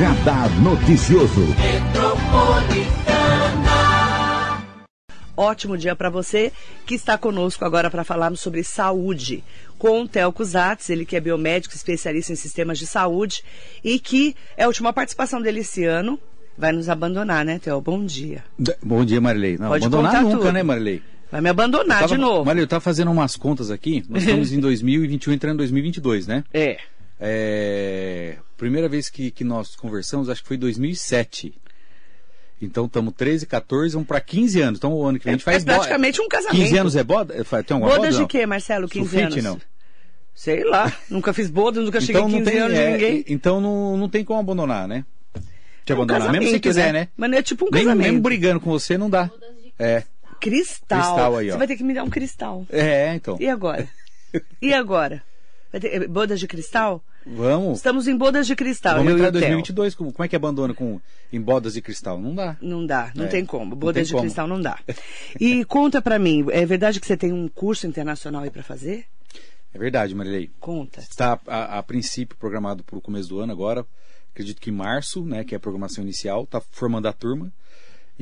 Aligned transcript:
Radar 0.00 0.48
Noticioso. 0.62 1.42
Ótimo 5.36 5.76
dia 5.76 5.94
para 5.94 6.08
você 6.08 6.50
que 6.86 6.94
está 6.94 7.18
conosco 7.18 7.66
agora 7.66 7.90
para 7.90 8.02
falarmos 8.02 8.40
sobre 8.40 8.64
saúde 8.64 9.44
com 9.76 10.00
o 10.00 10.08
Telco 10.08 10.42
Zatz, 10.42 10.88
ele 10.88 11.04
que 11.04 11.16
é 11.16 11.20
biomédico, 11.20 11.74
especialista 11.74 12.32
em 12.32 12.36
sistemas 12.36 12.78
de 12.78 12.86
saúde 12.86 13.44
e 13.84 13.98
que 13.98 14.34
é 14.56 14.64
a 14.64 14.68
última 14.68 14.90
participação 14.90 15.38
dele 15.42 15.60
esse 15.60 15.84
ano. 15.84 16.18
Vai 16.56 16.72
nos 16.72 16.88
abandonar, 16.88 17.44
né, 17.44 17.58
Theo? 17.58 17.78
Bom 17.82 18.02
dia. 18.02 18.42
Bom 18.82 19.04
dia, 19.04 19.20
Marilei. 19.20 19.58
Não, 19.58 19.68
Pode 19.68 19.84
abandonar 19.84 20.22
nunca, 20.22 20.36
tudo. 20.38 20.52
né, 20.52 20.62
Marilei? 20.62 21.02
Vai 21.30 21.42
me 21.42 21.50
abandonar 21.50 22.00
tava, 22.00 22.14
de 22.14 22.18
novo. 22.18 22.46
Marilei, 22.46 22.64
eu 22.64 22.68
tava 22.68 22.80
fazendo 22.80 23.10
umas 23.10 23.36
contas 23.36 23.70
aqui. 23.70 24.02
Nós 24.08 24.22
estamos 24.24 24.50
em 24.50 24.60
2021, 24.60 25.34
entrando 25.34 25.56
em 25.56 25.58
2022, 25.58 26.26
né? 26.26 26.42
É. 26.54 26.78
É, 27.22 28.38
primeira 28.60 28.88
vez 28.88 29.08
que, 29.08 29.30
que 29.30 29.42
nós 29.42 29.74
conversamos, 29.74 30.28
acho 30.28 30.42
que 30.42 30.48
foi 30.48 30.56
em 30.56 30.60
2007. 30.60 31.54
Então 32.62 32.84
estamos 32.84 33.14
13, 33.14 33.46
14, 33.46 33.94
vamos 33.94 34.06
para 34.06 34.20
15 34.20 34.60
anos. 34.60 34.78
Então 34.78 34.92
o 34.92 35.04
ano 35.04 35.18
que 35.18 35.24
vem 35.24 35.32
a 35.34 35.36
gente 35.36 35.48
É 35.48 35.50
faz 35.52 35.64
bo- 35.64 35.72
praticamente 35.72 36.20
um 36.20 36.28
casamento. 36.28 36.56
15 36.62 36.78
anos 36.78 36.96
é 36.96 37.02
boda? 37.02 37.34
É, 37.34 37.42
Tem 37.62 37.74
alguma 37.74 37.90
boda? 37.90 37.96
Bodas 38.02 38.16
de 38.16 38.26
quê, 38.26 38.44
Marcelo? 38.44 38.86
15 38.88 39.08
Sulfite, 39.08 39.32
anos? 39.40 39.44
não. 39.44 39.60
Sei 40.34 40.62
lá. 40.64 40.92
Nunca 41.08 41.32
fiz 41.32 41.50
bodas, 41.50 41.84
nunca 41.84 42.00
cheguei 42.00 42.16
Então 42.20 42.26
a 42.28 42.30
não 42.30 42.38
15 42.38 42.50
tem, 42.50 42.60
anos 42.60 42.74
de 42.76 42.82
é, 42.82 42.90
ninguém. 42.92 43.24
então 43.28 43.60
não, 43.60 43.96
não 43.96 44.08
tem 44.08 44.24
como 44.24 44.38
abandonar, 44.40 44.86
né? 44.86 45.04
Te 45.84 45.92
É 45.92 45.94
um 45.94 46.02
abandonar, 46.02 46.30
mesmo 46.32 46.48
se 46.50 46.60
quiser, 46.60 46.92
né? 46.92 47.08
Mas 47.16 47.32
é 47.32 47.42
tipo 47.42 47.64
um 47.64 47.68
Nem, 47.72 47.84
casamento. 47.84 48.06
mesmo 48.06 48.20
brigando 48.20 48.60
com 48.60 48.70
você 48.70 48.96
não 48.98 49.08
dá. 49.08 49.30
É, 49.78 50.02
Cristal. 50.38 50.98
Cristal 51.00 51.36
aí, 51.38 51.48
ó. 51.48 51.52
Você 51.54 51.58
vai 51.58 51.66
ter 51.66 51.76
que 51.76 51.82
me 51.84 51.94
dar 51.94 52.04
um 52.04 52.10
cristal. 52.10 52.66
é, 52.70 53.14
então. 53.14 53.36
E 53.40 53.48
agora? 53.48 53.88
E 54.62 54.72
agora? 54.72 55.22
Vai 55.72 55.80
ter- 55.80 56.06
bodas 56.06 56.38
de 56.38 56.46
cristal? 56.46 57.02
Vamos. 57.26 57.78
Estamos 57.78 58.08
em 58.08 58.16
bodas 58.16 58.46
de 58.46 58.56
cristal. 58.56 58.96
Vamos 58.96 59.10
eu 59.10 59.16
entrar 59.18 59.26
em 59.26 59.30
o 59.30 59.32
Theo. 59.32 59.40
2022. 59.40 59.94
Como, 59.94 60.12
como 60.12 60.24
é 60.24 60.28
que 60.28 60.36
abandona 60.36 60.72
com, 60.74 61.00
em 61.32 61.40
bodas 61.40 61.74
de 61.74 61.82
cristal? 61.82 62.18
Não 62.18 62.34
dá. 62.34 62.56
Não 62.60 62.86
dá, 62.86 63.12
não 63.14 63.26
É, 63.26 63.28
tem 63.28 63.44
como. 63.44 63.76
Bodas 63.76 63.94
tem 63.94 64.04
de 64.04 64.12
como. 64.12 64.22
cristal 64.24 64.46
não 64.48 64.60
dá. 64.60 64.78
E 65.38 65.64
conta 65.64 66.00
pra 66.00 66.18
mim, 66.18 66.46
é 66.50 66.64
verdade 66.64 66.98
que 67.00 67.06
você 67.06 67.16
tem 67.16 67.32
um 67.32 67.46
curso 67.48 67.86
internacional 67.86 68.42
aí 68.42 68.50
pra 68.50 68.62
fazer? 68.62 69.04
É 69.72 69.78
verdade, 69.78 70.14
Marilei. 70.14 70.50
Conta. 70.58 71.00
Está 71.00 71.38
a, 71.46 71.78
a 71.78 71.82
princípio 71.82 72.36
programado 72.36 72.82
para 72.82 72.98
o 72.98 73.00
começo 73.00 73.28
do 73.28 73.38
ano 73.40 73.52
agora. 73.52 73.86
Acredito 74.32 74.60
que 74.60 74.70
em 74.70 74.72
março, 74.72 75.24
né, 75.24 75.44
que 75.44 75.54
é 75.54 75.56
a 75.56 75.60
programação 75.60 76.02
inicial, 76.02 76.44
está 76.44 76.60
formando 76.60 77.06
a 77.06 77.12
turma 77.12 77.52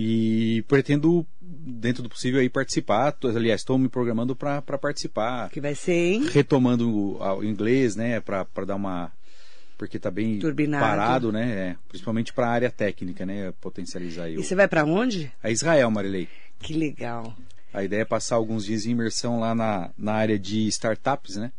e 0.00 0.62
pretendo, 0.68 1.26
dentro 1.40 2.04
do 2.04 2.08
possível, 2.08 2.38
aí 2.40 2.48
participar. 2.48 3.16
Aliás, 3.24 3.62
estou 3.62 3.76
me 3.76 3.88
programando 3.88 4.36
para 4.36 4.62
participar, 4.62 5.50
Que 5.50 5.60
vai 5.60 5.74
ser, 5.74 5.92
hein? 5.92 6.26
retomando 6.32 6.88
o, 6.88 7.18
o 7.20 7.42
inglês, 7.44 7.96
né, 7.96 8.20
para 8.20 8.46
dar 8.64 8.76
uma 8.76 9.10
porque 9.76 9.96
está 9.96 10.10
bem 10.10 10.38
Turbinado. 10.40 10.84
parado, 10.84 11.32
né, 11.32 11.50
é, 11.70 11.76
principalmente 11.88 12.32
para 12.32 12.46
a 12.48 12.50
área 12.50 12.70
técnica, 12.70 13.24
né, 13.26 13.52
potencializar 13.60 14.24
aí 14.24 14.34
E 14.34 14.38
o- 14.38 14.42
você 14.44 14.54
vai 14.54 14.66
pra 14.68 14.84
onde? 14.84 15.32
a 15.42 15.50
Israel, 15.50 15.90
Marilei. 15.90 16.28
Que 16.60 16.74
legal. 16.74 17.34
A 17.72 17.82
ideia 17.84 18.02
é 18.02 18.04
passar 18.04 18.36
alguns 18.36 18.64
dias 18.64 18.86
em 18.86 18.90
imersão 18.90 19.38
lá 19.40 19.54
na, 19.54 19.90
na 19.98 20.12
área 20.12 20.38
de 20.38 20.66
startups, 20.68 21.36
né? 21.36 21.52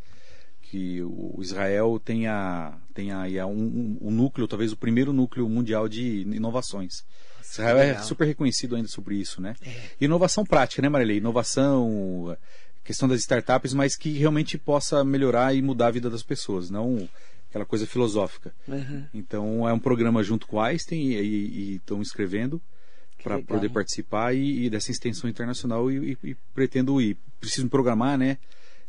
Que 0.62 1.02
o 1.02 1.38
Israel 1.42 2.00
tem, 2.04 2.28
a, 2.28 2.74
tem 2.94 3.12
aí 3.12 3.40
a 3.40 3.46
um, 3.46 3.54
um, 3.54 3.98
um 4.02 4.12
núcleo, 4.12 4.48
talvez 4.48 4.72
o 4.74 4.78
primeiro 4.78 5.12
núcleo 5.14 5.48
mundial 5.48 5.88
de 5.88 6.22
inovações. 6.22 7.04
Israel 7.52 7.78
é 7.78 7.86
legal. 7.88 8.04
super 8.04 8.26
reconhecido 8.26 8.76
ainda 8.76 8.88
sobre 8.88 9.16
isso, 9.16 9.42
né? 9.42 9.56
Inovação 10.00 10.46
prática, 10.46 10.82
né, 10.82 10.90
Marilei? 10.90 11.18
Inovação, 11.18 12.38
questão 12.84 13.08
das 13.08 13.20
startups, 13.22 13.74
mas 13.74 13.96
que 13.96 14.12
realmente 14.18 14.58
possa 14.58 15.04
melhorar 15.04 15.54
e 15.54 15.62
mudar 15.62 15.88
a 15.88 15.92
vida 15.92 16.10
das 16.10 16.24
pessoas, 16.24 16.70
não 16.70 17.08
aquela 17.50 17.66
coisa 17.66 17.88
filosófica. 17.88 18.54
Uhum. 18.68 19.06
Então 19.14 19.68
é 19.68 19.74
um 19.74 19.80
programa 19.80 20.22
junto 20.24 20.46
com 20.48 20.58
o 20.58 20.62
Einstein 20.62 21.14
e 21.14 21.76
estão 21.76 22.02
escrevendo 22.02 22.62
para 23.24 23.40
poder 23.42 23.70
participar 23.70 24.34
e, 24.36 24.66
e 24.66 24.70
dessa 24.70 24.92
extensão 24.92 25.30
internacional 25.30 25.92
e, 25.92 26.14
e- 26.24 26.30
e 26.32 26.36
pretendo 26.54 27.02
ir. 27.02 27.18
Preciso 27.40 27.64
me 27.64 27.70
programar, 27.70 28.18
né? 28.18 28.38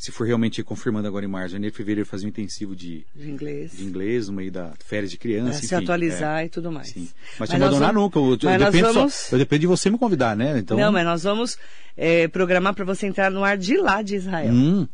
Se 0.03 0.11
for 0.11 0.27
realmente 0.27 0.63
confirmando 0.63 1.07
agora 1.07 1.27
em 1.27 1.29
março, 1.29 1.53
janeiro, 1.53 1.77
fevereiro, 1.77 2.09
fazer 2.09 2.25
um 2.25 2.31
intensivo 2.31 2.75
de, 2.75 3.05
De 3.15 3.29
inglês. 3.31 3.73
de 3.77 3.85
inglês 3.85 4.29
no 4.29 4.33
meio 4.35 4.51
da 4.51 4.73
férias 4.83 5.11
de 5.11 5.19
criança. 5.19 5.59
se 5.61 5.67
enfim, 5.67 5.75
atualizar 5.75 6.41
é. 6.41 6.47
e 6.47 6.49
tudo 6.49 6.73
mais. 6.73 6.89
Sim. 6.89 7.07
Mas, 7.39 7.41
Mas 7.41 7.51
se 7.51 7.57
abandonar 7.57 7.93
vamos- 7.93 8.03
nunca. 8.15 8.19
Eu, 8.19 8.51
eu 8.51 8.59
dependo 8.59 8.87
só- 8.87 8.93
vamos- 8.95 9.31
eu 9.33 9.39
dependo 9.39 9.61
de 9.61 9.67
você 9.67 9.91
me 9.91 9.99
convidar, 9.99 10.35
né? 10.35 10.59
Então, 10.59 10.75
Não, 10.79 10.91
mas 10.91 11.05
nós 11.05 11.23
vamos 11.23 11.59
é, 11.99 12.27
programar 12.29 12.73
pra 12.73 12.85
você 12.87 13.07
entrar 13.07 13.31
no 13.31 13.45
ar 13.45 13.59
de 13.59 13.77
lá 13.77 14.01
de 14.01 14.15
Israel. 14.17 14.51
hum, 14.55 14.89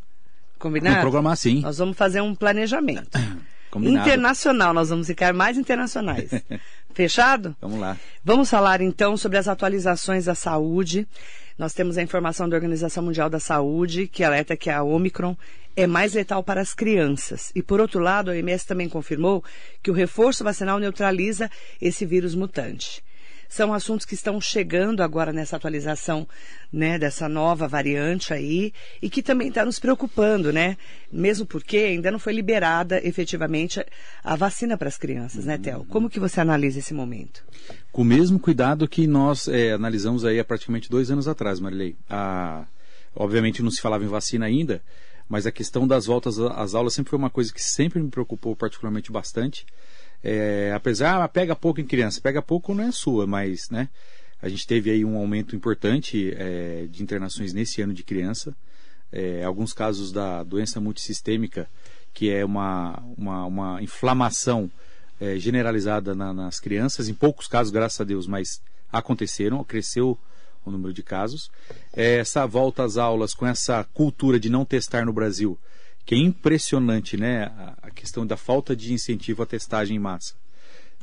Combinado? 0.58 1.00
programar 1.02 1.36
sim. 1.36 1.60
Nós 1.60 1.78
vamos 1.78 1.96
fazer 1.96 2.20
um 2.20 2.34
planejamento. 2.34 3.10
Combinado. 3.70 4.08
Internacional, 4.08 4.74
nós 4.74 4.88
vamos 4.88 5.06
ficar 5.06 5.32
mais 5.32 5.56
internacionais. 5.56 6.30
Fechado? 6.94 7.54
Vamos 7.60 7.78
lá. 7.78 7.96
Vamos 8.24 8.48
falar 8.50 8.80
então 8.80 9.16
sobre 9.16 9.38
as 9.38 9.46
atualizações 9.46 10.24
da 10.24 10.34
saúde. 10.34 11.06
Nós 11.58 11.72
temos 11.72 11.96
a 11.96 12.02
informação 12.02 12.48
da 12.48 12.56
Organização 12.56 13.02
Mundial 13.02 13.30
da 13.30 13.40
Saúde, 13.40 14.06
que 14.06 14.22
alerta 14.22 14.56
que 14.56 14.68
a 14.68 14.82
Omicron 14.82 15.34
é 15.74 15.86
mais 15.86 16.12
letal 16.12 16.42
para 16.42 16.60
as 16.60 16.74
crianças. 16.74 17.50
E 17.54 17.62
por 17.62 17.80
outro 17.80 18.00
lado, 18.00 18.30
a 18.30 18.34
OMS 18.34 18.66
também 18.66 18.88
confirmou 18.88 19.42
que 19.82 19.90
o 19.90 19.94
reforço 19.94 20.44
vacinal 20.44 20.78
neutraliza 20.78 21.50
esse 21.80 22.04
vírus 22.04 22.34
mutante. 22.34 23.02
São 23.48 23.72
assuntos 23.72 24.04
que 24.04 24.14
estão 24.14 24.40
chegando 24.40 25.02
agora 25.02 25.32
nessa 25.32 25.56
atualização, 25.56 26.26
né, 26.72 26.98
dessa 26.98 27.28
nova 27.28 27.68
variante 27.68 28.32
aí, 28.32 28.72
e 29.00 29.08
que 29.08 29.22
também 29.22 29.48
está 29.48 29.64
nos 29.64 29.78
preocupando, 29.78 30.52
né? 30.52 30.76
Mesmo 31.10 31.46
porque 31.46 31.78
ainda 31.78 32.10
não 32.10 32.18
foi 32.18 32.32
liberada 32.32 33.00
efetivamente 33.06 33.84
a 34.22 34.36
vacina 34.36 34.76
para 34.76 34.88
as 34.88 34.98
crianças, 34.98 35.44
né, 35.44 35.58
Theo? 35.58 35.84
Como 35.88 36.10
que 36.10 36.20
você 36.20 36.40
analisa 36.40 36.78
esse 36.78 36.92
momento? 36.92 37.44
Com 37.92 38.02
o 38.02 38.04
mesmo 38.04 38.38
cuidado 38.38 38.88
que 38.88 39.06
nós 39.06 39.48
é, 39.48 39.72
analisamos 39.72 40.24
aí 40.24 40.38
há 40.38 40.44
praticamente 40.44 40.90
dois 40.90 41.10
anos 41.10 41.28
atrás, 41.28 41.60
Marilei. 41.60 41.96
A, 42.08 42.66
obviamente 43.14 43.62
não 43.62 43.70
se 43.70 43.80
falava 43.80 44.04
em 44.04 44.08
vacina 44.08 44.46
ainda, 44.46 44.82
mas 45.28 45.46
a 45.46 45.52
questão 45.52 45.86
das 45.86 46.06
voltas 46.06 46.38
às 46.38 46.74
aulas 46.74 46.94
sempre 46.94 47.10
foi 47.10 47.18
uma 47.18 47.30
coisa 47.30 47.52
que 47.52 47.62
sempre 47.62 48.00
me 48.00 48.10
preocupou 48.10 48.54
particularmente 48.54 49.10
bastante. 49.10 49.66
É, 50.22 50.72
apesar, 50.74 51.22
ah, 51.22 51.28
pega 51.28 51.54
pouco 51.54 51.80
em 51.80 51.86
criança, 51.86 52.20
pega 52.20 52.42
pouco 52.42 52.74
não 52.74 52.84
é 52.84 52.92
sua, 52.92 53.26
mas 53.26 53.70
né, 53.70 53.88
a 54.40 54.48
gente 54.48 54.66
teve 54.66 54.90
aí 54.90 55.04
um 55.04 55.16
aumento 55.16 55.54
importante 55.54 56.34
é, 56.36 56.86
de 56.90 57.02
internações 57.02 57.52
nesse 57.52 57.80
ano 57.82 57.94
de 57.94 58.02
criança. 58.02 58.54
É, 59.12 59.44
alguns 59.44 59.72
casos 59.72 60.10
da 60.10 60.42
doença 60.42 60.80
multissistêmica, 60.80 61.68
que 62.12 62.28
é 62.30 62.44
uma, 62.44 63.00
uma, 63.16 63.46
uma 63.46 63.82
inflamação 63.82 64.70
é, 65.20 65.38
generalizada 65.38 66.14
na- 66.14 66.34
nas 66.34 66.58
crianças, 66.58 67.08
em 67.08 67.14
poucos 67.14 67.46
casos, 67.46 67.72
graças 67.72 68.00
a 68.00 68.04
Deus, 68.04 68.26
mas 68.26 68.60
aconteceram, 68.92 69.62
cresceu 69.64 70.18
o 70.64 70.70
número 70.70 70.92
de 70.92 71.02
casos. 71.02 71.50
É, 71.94 72.16
essa 72.18 72.44
volta 72.46 72.82
às 72.82 72.96
aulas 72.96 73.32
com 73.32 73.46
essa 73.46 73.84
cultura 73.94 74.40
de 74.40 74.50
não 74.50 74.64
testar 74.64 75.06
no 75.06 75.12
Brasil, 75.12 75.56
que 76.06 76.14
é 76.14 76.18
impressionante, 76.18 77.16
né? 77.16 77.52
A, 77.82 77.90
questão 77.90 78.24
da 78.26 78.36
falta 78.36 78.74
de 78.76 78.92
incentivo 78.94 79.42
à 79.42 79.46
testagem 79.46 79.96
em 79.96 80.00
massa. 80.00 80.34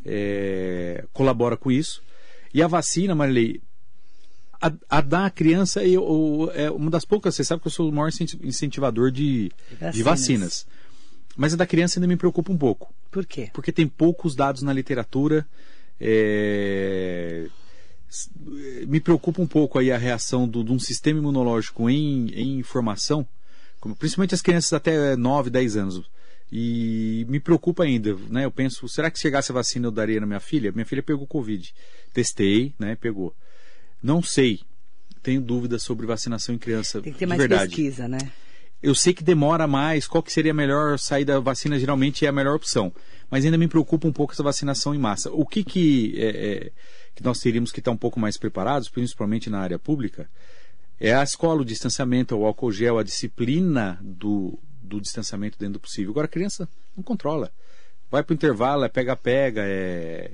É, 0.05 1.05
colabora 1.13 1.55
com 1.57 1.69
isso. 1.71 2.01
E 2.53 2.61
a 2.61 2.67
vacina, 2.67 3.13
Marilei, 3.13 3.61
a, 4.61 4.71
a 4.89 5.01
dar 5.01 5.25
à 5.25 5.29
criança 5.29 5.83
eu, 5.83 6.01
eu- 6.03 6.51
é 6.53 6.71
uma 6.71 6.89
das 6.89 7.03
poucas, 7.03 7.35
você 7.35 7.43
sabe 7.43 7.61
que 7.61 7.67
eu 7.67 7.71
sou 7.71 7.89
o 7.89 7.91
maior 7.91 8.07
incenti- 8.07 8.39
incentivador 8.41 9.11
de, 9.11 9.51
Vacinas. 9.71 9.95
de 9.95 10.03
vacinas. 10.03 10.67
Mas 11.35 11.53
a 11.53 11.57
da 11.57 11.65
criança 11.67 11.99
ainda 11.99 12.07
me 12.07 12.15
preocupa 12.15 12.51
um 12.51 12.57
pouco 12.57 12.93
Por 13.11 13.25
quê? 13.25 13.49
porque 13.53 13.71
tem 13.71 13.87
poucos 13.87 14.35
dados 14.35 14.61
na 14.61 14.71
literatura. 14.71 15.45
é, 15.99 17.47
Me 18.87 18.99
preocupa 18.99 19.41
um 19.41 19.47
pouco 19.47 19.79
aí 19.79 19.91
a 19.91 19.97
reação 19.97 20.47
do- 20.47 20.63
de 20.63 20.71
um 20.71 20.77
sistema 20.79 21.19
imunológico 21.19 21.89
em, 21.89 22.27
em 22.29 22.59
informação, 22.59 23.27
como- 23.83 23.95
principalmente 23.97 24.33
as 24.33 24.41
crianças 24.41 24.71
até 24.71 25.13
9, 25.17 25.49
10 25.49 25.75
anos. 25.75 26.01
E 26.49 27.25
me 27.27 27.37
preocupa 27.39 27.83
ainda, 27.83 28.15
né? 28.29 28.45
Eu 28.45 28.51
penso, 28.51 28.87
será 28.87 29.11
que 29.11 29.17
se 29.17 29.23
chegasse 29.23 29.51
a 29.51 29.55
vacina 29.55 29.87
eu 29.87 29.91
daria 29.91 30.21
na 30.21 30.25
minha 30.25 30.39
filha? 30.39 30.71
Minha 30.71 30.85
filha 30.85 31.03
pegou 31.03 31.27
Covid. 31.27 31.73
Testei, 32.13 32.73
né? 32.79 32.95
Pegou. 32.95 33.35
Não 34.01 34.21
sei. 34.23 34.61
Tenho 35.21 35.41
dúvidas 35.41 35.83
sobre 35.83 36.05
vacinação 36.05 36.55
em 36.55 36.57
criança. 36.57 37.01
Tem 37.01 37.11
que 37.11 37.19
ter 37.19 37.25
mais 37.25 37.39
verdade. 37.39 37.67
pesquisa, 37.75 38.07
né? 38.07 38.19
Eu 38.81 38.93
sei 38.95 39.13
que 39.13 39.23
demora 39.23 39.65
mais, 39.67 40.07
qual 40.07 40.21
que 40.23 40.31
seria 40.31 40.51
a 40.51 40.55
melhor 40.55 40.97
saída? 40.99 41.35
A 41.37 41.39
vacina 41.39 41.77
geralmente 41.79 42.25
é 42.25 42.29
a 42.29 42.33
melhor 42.33 42.55
opção. 42.55 42.93
Mas 43.31 43.43
ainda 43.43 43.57
me 43.57 43.67
preocupa 43.67 44.07
um 44.07 44.13
pouco 44.13 44.33
essa 44.33 44.43
vacinação 44.43 44.93
em 44.93 44.99
massa. 44.99 45.31
O 45.31 45.45
que, 45.45 45.63
que, 45.63 46.13
é, 46.17 46.27
é, 46.67 46.71
que 47.15 47.23
nós 47.23 47.39
teríamos 47.39 47.71
que 47.71 47.79
estar 47.79 47.91
um 47.91 47.97
pouco 47.97 48.19
mais 48.19 48.37
preparados, 48.37 48.89
principalmente 48.89 49.49
na 49.49 49.59
área 49.59 49.79
pública, 49.79 50.29
é 51.03 51.13
a 51.13 51.21
escola, 51.21 51.61
o 51.61 51.65
distanciamento, 51.65 52.33
o 52.33 52.45
álcool 52.45 52.71
gel, 52.71 52.97
a 52.97 53.03
disciplina 53.03 53.99
do, 54.01 54.57
do 54.81 55.01
distanciamento 55.01 55.59
dentro 55.59 55.73
do 55.73 55.79
possível. 55.81 56.11
Agora 56.11 56.27
a 56.27 56.29
criança 56.29 56.67
não 56.95 57.03
controla. 57.03 57.51
Vai 58.09 58.23
para 58.23 58.31
o 58.31 58.35
intervalo, 58.35 58.85
é 58.85 58.87
pega-pega, 58.87 59.63
é... 59.65 60.31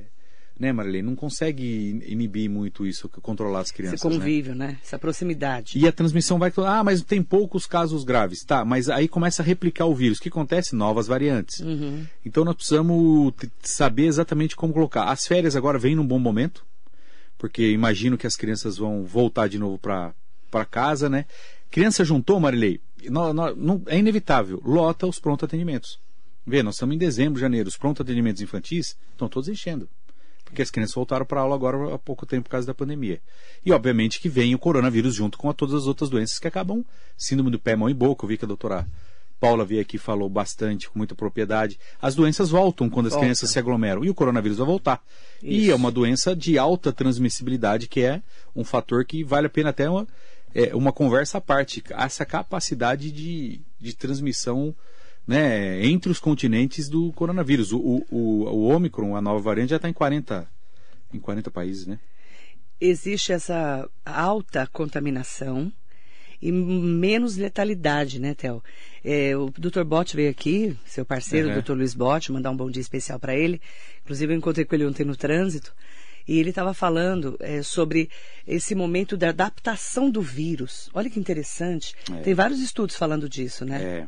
né, 0.60 0.72
Marilene? 0.72 1.08
Não 1.08 1.16
consegue 1.16 2.04
inibir 2.06 2.48
muito 2.52 2.86
isso, 2.86 3.10
controlar 3.10 3.62
as 3.62 3.72
crianças. 3.72 4.00
Esse 4.00 4.08
convívio, 4.08 4.54
né? 4.54 4.68
né? 4.68 4.78
Essa 4.84 5.00
proximidade. 5.00 5.80
E 5.80 5.88
a 5.88 5.92
transmissão 5.92 6.38
vai. 6.38 6.54
Ah, 6.58 6.84
mas 6.84 7.02
tem 7.02 7.24
poucos 7.24 7.66
casos 7.66 8.04
graves. 8.04 8.44
Tá, 8.44 8.64
mas 8.64 8.90
aí 8.90 9.08
começa 9.08 9.42
a 9.42 9.46
replicar 9.46 9.88
o 9.88 9.96
vírus. 9.96 10.20
O 10.20 10.22
que 10.22 10.30
acontece? 10.30 10.76
Novas 10.76 11.08
variantes. 11.08 11.62
Uhum. 11.62 12.06
Então 12.24 12.46
nós 12.46 12.56
precisamos 12.56 13.34
saber 13.64 14.06
exatamente 14.06 14.56
como 14.56 14.72
colocar. 14.72 15.06
As 15.06 15.26
férias 15.26 15.56
agora 15.56 15.80
vêm 15.80 15.96
num 15.96 16.06
bom 16.06 16.20
momento, 16.20 16.64
porque 17.40 17.72
imagino 17.72 18.20
que 18.20 18.28
as 18.28 18.36
crianças 18.36 18.78
vão 18.78 19.04
voltar 19.04 19.48
de 19.48 19.58
novo 19.58 19.80
para 19.80 20.14
casa, 20.66 21.10
né? 21.10 21.26
Criança 21.70 22.04
juntou, 22.04 22.40
Marilei, 22.40 22.82
não, 23.06 23.34
não, 23.34 23.56
não, 23.56 23.82
é 23.88 23.98
inevitável, 23.98 24.62
lota 24.66 25.08
os 25.08 25.20
pronto 25.20 25.46
atendimentos. 25.46 26.00
Vê, 26.46 26.64
nós 26.64 26.76
estamos 26.76 26.96
em 26.96 26.98
dezembro, 26.98 27.40
janeiro, 27.40 27.70
os 27.70 27.78
pronto 27.78 28.02
atendimentos 28.02 28.42
infantis 28.42 28.98
estão 29.14 29.28
todos 29.28 29.50
enchendo 29.50 29.88
porque 30.50 30.62
as 30.64 30.72
crianças 30.72 30.96
voltaram 30.96 31.26
para 31.26 31.42
aula 31.42 31.56
agora 31.56 31.94
há 31.94 32.00
pouco 32.00 32.26
tempo 32.26 32.44
por 32.44 32.50
causa 32.50 32.66
da 32.68 32.74
pandemia. 32.74 33.22
E 33.64 33.72
obviamente 33.72 34.20
que 34.20 34.28
vem 34.28 34.56
o 34.56 34.60
coronavírus 34.60 35.14
junto 35.14 35.38
com 35.38 35.54
todas 35.54 35.76
as 35.76 35.86
outras 35.86 36.10
doenças 36.10 36.40
que 36.40 36.48
acabam 36.48 36.84
síndrome 37.16 37.52
do 37.52 37.60
pé, 37.60 37.76
mão 37.76 37.90
e 37.90 37.94
boca. 37.94 38.26
Eu 38.26 38.30
vi 38.30 38.38
que 38.38 38.46
a 38.46 38.48
doutora 38.48 38.88
Paula 39.40 39.64
veio 39.64 39.82
aqui 39.82 39.96
e 39.96 40.00
falou 40.00 40.28
bastante, 40.28 40.90
com 40.90 40.98
muita 40.98 41.16
propriedade. 41.16 41.80
As 42.02 42.16
doenças 42.16 42.50
voltam 42.50 42.90
quando 42.90 43.06
as 43.06 43.14
Volta. 43.14 43.26
crianças 43.26 43.50
se 43.50 43.60
aglomeram 43.60 44.04
e 44.04 44.10
o 44.10 44.14
coronavírus 44.14 44.58
vai 44.58 44.68
voltar. 44.68 45.02
Isso. 45.42 45.68
E 45.68 45.72
é 45.72 45.76
uma 45.76 45.92
doença 45.92 46.36
de 46.36 46.58
alta 46.58 46.92
transmissibilidade, 46.92 47.88
que 47.88 48.02
é 48.02 48.22
um 48.56 48.64
fator 48.64 49.06
que 49.06 49.24
vale 49.24 49.48
a 49.48 49.50
pena 49.50 49.70
até 49.70 49.90
uma, 49.90 50.08
é, 50.54 50.76
uma 50.76 50.92
conversa 50.92 51.38
à 51.38 51.42
parte. 51.42 51.84
Essa 51.92 52.26
capacidade 52.26 53.12
de, 53.12 53.62
de 53.80 53.96
transmissão 53.96 54.76
né, 55.30 55.86
entre 55.86 56.12
os 56.12 56.20
continentes 56.20 56.90
do 56.90 57.12
coronavírus. 57.14 57.72
O, 57.72 58.04
o, 58.10 58.46
o, 58.46 58.64
Omicron, 58.70 59.16
a 59.16 59.22
nova 59.22 59.40
variante, 59.40 59.70
já 59.70 59.76
está 59.76 59.88
em 59.88 59.94
40, 59.94 60.50
em 61.14 61.20
40 61.20 61.52
países, 61.52 61.86
né? 61.86 62.00
Existe 62.82 63.32
essa 63.32 63.88
alta 64.04 64.66
contaminação 64.66 65.72
e 66.42 66.52
menos 66.52 67.36
letalidade, 67.36 68.20
né, 68.20 68.34
Theo? 68.34 68.64
É, 69.04 69.36
o 69.36 69.52
Dr. 69.52 69.84
Bott 69.84 70.16
veio 70.16 70.32
aqui, 70.32 70.76
seu 70.86 71.06
parceiro, 71.06 71.50
uhum. 71.50 71.60
o 71.60 71.62
Dr. 71.62 71.74
Luiz 71.74 71.94
Bott, 71.94 72.32
mandar 72.32 72.50
um 72.50 72.58
bom 72.58 72.72
dia 72.72 72.82
especial 72.82 73.20
para 73.20 73.36
ele. 73.36 73.62
Inclusive, 74.02 74.34
eu 74.34 74.38
encontrei 74.38 74.66
com 74.66 74.74
ele 74.74 74.86
ontem 74.88 75.04
no 75.04 75.16
trânsito. 75.16 75.76
E 76.30 76.38
ele 76.38 76.52
estava 76.52 76.76
falando 76.76 77.36
é, 77.40 77.64
sobre 77.64 78.08
esse 78.46 78.76
momento 78.76 79.18
da 79.18 79.30
adaptação 79.30 80.12
do 80.12 80.22
vírus. 80.22 80.88
Olha 80.94 81.10
que 81.10 81.20
interessante. 81.20 81.96
É. 82.12 82.18
Tem 82.18 82.36
vários 82.36 82.60
estudos 82.60 82.96
falando 82.96 83.28
disso, 83.28 83.66
né? 83.66 83.82
É. 83.82 84.08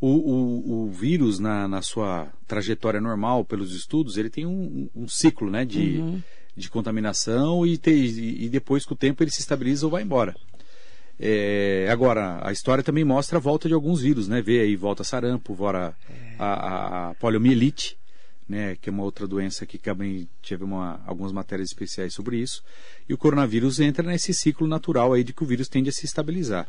O, 0.00 0.08
o, 0.08 0.86
o 0.86 0.90
vírus, 0.90 1.38
na, 1.38 1.68
na, 1.68 1.80
sua 1.80 2.26
trajetória 2.48 3.00
normal, 3.00 3.44
pelos 3.44 3.76
estudos, 3.76 4.16
ele 4.16 4.28
tem 4.28 4.44
um, 4.44 4.90
um 4.92 5.06
ciclo 5.06 5.48
né, 5.48 5.64
de, 5.64 5.98
uhum. 5.98 6.20
de 6.56 6.68
contaminação 6.68 7.64
e, 7.64 7.78
te, 7.78 7.92
e, 7.92 8.48
depois, 8.48 8.84
com 8.84 8.94
o 8.94 8.96
tempo, 8.96 9.22
ele 9.22 9.30
se 9.30 9.38
estabiliza 9.38 9.86
ou 9.86 9.92
vai 9.92 10.02
embora. 10.02 10.34
É, 11.16 11.86
agora, 11.92 12.40
a 12.42 12.50
história 12.50 12.82
também 12.82 13.04
mostra 13.04 13.38
a 13.38 13.40
volta 13.40 13.68
de 13.68 13.74
alguns 13.74 14.02
vírus, 14.02 14.26
né? 14.26 14.42
Vê 14.42 14.58
aí, 14.58 14.74
volta 14.74 15.04
sarampo, 15.04 15.54
volta 15.54 15.96
é. 16.10 16.34
a, 16.40 16.46
a, 16.46 17.10
a 17.10 17.14
poliomielite, 17.14 17.96
né, 18.48 18.76
que 18.80 18.88
é 18.88 18.92
uma 18.92 19.02
outra 19.02 19.26
doença 19.26 19.64
que 19.64 19.78
também 19.78 20.28
tive 20.40 20.64
uma, 20.64 21.00
algumas 21.06 21.32
matérias 21.32 21.68
especiais 21.68 22.14
sobre 22.14 22.38
isso. 22.38 22.62
E 23.08 23.14
o 23.14 23.18
coronavírus 23.18 23.80
entra 23.80 24.06
nesse 24.06 24.34
ciclo 24.34 24.66
natural 24.66 25.12
aí 25.12 25.24
de 25.24 25.32
que 25.32 25.42
o 25.42 25.46
vírus 25.46 25.68
tende 25.68 25.88
a 25.88 25.92
se 25.92 26.04
estabilizar. 26.04 26.66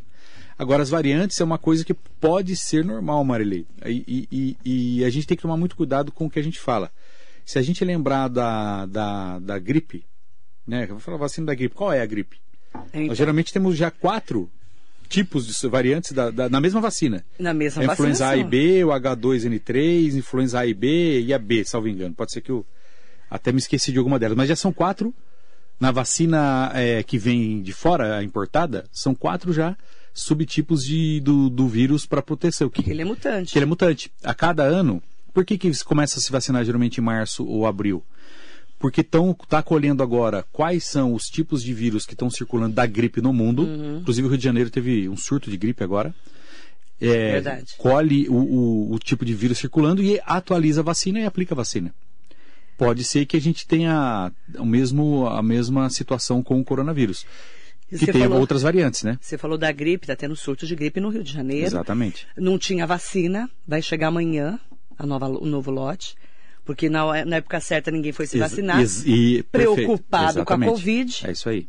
Agora, 0.58 0.84
as 0.84 0.90
variantes 0.90 1.40
é 1.40 1.44
uma 1.44 1.58
coisa 1.58 1.84
que 1.84 1.94
pode 1.94 2.56
ser 2.56 2.86
normal, 2.86 3.24
Marilei. 3.24 3.66
E, 3.86 4.28
e, 4.32 4.58
e, 4.64 5.06
a 5.06 5.10
gente 5.10 5.26
tem 5.26 5.36
que 5.36 5.42
tomar 5.42 5.58
muito 5.58 5.76
cuidado 5.76 6.12
com 6.12 6.26
o 6.26 6.30
que 6.30 6.40
a 6.40 6.44
gente 6.44 6.60
fala. 6.60 6.92
Se 7.46 7.58
a 7.58 7.62
gente 7.62 7.84
lembrar 7.84 8.28
da, 8.28 8.86
da, 8.86 9.40
da 9.40 9.60
gripe, 9.60 10.06
né? 10.66 10.84
Eu 10.84 10.90
vou 10.90 11.00
falar 11.00 11.18
vacina 11.18 11.48
da 11.48 11.56
gripe. 11.56 11.76
Qual 11.76 11.92
é 11.92 12.02
a 12.02 12.06
gripe? 12.06 12.40
Então. 12.90 13.08
Nós 13.08 13.18
geralmente 13.18 13.52
temos 13.52 13.76
já 13.76 13.92
quatro 13.92 14.50
tipos 15.08 15.48
de 15.48 15.68
variantes 15.68 16.12
da, 16.12 16.30
da, 16.32 16.50
na 16.50 16.60
mesma 16.60 16.82
vacina. 16.82 17.24
Na 17.38 17.54
mesma 17.54 17.82
a 17.84 17.86
influenza 17.86 18.28
A 18.28 18.38
e 18.38 18.44
B, 18.44 18.84
o 18.84 18.90
H2N3, 18.90 20.16
influenza 20.16 20.60
A 20.60 20.66
e 20.66 20.74
B 20.74 21.22
e 21.22 21.34
a 21.34 21.40
B, 21.40 21.64
salvo 21.64 21.88
engano. 21.88 22.14
Pode 22.14 22.32
ser 22.32 22.42
que 22.42 22.52
eu 22.52 22.66
até 23.30 23.52
me 23.52 23.60
esqueci 23.60 23.92
de 23.92 23.98
alguma 23.98 24.20
delas, 24.20 24.38
mas 24.38 24.50
já 24.50 24.56
são 24.56 24.72
quatro. 24.72 25.14
Na 25.80 25.92
vacina 25.92 26.72
é, 26.74 27.04
que 27.04 27.18
vem 27.18 27.62
de 27.62 27.74
fora, 27.74 28.24
importada, 28.24 28.86
são 28.92 29.14
quatro 29.14 29.52
já 29.52 29.76
subtipos 30.14 30.86
de, 30.86 31.20
do, 31.20 31.50
do 31.50 31.68
vírus 31.68 32.06
para 32.06 32.22
proteção. 32.22 32.70
Que, 32.70 32.90
ele 32.90 33.02
é 33.02 33.06
mutante. 33.06 33.52
Que 33.52 33.58
ele 33.58 33.64
é 33.64 33.68
mutante. 33.68 34.12
A 34.24 34.34
cada 34.34 34.64
ano, 34.64 35.02
por 35.34 35.44
que, 35.44 35.58
que 35.58 35.72
começa 35.84 36.20
a 36.20 36.22
se 36.22 36.32
vacinar 36.32 36.64
geralmente 36.64 37.00
em 37.00 37.04
março 37.04 37.46
ou 37.46 37.66
abril? 37.66 38.04
Porque 38.84 39.00
estão 39.00 39.34
tá 39.48 39.64
colhendo 39.64 40.04
agora 40.04 40.44
quais 40.52 40.84
são 40.84 41.14
os 41.14 41.30
tipos 41.30 41.64
de 41.64 41.74
vírus 41.74 42.06
que 42.06 42.16
estão 42.16 42.30
circulando 42.30 42.76
da 42.76 42.86
gripe 42.86 43.22
no 43.22 43.32
mundo. 43.32 43.64
Uhum. 43.64 44.00
Inclusive 44.00 44.28
o 44.28 44.30
Rio 44.30 44.38
de 44.38 44.44
Janeiro 44.44 44.70
teve 44.70 45.08
um 45.08 45.16
surto 45.16 45.50
de 45.50 45.56
gripe 45.56 45.82
agora. 45.86 46.14
É, 47.00 47.32
Verdade. 47.32 47.76
Colhe 47.78 48.28
o, 48.28 48.34
o, 48.34 48.94
o 48.94 49.00
tipo 49.00 49.24
de 49.24 49.34
vírus 49.34 49.60
circulando 49.60 50.04
e 50.04 50.20
atualiza 50.26 50.82
a 50.82 50.84
vacina 50.84 51.22
e 51.22 51.26
aplica 51.26 51.54
a 51.54 51.56
vacina 51.56 51.96
pode 52.76 53.06
ser 53.06 53.26
que 53.26 53.38
a 53.38 53.40
gente 53.40 53.66
tenha 53.66 54.30
o 54.58 54.66
mesmo, 54.66 55.28
a 55.28 55.42
mesma 55.42 55.90
situação 55.90 56.44
com 56.44 56.60
o 56.60 56.66
coronavírus 56.66 57.26
que 57.88 58.12
tem 58.12 58.28
outras 58.28 58.64
variantes, 58.64 59.04
né? 59.04 59.18
Você 59.22 59.38
falou 59.38 59.58
da 59.58 59.72
gripe, 59.72 60.04
está 60.04 60.16
tendo 60.16 60.36
surto 60.36 60.66
de 60.66 60.76
gripe 60.76 61.00
no 61.00 61.10
Rio 61.10 61.24
de 61.24 61.32
Janeiro. 61.32 61.68
Exatamente. 61.68 62.28
Não 62.36 62.58
tinha 62.58 62.86
vacina, 62.86 63.50
vai 63.66 63.82
chegar 63.82 64.08
amanhã 64.08 64.60
a 64.98 65.06
nova, 65.06 65.28
o 65.28 65.46
novo 65.46 65.72
lote. 65.72 66.16
Porque 66.66 66.90
na, 66.90 67.26
na 67.26 67.36
época 67.38 67.60
certa 67.60 67.92
ninguém 67.92 68.12
foi 68.12 68.26
se 68.26 68.38
vacinar. 68.38 68.80
Ex, 68.80 69.04
e, 69.06 69.44
preocupado 69.52 70.46
com 70.46 70.54
a 70.54 70.60
Covid. 70.60 71.28
É 71.28 71.32
isso 71.32 71.50
aí. 71.50 71.68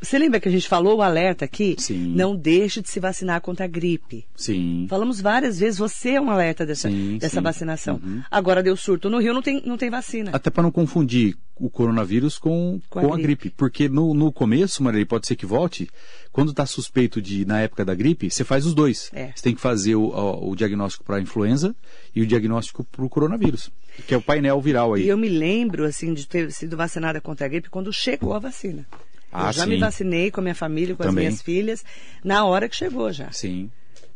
Você 0.00 0.16
lembra 0.16 0.38
que 0.38 0.48
a 0.48 0.52
gente 0.52 0.68
falou 0.68 0.98
o 0.98 1.02
alerta 1.02 1.44
aqui? 1.44 1.74
Sim. 1.76 2.14
Não 2.14 2.36
deixe 2.36 2.80
de 2.80 2.88
se 2.88 3.00
vacinar 3.00 3.40
contra 3.40 3.64
a 3.64 3.68
gripe. 3.68 4.24
Sim. 4.36 4.86
Falamos 4.88 5.20
várias 5.20 5.58
vezes, 5.58 5.78
você 5.78 6.10
é 6.10 6.20
um 6.20 6.30
alerta 6.30 6.64
dessa, 6.64 6.88
sim, 6.88 7.18
dessa 7.18 7.36
sim. 7.36 7.42
vacinação. 7.42 8.00
Uhum. 8.02 8.22
Agora 8.30 8.62
deu 8.62 8.76
surto 8.76 9.10
no 9.10 9.18
Rio, 9.18 9.34
não 9.34 9.42
tem, 9.42 9.60
não 9.66 9.76
tem 9.76 9.90
vacina. 9.90 10.30
Até 10.32 10.50
para 10.50 10.62
não 10.62 10.70
confundir 10.70 11.36
o 11.58 11.68
coronavírus 11.68 12.38
com, 12.38 12.80
com, 12.88 13.00
com 13.00 13.12
a, 13.12 13.16
gripe. 13.16 13.44
gripe. 13.44 13.50
Porque 13.56 13.88
no, 13.88 14.14
no 14.14 14.32
começo, 14.32 14.82
Maria, 14.82 15.04
pode 15.04 15.26
ser 15.26 15.36
que 15.36 15.46
volte, 15.46 15.88
quando 16.32 16.50
está 16.50 16.64
suspeito 16.66 17.20
de, 17.20 17.44
na 17.44 17.60
época 17.60 17.84
da 17.84 17.94
gripe, 17.94 18.30
você 18.30 18.44
faz 18.44 18.64
os 18.66 18.74
dois. 18.74 19.10
É. 19.12 19.32
Você 19.34 19.42
tem 19.42 19.54
que 19.54 19.60
fazer 19.60 19.96
o, 19.96 20.08
o, 20.08 20.50
o 20.50 20.56
diagnóstico 20.56 21.04
para 21.04 21.16
a 21.16 21.20
influenza 21.20 21.74
e 22.14 22.22
o 22.22 22.26
diagnóstico 22.26 22.84
para 22.84 23.04
o 23.04 23.08
coronavírus, 23.08 23.70
que 24.06 24.14
é 24.14 24.16
o 24.16 24.22
painel 24.22 24.60
viral 24.60 24.94
aí. 24.94 25.04
E 25.04 25.08
eu 25.08 25.16
me 25.16 25.28
lembro, 25.28 25.84
assim, 25.84 26.14
de 26.14 26.26
ter 26.26 26.50
sido 26.52 26.76
vacinada 26.76 27.20
contra 27.20 27.46
a 27.46 27.48
gripe 27.48 27.70
quando 27.70 27.92
chegou 27.92 28.34
a 28.34 28.38
vacina. 28.38 28.86
Ah, 29.32 29.48
eu 29.48 29.52
já 29.52 29.64
sim. 29.64 29.70
me 29.70 29.78
vacinei 29.78 30.30
com 30.30 30.40
a 30.40 30.42
minha 30.42 30.54
família, 30.54 30.94
com 30.94 31.02
Também. 31.02 31.26
as 31.26 31.32
minhas 31.32 31.42
filhas, 31.42 31.84
na 32.24 32.44
hora 32.44 32.68
que 32.68 32.76
chegou 32.76 33.12
já. 33.12 33.30
Sim. 33.30 33.70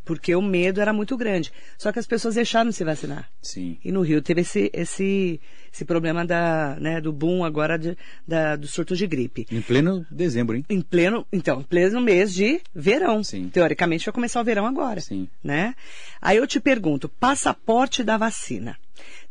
Porque 0.05 0.35
o 0.35 0.41
medo 0.41 0.81
era 0.81 0.91
muito 0.91 1.15
grande. 1.15 1.51
Só 1.77 1.91
que 1.91 1.99
as 1.99 2.07
pessoas 2.07 2.35
deixaram 2.35 2.69
de 2.69 2.75
se 2.75 2.83
vacinar. 2.83 3.29
Sim. 3.41 3.77
E 3.83 3.91
no 3.91 4.01
Rio 4.01 4.21
teve 4.21 4.41
esse, 4.41 4.69
esse, 4.73 5.39
esse 5.71 5.85
problema 5.85 6.25
da, 6.25 6.77
né, 6.79 6.99
do 6.99 7.13
boom 7.13 7.43
agora 7.43 7.77
de, 7.77 7.97
da, 8.27 8.55
do 8.55 8.67
surto 8.67 8.95
de 8.95 9.07
gripe. 9.07 9.47
Em 9.51 9.61
pleno 9.61 10.05
dezembro, 10.11 10.55
hein? 10.55 10.65
Em 10.69 10.81
pleno, 10.81 11.25
então, 11.31 11.61
em 11.61 11.63
pleno 11.63 12.01
mês 12.01 12.33
de 12.33 12.61
verão. 12.73 13.23
Sim. 13.23 13.49
Teoricamente 13.49 14.05
vai 14.05 14.13
começar 14.13 14.41
o 14.41 14.43
verão 14.43 14.65
agora. 14.65 14.99
Sim. 14.99 15.27
Né? 15.43 15.73
Aí 16.21 16.37
eu 16.37 16.47
te 16.47 16.59
pergunto, 16.59 17.07
passaporte 17.07 18.03
da 18.03 18.17
vacina. 18.17 18.77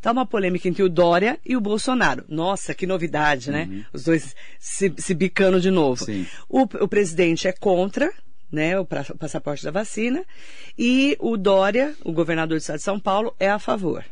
Tá 0.01 0.11
uma 0.11 0.25
polêmica 0.25 0.67
entre 0.67 0.83
o 0.83 0.89
Dória 0.89 1.39
e 1.45 1.55
o 1.55 1.61
Bolsonaro. 1.61 2.25
Nossa, 2.27 2.73
que 2.73 2.85
novidade, 2.85 3.49
né? 3.49 3.67
Uhum. 3.69 3.85
Os 3.93 4.03
dois 4.03 4.35
se, 4.59 4.93
se, 4.97 5.13
bicando 5.13 5.61
de 5.61 5.71
novo. 5.71 6.03
Sim. 6.03 6.27
O, 6.49 6.63
o 6.63 6.87
presidente 6.87 7.47
é 7.47 7.53
contra, 7.53 8.11
né, 8.53 8.79
o 8.79 8.85
passaporte 8.85 9.63
da 9.63 9.71
vacina, 9.71 10.23
e 10.77 11.17
o 11.19 11.35
Dória, 11.35 11.95
o 12.05 12.13
governador 12.13 12.57
do 12.57 12.61
estado 12.61 12.77
de 12.77 12.83
São 12.83 12.99
Paulo, 12.99 13.35
é 13.39 13.49
a 13.49 13.57
favor. 13.57 14.05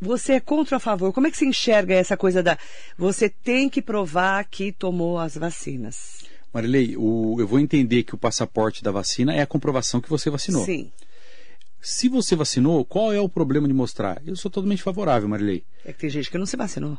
Você 0.00 0.34
é 0.34 0.40
contra 0.40 0.76
ou 0.76 0.78
a 0.78 0.80
favor? 0.80 1.12
Como 1.12 1.26
é 1.26 1.30
que 1.30 1.36
se 1.36 1.44
enxerga 1.44 1.94
essa 1.94 2.16
coisa 2.16 2.42
da 2.42 2.56
você 2.96 3.28
tem 3.28 3.68
que 3.68 3.82
provar 3.82 4.44
que 4.44 4.72
tomou 4.72 5.18
as 5.18 5.36
vacinas? 5.36 6.24
Marilei, 6.54 6.96
o, 6.96 7.36
eu 7.38 7.46
vou 7.46 7.58
entender 7.58 8.04
que 8.04 8.14
o 8.14 8.18
passaporte 8.18 8.82
da 8.82 8.90
vacina 8.90 9.34
é 9.34 9.42
a 9.42 9.46
comprovação 9.46 10.00
que 10.00 10.08
você 10.08 10.30
vacinou. 10.30 10.64
Sim. 10.64 10.90
Se 11.82 12.08
você 12.08 12.36
vacinou, 12.36 12.84
qual 12.84 13.12
é 13.12 13.20
o 13.20 13.28
problema 13.28 13.66
de 13.66 13.74
mostrar? 13.74 14.22
Eu 14.24 14.36
sou 14.36 14.50
totalmente 14.50 14.82
favorável, 14.82 15.28
Marilei. 15.28 15.64
É 15.84 15.92
que 15.92 15.98
tem 15.98 16.10
gente 16.10 16.30
que 16.30 16.38
não 16.38 16.46
se 16.46 16.56
vacinou. 16.56 16.98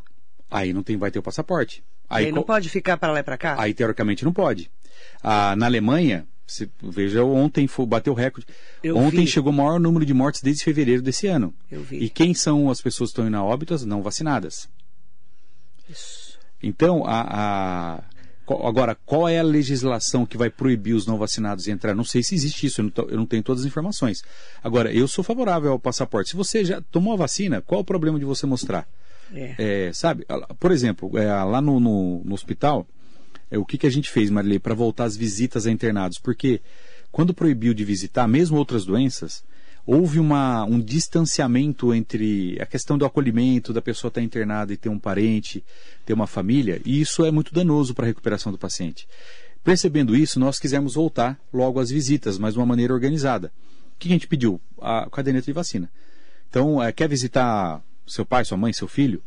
Aí 0.49 0.73
não 0.73 0.83
tem, 0.83 0.97
vai 0.97 1.09
ter 1.09 1.19
o 1.19 1.23
passaporte. 1.23 1.83
Aí, 2.09 2.25
aí 2.25 2.31
não 2.31 2.43
pode 2.43 2.67
ficar 2.69 2.97
para 2.97 3.13
lá 3.13 3.19
e 3.19 3.23
para 3.23 3.37
cá? 3.37 3.55
Aí 3.57 3.73
teoricamente 3.73 4.25
não 4.25 4.33
pode. 4.33 4.69
Ah, 5.23 5.55
na 5.55 5.65
Alemanha, 5.65 6.27
se, 6.51 6.69
veja, 6.81 7.23
ontem 7.23 7.67
foi, 7.67 7.85
bateu 7.85 8.13
recorde. 8.13 8.47
Eu 8.83 8.97
ontem 8.97 9.25
vi. 9.25 9.27
chegou 9.27 9.51
o 9.51 9.55
maior 9.55 9.79
número 9.79 10.05
de 10.05 10.13
mortes 10.13 10.41
desde 10.41 10.63
fevereiro 10.63 11.01
desse 11.01 11.27
ano. 11.27 11.53
Eu 11.71 11.81
vi. 11.81 11.97
E 11.97 12.09
quem 12.09 12.33
são 12.33 12.69
as 12.69 12.81
pessoas 12.81 13.09
que 13.09 13.13
estão 13.13 13.27
indo 13.27 13.37
a 13.37 13.43
óbitos? 13.43 13.85
Não 13.85 14.01
vacinadas. 14.01 14.69
Isso. 15.89 16.39
Então, 16.61 17.03
a, 17.05 17.21
a 17.97 18.03
Agora, 18.47 18.97
qual 19.05 19.29
é 19.29 19.39
a 19.39 19.43
legislação 19.43 20.25
que 20.25 20.35
vai 20.37 20.49
proibir 20.49 20.93
os 20.93 21.05
não 21.05 21.17
vacinados 21.17 21.63
de 21.63 21.71
entrar? 21.71 21.95
Não 21.95 22.03
sei 22.03 22.21
se 22.21 22.35
existe 22.35 22.65
isso, 22.65 22.81
eu 22.81 22.85
não, 22.85 23.09
eu 23.09 23.17
não, 23.17 23.25
tenho 23.25 23.43
todas 23.43 23.61
as 23.61 23.67
informações. 23.67 24.23
Agora, 24.61 24.91
eu 24.91 25.07
sou 25.07 25.23
favorável 25.23 25.71
ao 25.71 25.79
passaporte. 25.79 26.31
Se 26.31 26.35
você 26.35 26.65
já 26.65 26.81
tomou 26.91 27.13
a 27.13 27.15
vacina, 27.15 27.61
qual 27.61 27.79
é 27.79 27.81
o 27.81 27.85
problema 27.85 28.19
de 28.19 28.25
você 28.25 28.45
mostrar? 28.45 28.85
É. 29.33 29.55
É, 29.87 29.93
sabe, 29.93 30.25
por 30.59 30.71
exemplo, 30.71 31.17
é, 31.17 31.27
lá 31.27 31.61
no, 31.61 31.79
no, 31.79 32.21
no 32.25 32.33
hospital, 32.33 32.85
é, 33.51 33.57
o 33.57 33.65
que, 33.65 33.77
que 33.77 33.85
a 33.85 33.91
gente 33.91 34.09
fez, 34.09 34.29
Marilei, 34.29 34.57
para 34.57 34.73
voltar 34.73 35.03
as 35.03 35.17
visitas 35.17 35.67
a 35.67 35.71
internados? 35.71 36.17
Porque 36.17 36.61
quando 37.11 37.33
proibiu 37.33 37.73
de 37.73 37.83
visitar, 37.83 38.25
mesmo 38.27 38.57
outras 38.57 38.85
doenças, 38.85 39.43
houve 39.85 40.19
uma, 40.19 40.63
um 40.63 40.79
distanciamento 40.79 41.93
entre 41.93 42.57
a 42.61 42.65
questão 42.65 42.97
do 42.97 43.05
acolhimento, 43.05 43.73
da 43.73 43.81
pessoa 43.81 44.09
estar 44.09 44.21
internada 44.21 44.71
e 44.71 44.77
ter 44.77 44.87
um 44.87 44.97
parente, 44.97 45.63
ter 46.05 46.13
uma 46.13 46.27
família, 46.27 46.81
e 46.85 47.01
isso 47.01 47.25
é 47.25 47.31
muito 47.31 47.53
danoso 47.53 47.93
para 47.93 48.05
a 48.05 48.07
recuperação 48.07 48.51
do 48.51 48.57
paciente. 48.57 49.05
Percebendo 49.63 50.15
isso, 50.15 50.39
nós 50.39 50.57
quisemos 50.57 50.95
voltar 50.95 51.37
logo 51.53 51.79
às 51.79 51.89
visitas, 51.89 52.37
mas 52.37 52.53
de 52.53 52.59
uma 52.59 52.65
maneira 52.65 52.93
organizada. 52.93 53.51
O 53.95 53.99
que 53.99 54.07
a 54.07 54.11
gente 54.11 54.27
pediu? 54.27 54.59
A 54.79 55.07
caderneta 55.09 55.45
de 55.45 55.53
vacina. 55.53 55.91
Então, 56.49 56.81
é, 56.81 56.91
quer 56.91 57.07
visitar 57.07 57.83
seu 58.07 58.25
pai, 58.25 58.43
sua 58.43 58.57
mãe, 58.57 58.73
seu 58.73 58.87
filho? 58.87 59.21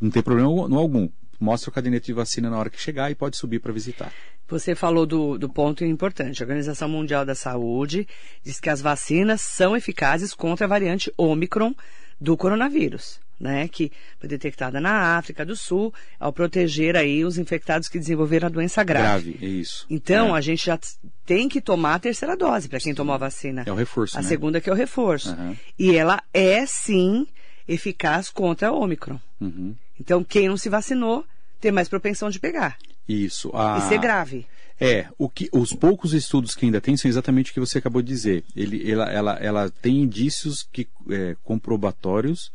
Não 0.00 0.10
tem 0.10 0.22
problema 0.22 0.48
algum. 0.76 1.08
Mostra 1.38 1.70
o 1.70 1.72
caderneta 1.72 2.06
de 2.06 2.12
vacina 2.12 2.50
na 2.50 2.58
hora 2.58 2.70
que 2.70 2.80
chegar 2.80 3.10
e 3.10 3.14
pode 3.14 3.36
subir 3.36 3.60
para 3.60 3.72
visitar. 3.72 4.12
Você 4.48 4.74
falou 4.74 5.06
do, 5.06 5.36
do 5.36 5.48
ponto 5.48 5.84
importante. 5.84 6.42
A 6.42 6.46
Organização 6.46 6.88
Mundial 6.88 7.24
da 7.24 7.34
Saúde 7.34 8.06
diz 8.42 8.60
que 8.60 8.70
as 8.70 8.80
vacinas 8.80 9.40
são 9.40 9.76
eficazes 9.76 10.32
contra 10.32 10.66
a 10.66 10.68
variante 10.68 11.12
Omicron 11.16 11.74
do 12.20 12.36
coronavírus 12.36 13.20
né, 13.38 13.68
que 13.68 13.92
foi 14.18 14.28
detectada 14.28 14.80
na 14.80 15.16
África 15.16 15.44
do 15.44 15.54
Sul, 15.54 15.92
ao 16.18 16.32
proteger 16.32 16.96
aí 16.96 17.24
os 17.24 17.38
infectados 17.38 17.88
que 17.88 17.98
desenvolveram 17.98 18.46
a 18.46 18.50
doença 18.50 18.82
grave. 18.82 19.32
Grave, 19.32 19.46
é 19.46 19.48
isso. 19.48 19.86
Então, 19.90 20.34
é. 20.34 20.38
a 20.38 20.40
gente 20.40 20.64
já 20.64 20.78
tem 21.24 21.48
que 21.48 21.60
tomar 21.60 21.94
a 21.94 21.98
terceira 21.98 22.36
dose 22.36 22.68
para 22.68 22.80
quem 22.80 22.94
tomou 22.94 23.14
a 23.14 23.18
vacina. 23.18 23.64
É 23.66 23.72
o 23.72 23.74
reforço, 23.74 24.18
A 24.18 24.22
né? 24.22 24.28
segunda 24.28 24.60
que 24.60 24.70
é 24.70 24.72
o 24.72 24.76
reforço. 24.76 25.30
Uhum. 25.30 25.56
E 25.78 25.94
ela 25.94 26.22
é, 26.32 26.64
sim, 26.66 27.26
eficaz 27.68 28.30
contra 28.30 28.68
a 28.68 28.72
Ômicron. 28.72 29.18
Uhum. 29.40 29.74
Então, 30.00 30.22
quem 30.22 30.48
não 30.48 30.56
se 30.56 30.68
vacinou 30.68 31.24
tem 31.60 31.72
mais 31.72 31.88
propensão 31.88 32.30
de 32.30 32.38
pegar. 32.38 32.76
Isso. 33.08 33.50
A... 33.54 33.78
E 33.78 33.88
ser 33.88 33.98
grave. 33.98 34.46
É, 34.78 35.06
o 35.16 35.28
que, 35.28 35.48
os 35.52 35.72
poucos 35.72 36.12
estudos 36.12 36.54
que 36.54 36.66
ainda 36.66 36.82
tem 36.82 36.96
são 36.96 37.08
exatamente 37.08 37.50
o 37.50 37.54
que 37.54 37.60
você 37.60 37.78
acabou 37.78 38.02
de 38.02 38.08
dizer. 38.08 38.44
Ele, 38.54 38.90
ela, 38.90 39.10
ela, 39.10 39.32
ela 39.40 39.70
tem 39.70 40.02
indícios 40.02 40.68
que, 40.70 40.86
é, 41.10 41.34
comprobatórios 41.42 42.52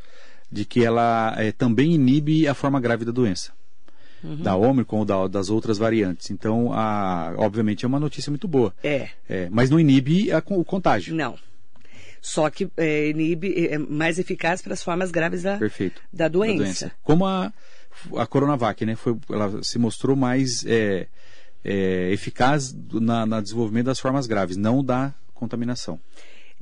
de 0.51 0.63
que 0.65 0.83
ela 0.83 1.33
é, 1.37 1.51
também 1.51 1.93
inibe 1.93 2.47
a 2.47 2.53
forma 2.53 2.79
grave 2.79 3.05
da 3.05 3.11
doença. 3.11 3.51
Uhum. 4.23 4.35
Da 4.35 4.55
Omicron 4.55 4.99
ou 4.99 5.05
da, 5.05 5.27
das 5.27 5.49
outras 5.49 5.79
variantes. 5.79 6.29
Então, 6.29 6.71
a, 6.73 7.33
obviamente, 7.37 7.85
é 7.85 7.87
uma 7.87 7.99
notícia 7.99 8.29
muito 8.29 8.47
boa. 8.47 8.71
É. 8.83 9.09
é 9.27 9.49
mas 9.49 9.71
não 9.71 9.79
inibe 9.79 10.31
a, 10.31 10.43
o 10.49 10.63
contágio. 10.63 11.15
Não. 11.15 11.35
Só 12.21 12.49
que 12.51 12.69
é, 12.77 13.09
inibe, 13.09 13.67
é 13.67 13.77
mais 13.79 14.19
eficaz 14.19 14.61
para 14.61 14.73
as 14.73 14.83
formas 14.83 15.09
graves 15.09 15.41
da, 15.41 15.57
da, 15.57 15.57
doença. 15.57 15.99
da 16.13 16.27
doença. 16.27 16.91
Como 17.03 17.25
a, 17.25 17.51
a 18.15 18.27
Coronavac, 18.27 18.85
né? 18.85 18.95
Foi, 18.95 19.17
ela 19.29 19.63
se 19.63 19.79
mostrou 19.79 20.15
mais 20.15 20.63
é, 20.67 21.07
é, 21.65 22.11
eficaz 22.11 22.73
na, 22.93 23.25
na 23.25 23.41
desenvolvimento 23.41 23.87
das 23.87 23.99
formas 23.99 24.27
graves, 24.27 24.55
não 24.55 24.83
da 24.83 25.13
contaminação. 25.33 25.99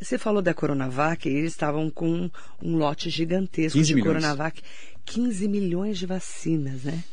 Você 0.01 0.17
falou 0.17 0.41
da 0.41 0.53
Coronavac, 0.53 1.27
eles 1.27 1.51
estavam 1.51 1.89
com 1.89 2.31
um 2.63 2.77
lote 2.77 3.09
gigantesco 3.09 3.81
de 3.81 3.93
milhões. 3.93 4.07
Coronavac, 4.07 4.61
15 5.03 5.47
milhões 5.49 5.97
de 5.97 6.05
vacinas, 6.05 6.83
né? 6.83 7.03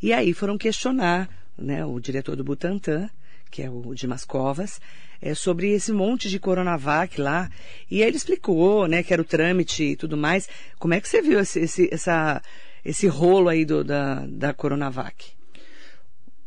E 0.00 0.12
aí 0.12 0.32
foram 0.32 0.56
questionar 0.56 1.28
né, 1.58 1.84
o 1.84 1.98
diretor 1.98 2.36
do 2.36 2.44
Butantan, 2.44 3.10
que 3.50 3.62
é 3.62 3.70
o 3.70 3.94
Dimas 3.94 4.24
Covas, 4.24 4.80
é, 5.20 5.34
sobre 5.34 5.72
esse 5.72 5.92
monte 5.92 6.28
de 6.28 6.38
Coronavac 6.38 7.20
lá. 7.20 7.50
E 7.90 8.02
aí 8.02 8.08
ele 8.08 8.16
explicou, 8.16 8.86
né, 8.86 9.02
que 9.02 9.12
era 9.12 9.22
o 9.22 9.24
trâmite 9.24 9.82
e 9.82 9.96
tudo 9.96 10.16
mais. 10.16 10.48
Como 10.78 10.94
é 10.94 11.00
que 11.00 11.08
você 11.08 11.20
viu 11.20 11.40
esse, 11.40 11.60
esse, 11.60 11.88
essa, 11.92 12.42
esse 12.84 13.06
rolo 13.06 13.48
aí 13.48 13.64
do, 13.64 13.82
da, 13.84 14.26
da 14.26 14.54
Coronavac? 14.54 15.32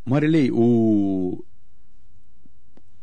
Marilei, 0.06 0.50
o, 0.52 1.44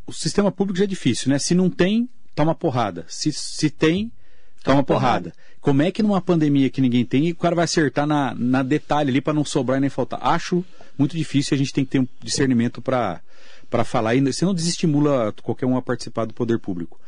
o 0.06 0.12
sistema 0.12 0.50
público 0.50 0.78
já 0.78 0.84
é 0.84 0.88
difícil, 0.88 1.30
né? 1.30 1.38
Se 1.38 1.54
não 1.54 1.70
tem, 1.70 2.08
toma 2.34 2.54
porrada. 2.54 3.04
Se, 3.08 3.32
se 3.32 3.70
tem, 3.70 4.10
toma, 4.64 4.82
porrada. 4.82 5.30
porrada. 5.30 5.48
Como 5.60 5.82
é 5.82 5.90
que 5.90 6.02
numa 6.02 6.20
pandemia 6.20 6.70
que 6.70 6.80
ninguém 6.80 7.04
tem, 7.04 7.30
o 7.30 7.36
cara 7.36 7.54
vai 7.54 7.64
acertar 7.64 8.06
na, 8.06 8.34
na 8.34 8.62
detalhe 8.62 9.10
ali 9.10 9.20
para 9.20 9.34
não 9.34 9.44
sobrar 9.44 9.78
e 9.78 9.80
nem 9.80 9.90
faltar? 9.90 10.20
Acho 10.22 10.64
muito 10.96 11.16
difícil, 11.16 11.54
a 11.54 11.58
gente 11.58 11.72
tem 11.72 11.84
que 11.84 11.90
ter 11.90 12.00
um 12.00 12.08
discernimento 12.22 12.80
para 12.80 13.20
falar, 13.84 14.14
e 14.14 14.20
você 14.20 14.44
não 14.44 14.54
desestimula 14.54 15.32
qualquer 15.42 15.66
um 15.66 15.76
a 15.76 15.82
participar 15.82 16.25
do 16.25 16.34
poder 16.34 16.58
público. 16.58 17.00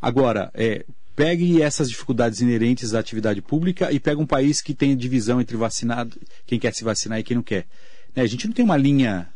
Agora, 0.00 0.50
é, 0.54 0.84
pegue 1.14 1.60
essas 1.60 1.88
dificuldades 1.88 2.40
inerentes 2.40 2.94
à 2.94 2.98
atividade 2.98 3.42
pública 3.42 3.92
e 3.92 4.00
pega 4.00 4.20
um 4.20 4.26
país 4.26 4.60
que 4.60 4.74
tem 4.74 4.96
divisão 4.96 5.40
entre 5.40 5.56
vacinado, 5.56 6.16
quem 6.46 6.58
quer 6.58 6.72
se 6.74 6.82
vacinar 6.82 7.18
e 7.18 7.22
quem 7.22 7.36
não 7.36 7.42
quer. 7.42 7.66
Né, 8.14 8.22
a 8.22 8.26
gente 8.26 8.46
não 8.46 8.54
tem 8.54 8.64
uma 8.64 8.76
linha 8.76 9.28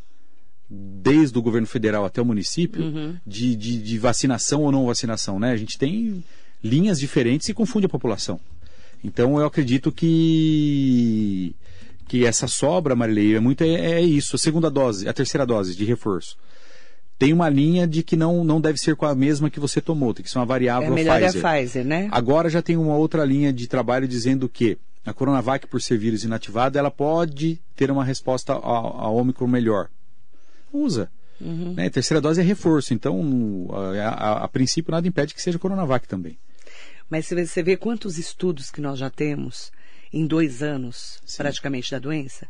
desde 0.69 1.37
o 1.39 1.43
governo 1.43 1.67
federal 1.67 2.05
até 2.05 2.21
o 2.21 2.25
município, 2.25 2.83
uhum. 2.83 3.17
de, 3.27 3.55
de, 3.55 3.79
de, 3.83 3.99
vacinação 3.99 4.63
ou 4.63 4.73
não 4.73 4.87
vacinação, 4.87 5.39
né? 5.39 5.53
A 5.53 5.57
gente 5.57 5.79
tem 5.79 6.25
linhas 6.63 6.99
diferentes 6.99 7.49
e 7.49 7.55
confunde 7.55 7.87
a 7.87 7.89
população. 7.89 8.41
Então 9.05 9.39
eu 9.39 9.47
acredito 9.47 9.93
que 9.93 11.55
que 12.09 12.25
essa 12.27 12.47
sobra, 12.47 12.95
Marilei, 12.95 13.35
é 13.35 13.41
muito 13.41 13.63
é, 13.63 13.93
é, 13.93 14.01
isso. 14.03 14.37
A 14.37 14.39
segunda 14.39 14.71
dose, 14.71 15.09
a 15.09 15.13
terceira 15.13 15.47
dose 15.47 15.75
de 15.75 15.85
reforço. 15.85 16.37
Tem 17.19 17.33
uma 17.33 17.49
linha 17.49 17.87
de 17.87 18.03
que 18.03 18.17
não, 18.17 18.43
não 18.43 18.61
deve 18.61 18.79
ser 18.79 18.97
com 18.97 19.07
a 19.07 19.15
mesma 19.15 19.49
que 19.49 19.61
você 19.61 19.81
tomou, 19.81 20.13
tem 20.13 20.25
que 20.25 20.31
ser 20.31 20.39
uma 20.39 20.47
variável 20.47 20.89
é 20.89 20.95
melhor 20.95 21.21
Pfizer. 21.21 21.47
a 21.47 21.51
Pfizer, 21.51 21.85
né? 21.85 22.09
Agora 22.11 22.51
já 22.51 22.61
tem 22.61 22.77
uma 22.77 22.97
outra 22.97 23.25
linha 23.25 23.53
de 23.53 23.67
trabalho 23.69 24.09
dizendo 24.09 24.49
que 24.49 24.77
a 25.07 25.13
Coronavac, 25.13 25.67
por 25.67 25.81
ser 25.81 25.99
vírus 25.99 26.25
inativado, 26.25 26.79
ela 26.79 26.91
pode 26.91 27.61
ter 27.77 27.91
uma 27.91 28.05
resposta 28.05 28.53
a 28.53 29.09
Ômicron 29.09 29.47
melhor 29.47 29.89
usa. 30.73 31.11
Uhum. 31.41 31.75
Né? 31.75 31.91
Terceira 31.91 32.21
dose 32.21 32.41
é 32.41 32.45
reforço, 32.45 32.95
então 32.95 33.69
a, 33.71 34.09
a, 34.09 34.45
a, 34.45 34.49
princípio 34.49 34.93
nada 34.93 35.07
impede 35.07 35.35
que 35.35 35.43
seja 35.43 35.59
Coronavac 35.59 36.07
também. 36.09 36.39
Mas 37.09 37.27
você 37.27 37.63
vê 37.63 37.77
quantos 37.77 38.19
estudos 38.19 38.71
que 38.71 38.81
nós 38.81 38.99
já 38.99 39.11
temos 39.11 39.71
em 40.13 40.27
dois 40.27 40.63
anos, 40.63 41.21
Sim. 41.25 41.39
praticamente, 41.39 41.91
da 41.91 41.99
doença? 41.99 42.47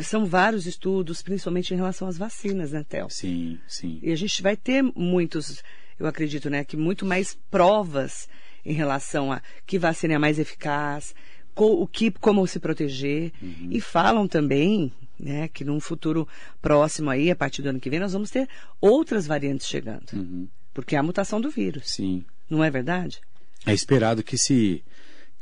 São 0.00 0.24
vários 0.24 0.66
estudos, 0.66 1.22
principalmente 1.22 1.74
em 1.74 1.76
relação 1.76 2.08
às 2.08 2.16
vacinas, 2.16 2.72
né, 2.72 2.84
Théo? 2.88 3.08
Sim, 3.10 3.58
sim. 3.66 3.98
E 4.02 4.12
a 4.12 4.16
gente 4.16 4.42
vai 4.42 4.56
ter 4.56 4.82
muitos, 4.94 5.62
eu 5.98 6.06
acredito, 6.06 6.48
né, 6.48 6.64
que 6.64 6.76
muito 6.76 7.04
mais 7.04 7.36
provas 7.50 8.28
em 8.64 8.72
relação 8.72 9.32
a 9.32 9.42
que 9.66 9.78
vacina 9.78 10.14
é 10.14 10.18
mais 10.18 10.38
eficaz, 10.38 11.14
o 11.54 11.86
que, 11.86 12.10
como 12.10 12.46
se 12.46 12.58
proteger. 12.58 13.32
Uhum. 13.42 13.68
E 13.70 13.80
falam 13.80 14.26
também, 14.26 14.92
né, 15.18 15.48
que 15.48 15.64
num 15.64 15.80
futuro 15.80 16.26
próximo 16.60 17.10
aí, 17.10 17.30
a 17.30 17.36
partir 17.36 17.62
do 17.62 17.68
ano 17.68 17.80
que 17.80 17.90
vem, 17.90 18.00
nós 18.00 18.12
vamos 18.12 18.30
ter 18.30 18.48
outras 18.80 19.26
variantes 19.26 19.66
chegando. 19.66 20.12
Uhum. 20.12 20.48
Porque 20.72 20.96
é 20.96 20.98
a 20.98 21.02
mutação 21.02 21.40
do 21.40 21.50
vírus. 21.50 21.90
Sim. 21.90 22.24
Não 22.48 22.64
é 22.64 22.70
verdade? 22.70 23.20
É 23.66 23.72
esperado 23.72 24.22
que 24.22 24.38
se, 24.38 24.82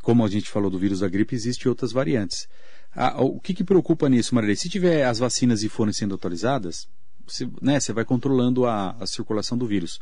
como 0.02 0.25
a 0.25 0.28
gente 0.28 0.50
falou 0.50 0.71
do 0.71 0.78
vírus 0.78 1.00
da 1.00 1.09
gripe, 1.09 1.35
existem 1.35 1.69
outras 1.69 1.92
variantes. 1.92 2.49
Ah, 2.94 3.23
o 3.23 3.38
que, 3.38 3.54
que 3.54 3.64
preocupa 3.64 4.09
nisso, 4.09 4.35
Maria? 4.35 4.54
Se 4.56 4.68
tiver 4.68 5.04
as 5.04 5.18
vacinas 5.18 5.62
e 5.62 5.68
forem 5.68 5.92
sendo 5.92 6.14
atualizadas, 6.14 6.88
você, 7.26 7.49
né, 7.62 7.78
você 7.78 7.92
vai 7.92 8.04
controlando 8.04 8.66
a, 8.66 8.97
a 8.99 9.06
circulação 9.06 9.56
do 9.56 9.66
vírus. 9.66 10.00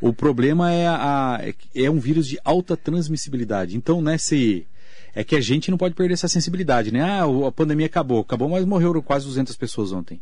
O 0.00 0.12
problema 0.12 0.72
é, 0.72 0.88
a, 0.88 1.40
é 1.74 1.90
um 1.90 1.98
vírus 1.98 2.26
de 2.26 2.38
alta 2.44 2.76
transmissibilidade. 2.76 3.76
Então, 3.76 4.02
né, 4.02 4.18
se 4.18 4.66
é 5.14 5.22
que 5.22 5.36
a 5.36 5.40
gente 5.40 5.70
não 5.70 5.78
pode 5.78 5.94
perder 5.94 6.14
essa 6.14 6.26
sensibilidade, 6.26 6.92
né? 6.92 7.02
Ah, 7.02 7.24
a 7.46 7.52
pandemia 7.52 7.86
acabou, 7.86 8.20
acabou, 8.20 8.48
mas 8.48 8.64
morreram 8.64 9.00
quase 9.00 9.26
200 9.26 9.56
pessoas 9.56 9.92
ontem. 9.92 10.20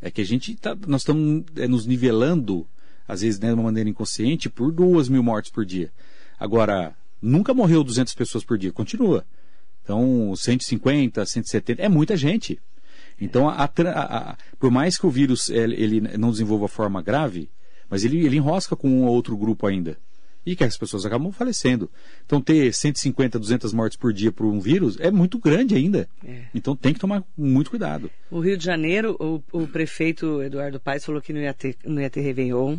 É 0.00 0.10
que 0.10 0.20
a 0.20 0.24
gente 0.24 0.54
tá, 0.56 0.76
nós 0.86 1.00
estamos 1.00 1.44
é, 1.56 1.66
nos 1.66 1.86
nivelando, 1.86 2.66
às 3.08 3.22
vezes 3.22 3.40
né, 3.40 3.48
de 3.48 3.54
uma 3.54 3.62
maneira 3.62 3.88
inconsciente, 3.88 4.50
por 4.50 4.70
duas 4.70 5.08
mil 5.08 5.22
mortes 5.22 5.50
por 5.50 5.64
dia. 5.64 5.90
Agora, 6.38 6.94
nunca 7.22 7.54
morreu 7.54 7.82
200 7.82 8.14
pessoas 8.14 8.44
por 8.44 8.58
dia, 8.58 8.72
continua. 8.72 9.24
Então, 9.82 10.34
150, 10.36 11.24
170, 11.24 11.82
é 11.82 11.88
muita 11.88 12.16
gente. 12.16 12.60
Então, 13.20 13.48
a, 13.48 13.64
a, 13.64 14.30
a, 14.30 14.36
por 14.58 14.70
mais 14.70 14.96
que 14.96 15.06
o 15.06 15.10
vírus 15.10 15.48
ele, 15.48 15.74
ele 15.74 16.00
não 16.18 16.30
desenvolva 16.30 16.68
forma 16.68 17.02
grave, 17.02 17.50
mas 17.88 18.04
ele, 18.04 18.24
ele 18.24 18.36
enrosca 18.36 18.74
com 18.74 18.88
um 18.88 19.04
ou 19.04 19.14
outro 19.14 19.36
grupo 19.36 19.66
ainda 19.66 19.98
e 20.44 20.56
que 20.56 20.64
as 20.64 20.76
pessoas 20.76 21.06
acabam 21.06 21.30
falecendo. 21.32 21.90
Então, 22.26 22.40
ter 22.40 22.72
150, 22.72 23.38
200 23.38 23.72
mortes 23.72 23.96
por 23.96 24.12
dia 24.12 24.32
por 24.32 24.46
um 24.46 24.60
vírus 24.60 24.96
é 25.00 25.10
muito 25.10 25.38
grande 25.38 25.74
ainda. 25.74 26.08
É. 26.24 26.44
Então, 26.54 26.74
tem 26.74 26.92
que 26.92 27.00
tomar 27.00 27.22
muito 27.36 27.70
cuidado. 27.70 28.10
O 28.30 28.40
Rio 28.40 28.56
de 28.56 28.64
Janeiro, 28.64 29.16
o, 29.20 29.42
o, 29.52 29.66
prefeito 29.66 30.42
Eduardo 30.42 30.80
Paes 30.80 31.04
falou 31.04 31.20
que 31.20 31.32
não 31.32 31.40
ia, 31.40 31.54
ter, 31.54 31.76
não 31.84 32.00
ia 32.00 32.10
ter 32.10 32.20
Réveillon. 32.20 32.78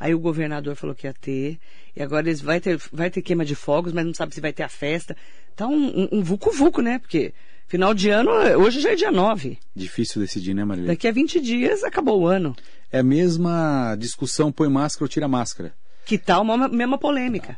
Aí 0.00 0.14
o 0.14 0.18
governador 0.18 0.74
falou 0.74 0.94
que 0.94 1.06
ia 1.06 1.14
ter. 1.14 1.58
E 1.94 2.02
agora 2.02 2.26
eles 2.26 2.40
vai 2.40 2.60
ter, 2.60 2.80
vai 2.92 3.10
ter 3.10 3.20
queima 3.22 3.44
de 3.44 3.54
fogos, 3.54 3.92
mas 3.92 4.06
não 4.06 4.14
sabe 4.14 4.34
se 4.34 4.40
vai 4.40 4.52
ter 4.52 4.62
a 4.62 4.68
festa. 4.68 5.16
Tá 5.54 5.66
um, 5.66 6.02
um, 6.02 6.08
um 6.12 6.22
vucu-vucu, 6.22 6.80
né? 6.80 6.98
Porque 6.98 7.34
final 7.68 7.92
de 7.92 8.08
ano, 8.08 8.30
hoje 8.58 8.80
já 8.80 8.92
é 8.92 8.94
dia 8.94 9.10
9. 9.10 9.58
Difícil 9.74 10.20
decidir, 10.20 10.54
né, 10.54 10.64
Maria? 10.64 10.86
Daqui 10.86 11.06
a 11.06 11.12
20 11.12 11.40
dias 11.40 11.84
acabou 11.84 12.22
o 12.22 12.26
ano. 12.26 12.56
É 12.90 12.98
a 12.98 13.02
mesma 13.02 13.96
discussão, 13.96 14.50
põe 14.50 14.68
máscara 14.68 15.04
ou 15.04 15.08
tira 15.08 15.28
máscara. 15.28 15.74
Que 16.04 16.18
tal 16.18 16.42
uma 16.42 16.68
mesma 16.68 16.98
polêmica? 16.98 17.56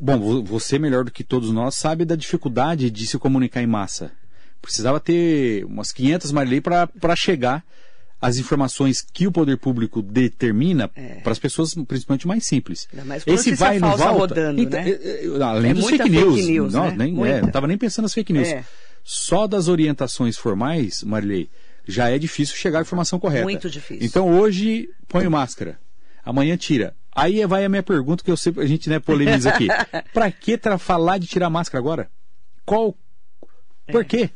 Bom, 0.00 0.42
você 0.44 0.78
melhor 0.78 1.04
do 1.04 1.10
que 1.10 1.24
todos 1.24 1.50
nós 1.50 1.74
sabe 1.74 2.04
da 2.04 2.14
dificuldade 2.14 2.90
de 2.90 3.06
se 3.06 3.18
comunicar 3.18 3.62
em 3.62 3.66
massa. 3.66 4.12
Precisava 4.60 5.00
ter 5.00 5.64
umas 5.64 5.90
500 5.92 6.30
Marilei 6.30 6.60
para 6.60 7.16
chegar 7.16 7.64
às 8.20 8.36
informações 8.38 9.00
que 9.12 9.26
o 9.26 9.32
poder 9.32 9.56
público 9.58 10.00
determina 10.00 10.88
É. 10.94 11.14
para 11.16 11.32
as 11.32 11.38
pessoas, 11.40 11.74
principalmente 11.88 12.28
mais 12.28 12.46
simples. 12.46 12.86
Mais 13.04 13.24
com 13.24 13.32
Esse 13.32 13.54
vai 13.54 13.78
e 13.78 13.80
não 13.80 13.96
volta. 13.96 14.12
rodando, 14.34 14.60
Então, 14.60 14.80
né? 14.80 14.90
é, 14.90 15.26
é, 15.26 15.42
além 15.42 15.70
É 15.72 15.74
dos 15.74 15.86
fake 15.86 16.04
fake 16.04 16.10
news. 16.16 16.46
news, 16.46 16.72
não, 16.72 16.86
né? 16.90 16.94
nem, 16.96 17.24
é, 17.26 17.40
não 17.42 17.50
tava 17.50 17.66
nem 17.66 17.76
pensando 17.76 18.04
nas 18.04 18.14
fake 18.14 18.32
news. 18.32 18.46
É. 18.48 18.64
Só 19.02 19.48
das 19.48 19.66
orientações 19.66 20.36
formais, 20.36 21.02
Marilei, 21.02 21.50
já 21.84 22.08
é 22.08 22.16
difícil 22.18 22.54
chegar 22.54 22.78
à 22.78 22.82
informação 22.82 23.18
correta. 23.18 23.42
Muito 23.42 23.68
difícil. 23.68 24.06
Então 24.06 24.30
hoje 24.38 24.88
põe 25.08 25.26
máscara, 25.28 25.80
amanhã 26.24 26.56
tira. 26.56 26.94
Aí 27.14 27.44
vai 27.46 27.64
a 27.64 27.68
minha 27.68 27.82
pergunta 27.82 28.24
que 28.24 28.30
eu 28.30 28.36
sempre 28.36 28.62
a 28.62 28.66
gente 28.66 28.88
né, 28.88 28.98
polemiza 28.98 29.50
aqui. 29.50 29.68
Pra 30.12 30.30
que 30.30 30.58
falar 30.78 31.18
de 31.18 31.26
tirar 31.26 31.50
máscara 31.50 31.78
agora? 31.78 32.10
Qual? 32.64 32.96
Por 33.90 34.04
quê? 34.04 34.30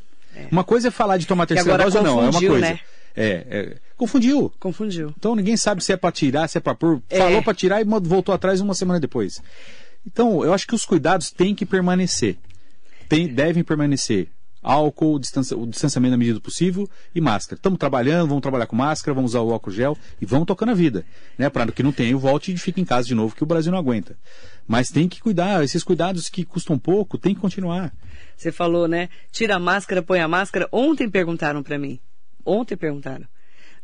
Uma 0.51 0.63
coisa 0.65 0.89
é 0.89 0.91
falar 0.91 1.17
de 1.17 1.27
tomar 1.27 1.47
terceira 1.47 1.83
dose 1.83 1.97
ou 1.97 2.03
não, 2.03 2.25
é 2.25 2.29
uma 2.29 2.41
coisa. 2.41 2.61
né? 2.61 2.81
É, 3.17 3.47
é, 3.49 3.77
confundiu. 3.97 4.53
Confundiu. 4.61 5.15
Então 5.17 5.35
ninguém 5.35 5.57
sabe 5.57 5.83
se 5.83 5.93
é 5.93 5.97
pra 5.97 6.13
tirar, 6.13 6.47
se 6.49 6.59
é 6.59 6.61
pra 6.61 6.75
pôr. 6.75 7.01
É. 7.09 7.19
Falou 7.19 7.43
pra 7.43 7.55
tirar 7.55 7.81
e 7.81 7.85
voltou 7.85 8.35
atrás 8.35 8.61
uma 8.61 8.75
semana 8.75 9.01
depois. 9.01 9.41
Então, 10.07 10.45
eu 10.45 10.55
acho 10.55 10.67
que 10.67 10.75
os 10.75 10.85
cuidados 10.85 11.33
têm 11.33 11.55
que 11.55 11.67
permanecer. 11.67 12.37
Tem, 13.09 13.27
devem 13.27 13.65
permanecer. 13.65 14.29
Álcool, 14.69 15.21
distança- 15.21 15.57
o 15.57 15.65
distanciamento 15.65 16.11
na 16.11 16.17
medida 16.17 16.35
do 16.35 16.41
possível 16.43 16.91
e 17.15 17.21
máscara. 17.21 17.57
Estamos 17.57 17.79
trabalhando, 17.79 18.27
vamos 18.29 18.43
trabalhar 18.43 18.67
com 18.67 18.75
máscara, 18.75 19.15
vamos 19.15 19.31
usar 19.31 19.41
o 19.43 19.53
álcool 19.53 19.71
gel 19.71 19.97
e 20.21 20.27
vamos 20.27 20.45
tocando 20.45 20.71
a 20.71 20.75
vida. 20.75 21.05
Né? 21.39 21.49
Para 21.49 21.71
que 21.71 21.85
não 21.85 21.93
tenha, 21.93 22.17
volte 22.17 22.53
e 22.53 22.59
fique 22.59 22.81
em 22.81 22.85
casa 22.85 23.07
de 23.07 23.15
novo, 23.15 23.37
que 23.37 23.45
o 23.45 23.47
Brasil 23.47 23.71
não 23.71 23.79
aguenta. 23.79 24.19
Mas 24.67 24.89
tem 24.89 25.09
que 25.09 25.21
cuidar, 25.21 25.63
esses 25.63 25.85
cuidados 25.85 26.29
que 26.29 26.45
custam 26.45 26.77
pouco, 26.77 27.17
tem 27.17 27.33
que 27.33 27.41
continuar. 27.41 27.93
Você 28.37 28.51
falou, 28.51 28.89
né? 28.89 29.09
Tira 29.31 29.55
a 29.55 29.61
máscara, 29.61 30.03
põe 30.03 30.19
a 30.19 30.27
máscara. 30.27 30.69
Ontem 30.73 31.09
perguntaram 31.09 31.63
pra 31.63 31.79
mim. 31.79 32.01
Ontem 32.45 32.77
perguntaram. 32.77 33.25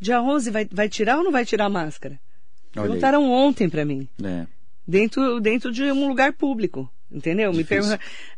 Dia 0.01 0.21
11 0.21 0.51
vai, 0.51 0.69
vai 0.71 0.89
tirar 0.89 1.19
ou 1.19 1.23
não 1.25 1.31
vai 1.31 1.47
tirar 1.47 1.67
a 1.67 1.71
máscara? 1.71 2.19
Olha 2.75 2.83
aí. 2.83 2.89
Perguntaram 2.89 3.31
ontem 3.31 3.69
pra 3.69 3.85
mim. 3.85 4.09
É. 4.21 4.47
Dentro, 4.87 5.39
dentro 5.41 5.71
de 5.71 5.85
um 5.85 6.09
lugar 6.09 6.33
público. 6.33 6.91
Entendeu? 7.13 7.53
Me. 7.53 7.63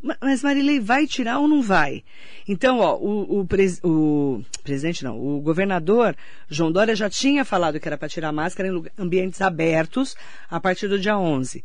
"Ma- 0.02 0.16
Mas 0.21 0.43
Marilei, 0.43 0.81
vai 0.81 1.07
tirar 1.07 1.38
ou 1.38 1.47
não 1.47 1.62
vai? 1.62 2.02
Então, 2.49 2.81
ó, 2.81 2.97
o, 2.97 3.40
o, 3.40 3.47
pres- 3.47 3.81
o 3.85 4.43
presidente 4.62 5.04
não, 5.04 5.19
o 5.19 5.40
governador 5.40 6.16
João 6.49 6.73
Dória 6.73 6.97
já 6.97 7.09
tinha 7.09 7.45
falado 7.45 7.78
que 7.78 7.87
era 7.88 7.97
para 7.97 8.09
tirar 8.09 8.28
a 8.31 8.33
máscara 8.33 8.69
em 8.69 8.85
ambientes 8.99 9.40
abertos 9.40 10.16
a 10.50 10.59
partir 10.59 10.88
do 10.88 10.99
dia 10.99 11.16
11. 11.16 11.64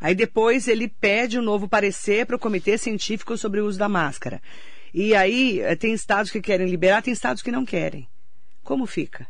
Aí 0.00 0.14
depois 0.14 0.66
ele 0.68 0.88
pede 0.88 1.38
um 1.38 1.42
novo 1.42 1.68
parecer 1.68 2.26
para 2.26 2.36
o 2.36 2.38
comitê 2.38 2.76
científico 2.78 3.36
sobre 3.36 3.60
o 3.60 3.66
uso 3.66 3.78
da 3.78 3.88
máscara. 3.88 4.40
E 4.94 5.14
aí 5.14 5.60
eh, 5.60 5.76
tem 5.76 5.92
estados 5.92 6.30
que 6.30 6.40
querem 6.40 6.68
liberar, 6.68 7.02
tem 7.02 7.12
estados 7.12 7.42
que 7.42 7.50
não 7.52 7.64
querem. 7.64 8.08
Como 8.62 8.86
fica? 8.86 9.26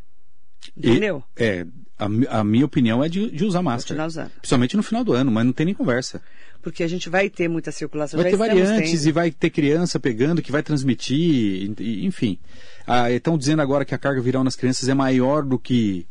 E- 0.77 0.91
Entendeu? 0.91 1.23
é, 1.37 1.65
a, 1.99 2.39
a 2.41 2.45
minha 2.45 2.65
opinião 2.65 3.03
é 3.03 3.09
de, 3.09 3.31
de 3.31 3.45
usar 3.45 3.63
máscara. 3.63 4.07
Usando. 4.07 4.31
Principalmente 4.33 4.77
no 4.77 4.83
final 4.83 5.03
do 5.05 5.13
ano, 5.13 5.31
mas 5.31 5.45
não 5.45 5.53
tem 5.53 5.67
nem 5.67 5.75
conversa. 5.75 6.21
Porque 6.63 6.83
a 6.83 6.89
gente 6.89 7.09
vai 7.09 7.31
ter 7.31 7.49
muita 7.49 7.71
circulação. 7.71 8.21
Vai 8.21 8.31
já 8.31 8.37
ter 8.37 8.37
variantes 8.37 9.01
tendo. 9.01 9.09
e 9.09 9.13
vai 9.13 9.31
ter 9.31 9.51
criança 9.51 10.01
pegando 10.01 10.43
que 10.43 10.51
vai 10.51 10.63
transmitir, 10.63 11.73
e- 11.79 12.05
enfim. 12.05 12.39
Ah, 12.87 13.11
estão 13.11 13.39
dizendo 13.39 13.63
agora 13.63 13.85
que 13.85 13.95
a 13.95 13.99
carga 13.99 14.21
viral 14.21 14.43
nas 14.43 14.57
crianças 14.57 14.89
é 14.89 14.95
maior 14.95 15.45
do 15.45 15.59
que 15.59 16.07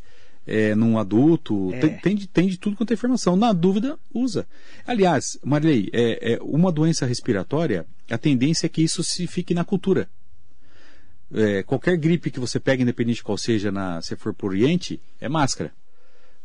é, 0.47 0.73
num 0.75 0.97
adulto. 0.97 1.73
É. 1.73 1.79
Tem, 1.79 1.97
tem 1.97 2.15
de, 2.15 2.27
tem 2.27 2.47
de 2.47 2.57
tudo 2.57 2.75
quanto 2.75 2.91
é 2.91 2.93
informação. 2.93 3.35
Na 3.35 3.51
dúvida, 3.51 3.97
usa. 4.13 4.47
Aliás, 4.87 5.37
Marilei, 5.43 5.89
é, 5.91 6.33
é, 6.33 6.39
uma 6.41 6.71
doença 6.71 7.05
respiratória, 7.05 7.85
a 8.09 8.17
tendência 8.17 8.65
é 8.65 8.69
que 8.69 8.81
isso 8.81 9.03
se 9.03 9.27
fique 9.27 9.53
na 9.53 9.63
cultura. 9.65 10.07
É, 11.35 11.63
qualquer 11.63 11.97
gripe 11.97 12.31
que 12.31 12.39
você 12.39 12.59
pega, 12.59 12.81
independente 12.81 13.17
de 13.17 13.23
qual 13.23 13.37
seja, 13.37 13.71
na, 13.71 14.01
se 14.01 14.15
for 14.15 14.33
por 14.33 14.51
Oriente, 14.51 15.01
é 15.19 15.27
máscara. 15.27 15.71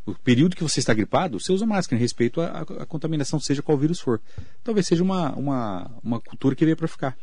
O 0.06 0.14
período 0.14 0.56
que 0.56 0.62
você 0.62 0.80
está 0.80 0.92
gripado, 0.94 1.38
você 1.38 1.52
usa 1.52 1.64
máscara 1.66 1.97
em 1.99 2.02
respeito 2.02 2.40
à, 2.40 2.61
à- 2.62 2.87
contaminação, 2.87 3.38
seja 3.38 3.62
qual 3.62 3.78
vírus 3.78 4.00
for. 4.00 4.20
Talvez 4.64 4.87
seja 4.87 5.02
uma, 5.04 5.32
uma, 5.37 5.90
uma 6.02 6.20
cultura 6.20 6.56
que 6.56 6.65
veio 6.65 6.76
para 6.76 6.88
ficar. 6.88 7.17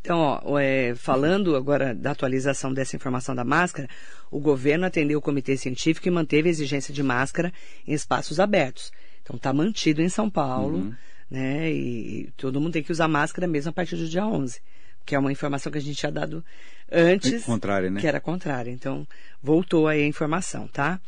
Então, 0.00 0.40
ó, 0.44 0.58
é, 0.58 0.94
falando 0.94 1.56
agora 1.56 1.94
da 1.94 2.10
atualização 2.10 2.72
dessa 2.74 2.94
informação 2.96 3.34
da 3.34 3.44
máscara, 3.44 3.88
o 4.30 4.38
governo 4.38 4.84
atendeu 4.84 5.18
o 5.18 5.22
comitê 5.22 5.56
científico 5.56 6.06
e 6.08 6.10
manteve 6.10 6.48
a 6.48 6.50
exigência 6.50 6.92
de 6.92 7.02
máscara 7.02 7.52
em 7.86 7.92
espaços 7.94 8.38
abertos. 8.38 8.92
Então, 9.22 9.36
está 9.36 9.52
mantido 9.52 10.02
em 10.02 10.08
São 10.08 10.28
Paulo, 10.28 10.78
Uhum. 10.78 10.94
né? 11.30 11.72
E, 11.72 12.26
e 12.26 12.30
todo 12.36 12.60
mundo 12.60 12.72
tem 12.74 12.82
que 12.82 12.92
usar 12.92 13.08
máscara 13.08 13.46
mesmo 13.46 13.70
a 13.70 13.72
partir 13.72 13.96
do 13.96 14.06
dia 14.06 14.26
11, 14.26 14.60
que 15.06 15.14
é 15.14 15.18
uma 15.18 15.30
informação 15.30 15.70
que 15.70 15.78
a 15.78 15.80
gente 15.80 15.96
tinha 15.96 16.10
dado 16.10 16.44
antes. 16.90 17.44
Contrária, 17.44 17.88
né? 17.88 18.00
Que 18.00 18.06
era 18.08 18.20
contrária. 18.20 18.70
Então, 18.70 19.06
voltou 19.40 19.86
aí 19.86 20.02
a 20.02 20.06
informação, 20.06 20.66
tá? 20.66 21.00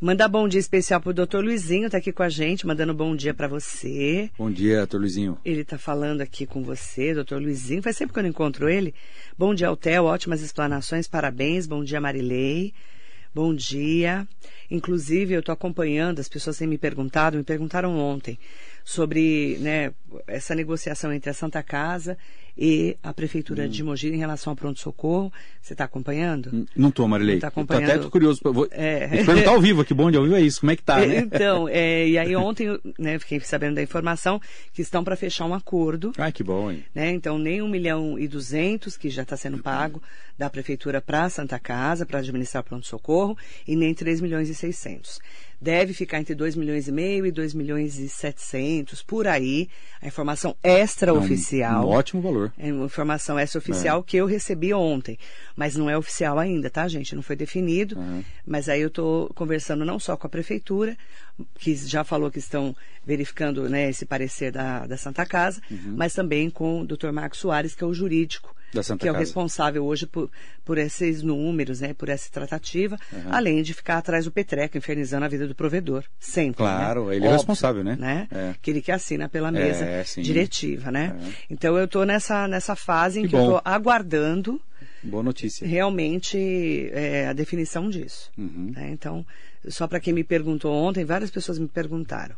Mandar 0.00 0.26
bom 0.26 0.48
dia 0.48 0.58
especial 0.58 1.00
pro 1.00 1.12
doutor 1.12 1.44
Luizinho, 1.44 1.90
tá 1.90 1.98
aqui 1.98 2.10
com 2.10 2.22
a 2.22 2.28
gente, 2.28 2.66
mandando 2.66 2.94
bom 2.94 3.14
dia 3.14 3.34
para 3.34 3.46
você. 3.46 4.30
Bom 4.36 4.50
dia, 4.50 4.78
doutor 4.78 5.00
Luizinho. 5.00 5.38
Ele 5.44 5.60
está 5.60 5.76
falando 5.76 6.22
aqui 6.22 6.46
com 6.46 6.62
você, 6.64 7.14
doutor 7.14 7.40
Luizinho. 7.40 7.82
Faz 7.82 7.96
sempre 7.96 8.14
que 8.14 8.18
eu 8.18 8.22
não 8.22 8.30
encontro 8.30 8.68
ele. 8.68 8.94
Bom 9.38 9.54
dia, 9.54 9.68
Altel. 9.68 10.06
Ótimas 10.06 10.40
explanações. 10.40 11.06
Parabéns. 11.06 11.66
Bom 11.66 11.84
dia, 11.84 12.00
Marilei. 12.00 12.72
Bom 13.34 13.54
dia. 13.54 14.26
Inclusive, 14.70 15.34
eu 15.34 15.40
estou 15.40 15.52
acompanhando, 15.52 16.18
as 16.18 16.28
pessoas 16.28 16.56
têm 16.56 16.66
me 16.66 16.78
perguntado, 16.78 17.36
me 17.36 17.44
perguntaram 17.44 17.98
ontem, 17.98 18.38
sobre 18.84 19.56
né, 19.60 19.92
essa 20.26 20.54
negociação 20.54 21.12
entre 21.12 21.30
a 21.30 21.34
Santa 21.34 21.62
Casa 21.62 22.16
e 22.56 22.98
a 23.02 23.14
Prefeitura 23.14 23.66
de 23.66 23.82
Mogi 23.82 24.08
em 24.08 24.18
relação 24.18 24.50
ao 24.50 24.56
pronto-socorro. 24.56 25.32
Você 25.60 25.72
está 25.72 25.84
acompanhando? 25.84 26.50
Hum, 26.52 26.66
Não 26.76 26.90
tô, 26.90 27.08
Marilei. 27.08 27.36
Não 27.36 27.40
tá 27.40 27.50
tô 27.50 27.60
acompanhando? 27.60 27.90
até 27.90 27.98
tô 27.98 28.10
curioso. 28.10 28.40
Vou, 28.44 28.68
É. 28.70 29.08
te 29.08 29.24
perguntar 29.24 29.52
ao 29.52 29.60
vivo, 29.60 29.82
que 29.84 29.94
bom 29.94 30.10
de 30.10 30.18
ao 30.18 30.24
vivo 30.24 30.36
é 30.36 30.40
isso. 30.42 30.60
Como 30.60 30.70
é 30.70 30.76
que 30.76 30.82
tá, 30.82 30.98
né? 30.98 31.16
Então, 31.20 31.66
é, 31.72 32.06
e 32.06 32.18
aí 32.18 32.36
ontem, 32.36 32.66
eu, 32.66 32.78
né, 32.98 33.18
fiquei 33.18 33.40
sabendo 33.40 33.76
da 33.76 33.82
informação 33.82 34.38
que 34.74 34.82
estão 34.82 35.02
para 35.02 35.16
fechar 35.16 35.46
um 35.46 35.54
acordo 35.54 36.12
Ai, 36.18 36.30
que 36.30 36.42
bom, 36.44 36.70
hein? 36.70 36.84
né? 36.94 37.10
Então, 37.10 37.38
nem 37.38 37.62
um 37.62 37.68
milhão 37.68 38.18
e 38.18 38.28
duzentos, 38.28 38.98
que 38.98 39.08
já 39.08 39.22
está 39.22 39.36
sendo 39.36 39.56
pago 39.58 40.02
da 40.38 40.50
Prefeitura 40.50 41.00
para 41.00 41.24
a 41.24 41.30
Santa 41.30 41.58
Casa, 41.58 42.04
para 42.04 42.18
administrar 42.18 42.62
pronto-socorro, 42.62 43.36
e 43.66 43.74
nem 43.76 43.94
3 43.94 44.20
milhões 44.20 44.50
e 44.50 44.54
600. 44.54 45.20
Deve 45.62 45.92
ficar 45.94 46.18
entre 46.18 46.34
2 46.34 46.56
milhões 46.56 46.88
e 46.88 46.92
meio 46.92 47.24
e 47.24 47.30
2 47.30 47.54
milhões 47.54 47.96
e 47.96 48.08
700, 48.08 49.00
por 49.00 49.28
aí. 49.28 49.68
A 50.00 50.08
informação 50.08 50.56
extra-oficial. 50.60 51.84
É 51.84 51.86
um, 51.86 51.88
um 51.88 51.92
ótimo 51.92 52.20
valor. 52.20 52.52
É 52.58 52.72
uma 52.72 52.86
informação 52.86 53.38
extra-oficial 53.38 54.02
que 54.02 54.16
eu 54.16 54.26
recebi 54.26 54.74
ontem. 54.74 55.16
Mas 55.54 55.76
não 55.76 55.88
é 55.88 55.96
oficial 55.96 56.36
ainda, 56.36 56.68
tá, 56.68 56.88
gente? 56.88 57.14
Não 57.14 57.22
foi 57.22 57.36
definido. 57.36 57.96
Uhum. 57.96 58.24
Mas 58.44 58.68
aí 58.68 58.80
eu 58.80 58.88
estou 58.88 59.28
conversando 59.34 59.84
não 59.84 60.00
só 60.00 60.16
com 60.16 60.26
a 60.26 60.30
prefeitura, 60.30 60.98
que 61.54 61.76
já 61.76 62.02
falou 62.02 62.28
que 62.28 62.40
estão 62.40 62.74
verificando 63.06 63.68
né, 63.68 63.88
esse 63.88 64.04
parecer 64.04 64.50
da, 64.50 64.84
da 64.84 64.96
Santa 64.96 65.24
Casa, 65.24 65.62
mas 65.70 66.12
também 66.12 66.50
com 66.50 66.80
o 66.80 66.84
Dr. 66.84 67.12
Marcos 67.12 67.38
Soares, 67.38 67.72
que 67.72 67.84
é 67.84 67.86
o 67.86 67.94
jurídico. 67.94 68.52
Que 68.72 69.08
é 69.08 69.10
o 69.10 69.14
Casa. 69.14 69.18
responsável 69.18 69.84
hoje 69.84 70.06
por, 70.06 70.30
por 70.64 70.78
esses 70.78 71.22
números, 71.22 71.80
né, 71.80 71.92
por 71.94 72.08
essa 72.08 72.30
tratativa, 72.30 72.96
Uhum. 73.12 73.20
além 73.30 73.62
de 73.62 73.74
ficar 73.74 73.98
atrás 73.98 74.24
do 74.24 74.30
Petreco, 74.30 74.76
infernizando 74.78 75.24
a 75.24 75.28
vida 75.28 75.46
do 75.46 75.54
provedor. 75.54 76.04
Sempre. 76.18 76.56
Claro, 76.56 77.06
né? 77.08 77.16
ele 77.16 77.26
é 77.26 77.28
o 77.28 77.32
responsável, 77.32 77.84
né? 77.84 77.96
né? 77.98 78.28
É. 78.30 78.50
Aquele 78.50 78.80
que 78.80 78.90
assina 78.90 79.28
pela 79.28 79.52
mesa 79.52 79.84
É, 79.84 80.02
diretiva, 80.18 80.90
né? 80.90 81.14
É. 81.22 81.32
Então 81.50 81.76
eu 81.76 81.84
estou 81.84 82.06
nessa, 82.06 82.48
nessa 82.48 82.74
fase 82.74 83.20
em 83.20 83.22
Que 83.24 83.28
que, 83.30 83.36
eu 83.36 83.40
estou 83.40 83.60
aguardando 83.64 84.60
Boa 85.02 85.22
notícia. 85.22 85.66
realmente 85.66 86.88
é, 86.92 87.26
a 87.28 87.32
definição 87.32 87.90
disso. 87.90 88.30
Uhum. 88.38 88.72
né? 88.74 88.90
Então, 88.92 89.24
só 89.68 89.86
para 89.86 90.00
quem 90.00 90.12
me 90.12 90.24
perguntou 90.24 90.72
ontem, 90.72 91.04
várias 91.04 91.30
pessoas 91.30 91.58
me 91.58 91.68
perguntaram. 91.68 92.34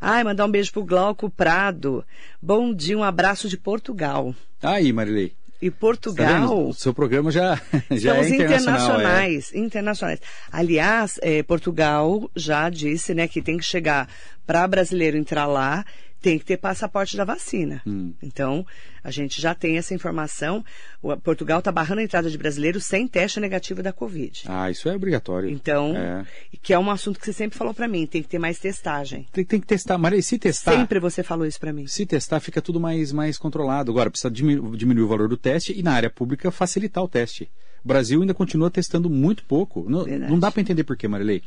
Ai, 0.00 0.22
mandar 0.24 0.44
um 0.46 0.50
beijo 0.50 0.72
pro 0.72 0.84
Glauco 0.84 1.28
Prado. 1.30 2.04
Bom 2.40 2.72
dia, 2.74 2.96
um 2.98 3.04
abraço 3.04 3.48
de 3.48 3.56
Portugal. 3.56 4.34
Aí, 4.62 4.92
Marilei. 4.92 5.32
E 5.60 5.70
Tá? 5.70 5.76
Portugal. 5.78 6.68
O 6.68 6.74
seu 6.74 6.92
programa 6.92 7.30
já, 7.30 7.60
já 7.90 8.20
Estamos 8.20 8.26
é 8.26 8.34
internacional. 8.34 8.40
é. 8.40 8.44
internacionais, 8.44 9.54
internacionais. 9.54 10.20
Aliás, 10.52 11.18
eh, 11.22 11.42
Portugal 11.42 12.30
já 12.36 12.68
disse, 12.68 13.14
né, 13.14 13.26
que 13.26 13.40
tem 13.40 13.56
que 13.56 13.64
chegar 13.64 14.08
para 14.46 14.66
brasileiro 14.68 15.16
entrar 15.16 15.46
lá, 15.46 15.84
tem 16.20 16.38
que 16.38 16.44
ter 16.44 16.56
passaporte 16.56 17.16
da 17.16 17.24
vacina. 17.24 17.82
Hum. 17.86 18.12
Então, 18.22 18.66
a 19.04 19.10
gente 19.10 19.40
já 19.40 19.54
tem 19.54 19.76
essa 19.78 19.94
informação. 19.94 20.64
O, 21.00 21.16
Portugal 21.16 21.60
está 21.60 21.70
barrando 21.70 22.00
a 22.00 22.04
entrada 22.04 22.28
de 22.30 22.36
brasileiros 22.36 22.84
sem 22.84 23.06
teste 23.06 23.38
negativo 23.38 23.82
da 23.82 23.92
Covid. 23.92 24.42
Ah, 24.46 24.70
isso 24.70 24.88
é 24.88 24.96
obrigatório. 24.96 25.48
Então, 25.48 25.94
É. 25.96 26.24
que 26.62 26.72
é 26.72 26.78
um 26.78 26.90
assunto 26.90 27.20
que 27.20 27.26
você 27.26 27.32
sempre 27.32 27.56
falou 27.56 27.72
para 27.72 27.86
mim, 27.86 28.06
tem 28.06 28.22
que 28.22 28.28
ter 28.28 28.38
mais 28.38 28.58
testagem. 28.58 29.26
Tem, 29.32 29.44
tem 29.44 29.60
que 29.60 29.66
testar. 29.66 29.96
Marilei, 29.98 30.22
se 30.22 30.38
testar. 30.38 30.72
Sempre 30.72 30.98
você 30.98 31.22
falou 31.22 31.46
isso 31.46 31.60
para 31.60 31.72
mim. 31.72 31.86
Se 31.86 32.04
testar, 32.06 32.40
fica 32.40 32.60
tudo 32.60 32.80
mais, 32.80 33.12
mais 33.12 33.38
controlado. 33.38 33.90
Agora, 33.92 34.10
precisa 34.10 34.30
diminu- 34.30 34.76
diminuir 34.76 35.04
o 35.04 35.08
valor 35.08 35.28
do 35.28 35.36
teste 35.36 35.72
e 35.78 35.82
na 35.82 35.92
área 35.92 36.10
pública 36.10 36.50
facilitar 36.50 37.04
o 37.04 37.08
teste. 37.08 37.48
O 37.84 37.88
Brasil 37.88 38.20
ainda 38.20 38.34
continua 38.34 38.68
testando 38.70 39.08
muito 39.08 39.44
pouco. 39.44 39.88
Não, 39.88 40.04
não 40.06 40.38
dá 40.40 40.50
para 40.50 40.60
entender 40.60 40.82
por 40.82 40.96
quê, 40.96 41.06
Marilei. 41.06 41.42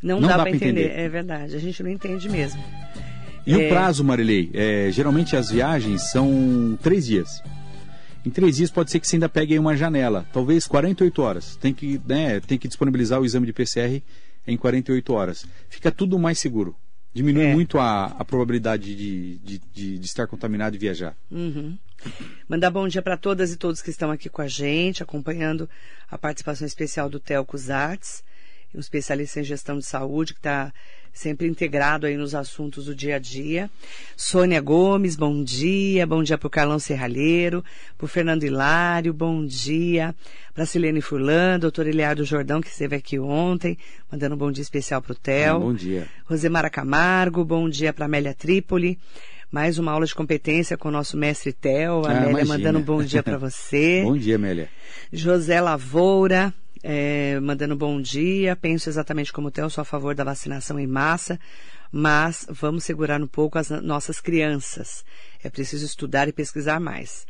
Não, 0.00 0.20
Não 0.20 0.28
dá, 0.28 0.36
dá 0.36 0.42
para 0.44 0.50
entender. 0.54 0.82
entender. 0.88 1.00
É 1.00 1.08
verdade. 1.08 1.56
A 1.56 1.58
gente 1.58 1.82
não 1.82 1.90
entende 1.90 2.28
mesmo. 2.28 2.62
E 3.46 3.52
É. 3.52 3.56
o 3.56 3.68
prazo, 3.68 4.02
Marilei? 4.02 4.50
É, 4.54 4.88
geralmente 4.90 5.36
as 5.36 5.50
viagens 5.50 6.10
são 6.10 6.78
três 6.82 7.06
dias. 7.06 7.42
Em 8.24 8.30
três 8.30 8.56
dias 8.56 8.70
pode 8.70 8.90
ser 8.90 9.00
que 9.00 9.06
você 9.06 9.16
ainda 9.16 9.28
pegue 9.28 9.52
aí 9.52 9.58
uma 9.58 9.76
janela, 9.76 10.26
talvez 10.32 10.66
48 10.66 11.20
horas. 11.20 11.56
Tem 11.56 11.74
que, 11.74 12.00
né, 12.06 12.40
tem 12.40 12.56
que 12.56 12.66
disponibilizar 12.66 13.20
o 13.20 13.24
exame 13.26 13.46
de 13.46 13.52
PCR 13.52 14.02
em 14.46 14.56
48 14.56 15.12
horas. 15.12 15.46
Fica 15.68 15.90
tudo 15.92 16.18
mais 16.18 16.38
seguro. 16.38 16.74
Diminui 17.12 17.44
É. 17.44 17.52
muito 17.52 17.78
a, 17.78 18.06
a 18.06 18.24
probabilidade 18.24 18.94
de, 18.96 19.36
de, 19.38 19.60
de- 19.72 19.98
de 19.98 20.06
estar 20.06 20.26
contaminado 20.26 20.74
e 20.74 20.78
viajar. 20.78 21.14
Uhum. 21.30 21.76
Mandar 22.48 22.70
bom 22.70 22.88
dia 22.88 23.02
para 23.02 23.16
todas 23.16 23.52
e 23.52 23.56
todos 23.56 23.80
que 23.80 23.90
estão 23.90 24.10
aqui 24.10 24.28
com 24.28 24.42
a 24.42 24.48
gente, 24.48 25.02
acompanhando 25.02 25.68
a 26.10 26.18
participação 26.18 26.66
especial 26.66 27.08
do 27.08 27.20
Telco 27.20 27.56
Zartes, 27.56 28.24
um 28.74 28.80
especialista 28.80 29.40
em 29.40 29.44
gestão 29.44 29.78
de 29.78 29.86
saúde 29.86 30.32
que 30.32 30.40
está 30.40 30.72
sempre 31.12 31.46
integrado 31.46 32.06
aí 32.06 32.16
nos 32.16 32.34
assuntos 32.34 32.86
do 32.86 32.94
dia 32.94 33.16
a 33.16 33.18
dia. 33.20 33.70
Sônia 34.16 34.60
Gomes, 34.60 35.14
bom 35.14 35.44
dia. 35.44 36.04
Bom 36.06 36.22
dia 36.24 36.36
para 36.36 36.48
o 36.48 36.50
Carlão 36.50 36.78
Serralheiro, 36.80 37.64
para 37.96 38.04
o 38.04 38.08
Fernando 38.08 38.42
Hilário, 38.42 39.14
bom 39.14 39.46
dia. 39.46 40.14
Para 40.52 40.64
a 40.64 40.66
Silene 40.66 41.00
Furlan, 41.00 41.58
doutor 41.60 41.86
Eliardo 41.86 42.24
Jordão, 42.24 42.60
que 42.60 42.68
esteve 42.68 42.96
aqui 42.96 43.18
ontem, 43.18 43.78
mandando 44.10 44.34
um 44.34 44.38
bom 44.38 44.50
dia 44.50 44.62
especial 44.62 45.00
para 45.00 45.12
o 45.12 45.14
Tel. 45.14 45.60
Bom 45.60 45.74
dia. 45.74 46.08
Rosemara 46.24 46.68
Camargo, 46.68 47.44
bom 47.44 47.68
dia 47.68 47.92
para 47.92 48.06
Amélia 48.06 48.34
Trípoli. 48.34 48.98
Mais 49.54 49.78
uma 49.78 49.92
aula 49.92 50.04
de 50.04 50.12
competência 50.12 50.76
com 50.76 50.88
o 50.88 50.90
nosso 50.90 51.16
mestre 51.16 51.52
Tel. 51.52 52.02
Ah, 52.04 52.10
Amélia 52.10 52.30
imagina. 52.30 52.44
mandando 52.58 52.78
um 52.80 52.82
bom 52.82 53.04
dia 53.04 53.22
para 53.22 53.38
você. 53.38 54.02
Bom 54.04 54.16
dia, 54.18 54.34
Amélia. 54.34 54.68
José 55.12 55.60
Lavoura, 55.60 56.52
eh, 56.82 57.38
mandando 57.40 57.76
bom 57.76 58.00
dia. 58.02 58.56
Penso 58.56 58.88
exatamente 58.88 59.32
como 59.32 59.46
o 59.46 59.50
Theo, 59.52 59.70
sou 59.70 59.82
a 59.82 59.84
favor 59.84 60.12
da 60.12 60.24
vacinação 60.24 60.76
em 60.76 60.88
massa, 60.88 61.38
mas 61.92 62.44
vamos 62.50 62.82
segurar 62.82 63.22
um 63.22 63.28
pouco 63.28 63.56
as 63.56 63.70
nossas 63.70 64.20
crianças. 64.20 65.04
É 65.40 65.48
preciso 65.48 65.86
estudar 65.86 66.26
e 66.26 66.32
pesquisar 66.32 66.80
mais. 66.80 67.24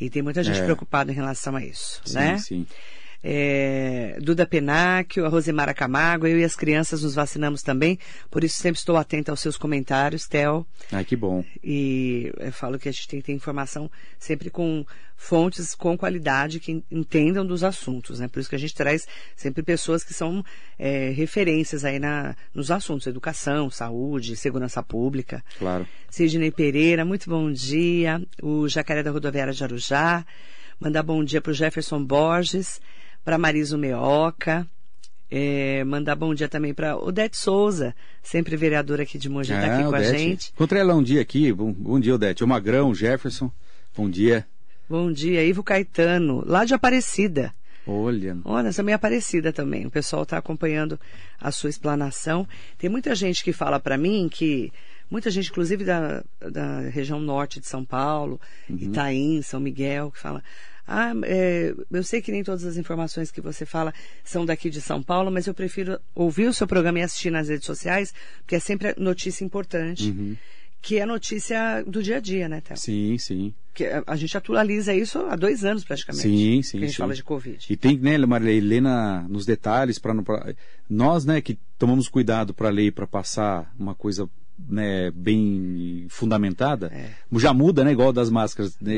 E 0.00 0.10
tem 0.10 0.20
muita 0.20 0.42
gente 0.42 0.58
É. 0.58 0.64
preocupada 0.64 1.12
em 1.12 1.14
relação 1.14 1.54
a 1.54 1.64
isso, 1.64 2.00
Sim, 2.04 2.14
né? 2.16 2.38
sim. 2.38 2.66
É, 3.22 4.16
Duda 4.20 4.46
Penacchio, 4.46 5.26
a 5.26 5.28
Rosemara 5.28 5.74
Camargo, 5.74 6.26
eu 6.26 6.38
e 6.38 6.44
as 6.44 6.54
crianças 6.54 7.02
nos 7.02 7.14
vacinamos 7.14 7.62
também, 7.62 7.98
por 8.30 8.44
isso 8.44 8.56
sempre 8.58 8.78
estou 8.78 8.96
atenta 8.96 9.32
aos 9.32 9.40
seus 9.40 9.56
comentários, 9.56 10.26
Theo. 10.28 10.66
Ai, 10.92 11.04
que 11.04 11.16
bom. 11.16 11.44
E 11.62 12.32
eu 12.38 12.52
falo 12.52 12.78
que 12.78 12.88
a 12.88 12.92
gente 12.92 13.08
tem 13.08 13.20
que 13.20 13.26
ter 13.26 13.32
informação 13.32 13.90
sempre 14.18 14.50
com 14.50 14.84
fontes 15.16 15.74
com 15.74 15.98
qualidade 15.98 16.60
que 16.60 16.82
entendam 16.88 17.44
dos 17.44 17.64
assuntos, 17.64 18.20
né? 18.20 18.28
Por 18.28 18.38
isso 18.38 18.48
que 18.48 18.54
a 18.54 18.58
gente 18.58 18.74
traz 18.74 19.06
sempre 19.34 19.64
pessoas 19.64 20.04
que 20.04 20.14
são 20.14 20.44
é, 20.78 21.10
referências 21.10 21.84
aí 21.84 21.98
na, 21.98 22.36
nos 22.54 22.70
assuntos, 22.70 23.08
educação, 23.08 23.68
saúde, 23.68 24.36
segurança 24.36 24.80
pública. 24.80 25.44
Claro. 25.58 25.86
Sidney 26.08 26.52
Pereira, 26.52 27.04
muito 27.04 27.28
bom 27.28 27.50
dia. 27.50 28.22
O 28.40 28.68
Jacaré 28.68 29.02
da 29.02 29.10
Rodoviária 29.10 29.52
de 29.52 29.64
Arujá. 29.64 30.24
Mandar 30.78 31.02
bom 31.02 31.24
dia 31.24 31.40
para 31.40 31.50
o 31.50 31.54
Jefferson 31.54 32.04
Borges, 32.04 32.80
para 33.24 33.38
Mariso 33.38 33.76
Meoca. 33.78 34.66
É, 35.30 35.84
mandar 35.84 36.14
bom 36.16 36.34
dia 36.34 36.48
também 36.48 36.72
para 36.72 36.96
Odete 36.96 37.36
Souza, 37.36 37.94
sempre 38.22 38.56
vereadora 38.56 39.02
aqui 39.02 39.18
de 39.18 39.28
Mogi, 39.28 39.52
está 39.52 39.74
aqui 39.74 39.84
com 39.86 39.94
a 39.94 39.98
É, 40.02 40.08
Odete. 40.08 40.18
gente. 40.18 40.52
Encontrei 40.54 40.80
ela 40.80 40.94
um 40.94 41.02
dia 41.02 41.20
aqui. 41.20 41.52
Bom, 41.52 41.70
bom 41.70 42.00
dia, 42.00 42.14
Odete. 42.14 42.42
O 42.42 42.48
Magrão, 42.48 42.90
o 42.90 42.94
Jefferson. 42.94 43.50
Bom 43.94 44.08
dia. 44.08 44.46
Bom 44.88 45.12
dia, 45.12 45.44
Ivo 45.44 45.62
Caetano, 45.62 46.42
lá 46.46 46.64
de 46.64 46.72
Aparecida. 46.72 47.52
Olha. 47.86 48.38
Olha, 48.42 48.72
também 48.72 48.92
é 48.94 48.96
Aparecida 48.96 49.52
também. 49.52 49.84
O 49.84 49.90
pessoal 49.90 50.22
está 50.22 50.38
acompanhando 50.38 50.98
a 51.38 51.50
sua 51.50 51.68
explanação. 51.68 52.48
Tem 52.78 52.88
muita 52.88 53.14
gente 53.14 53.44
que 53.44 53.52
fala 53.52 53.78
para 53.78 53.98
mim 53.98 54.28
que. 54.30 54.72
Muita 55.10 55.30
gente, 55.30 55.50
inclusive 55.50 55.84
da, 55.84 56.22
da 56.38 56.80
região 56.90 57.18
norte 57.18 57.60
de 57.60 57.66
São 57.66 57.82
Paulo, 57.82 58.38
Itaim, 58.68 59.40
São 59.42 59.58
Miguel, 59.60 60.10
que 60.10 60.18
fala. 60.18 60.42
Ah, 60.90 61.12
é, 61.24 61.74
eu 61.90 62.02
sei 62.02 62.22
que 62.22 62.32
nem 62.32 62.42
todas 62.42 62.64
as 62.64 62.78
informações 62.78 63.30
que 63.30 63.42
você 63.42 63.66
fala 63.66 63.92
são 64.24 64.46
daqui 64.46 64.70
de 64.70 64.80
São 64.80 65.02
Paulo, 65.02 65.30
mas 65.30 65.46
eu 65.46 65.52
prefiro 65.52 66.00
ouvir 66.14 66.48
o 66.48 66.54
seu 66.54 66.66
programa 66.66 66.98
e 66.98 67.02
assistir 67.02 67.30
nas 67.30 67.50
redes 67.50 67.66
sociais, 67.66 68.14
porque 68.38 68.56
é 68.56 68.58
sempre 68.58 68.94
notícia 68.96 69.44
importante, 69.44 70.10
que 70.80 70.98
é 70.98 71.04
notícia 71.04 71.84
do 71.86 72.02
dia 72.02 72.16
a 72.16 72.20
dia, 72.20 72.48
né, 72.48 72.62
Théo? 72.62 72.76
Sim, 72.76 73.18
sim. 73.18 73.52
Que 73.74 73.84
a, 73.84 74.02
a 74.06 74.16
gente 74.16 74.34
atualiza 74.36 74.94
isso 74.94 75.18
há 75.28 75.36
dois 75.36 75.62
anos 75.62 75.84
praticamente. 75.84 76.22
Sim, 76.22 76.62
sim, 76.62 76.78
Que 76.78 76.84
a 76.84 76.86
gente 76.86 76.96
sim. 76.96 77.02
fala 77.02 77.14
de 77.14 77.22
Covid. 77.22 77.66
E 77.68 77.76
tem, 77.76 77.98
né, 77.98 78.16
Marilei, 78.18 78.60
ler 78.60 78.80
na, 78.80 79.26
nos 79.28 79.44
detalhes 79.44 79.98
para 79.98 80.14
nós, 80.88 81.24
né, 81.26 81.42
que 81.42 81.58
tomamos 81.78 82.08
cuidado 82.08 82.54
para 82.54 82.70
ler 82.70 82.92
para 82.92 83.06
passar 83.06 83.74
uma 83.78 83.94
coisa 83.94 84.28
né, 84.68 85.10
bem 85.12 86.06
fundamentada, 86.08 86.90
É. 86.92 87.10
já 87.38 87.52
muda, 87.52 87.84
né, 87.84 87.92
igual 87.92 88.12
das 88.12 88.28
máscaras, 88.30 88.76
né, 88.80 88.96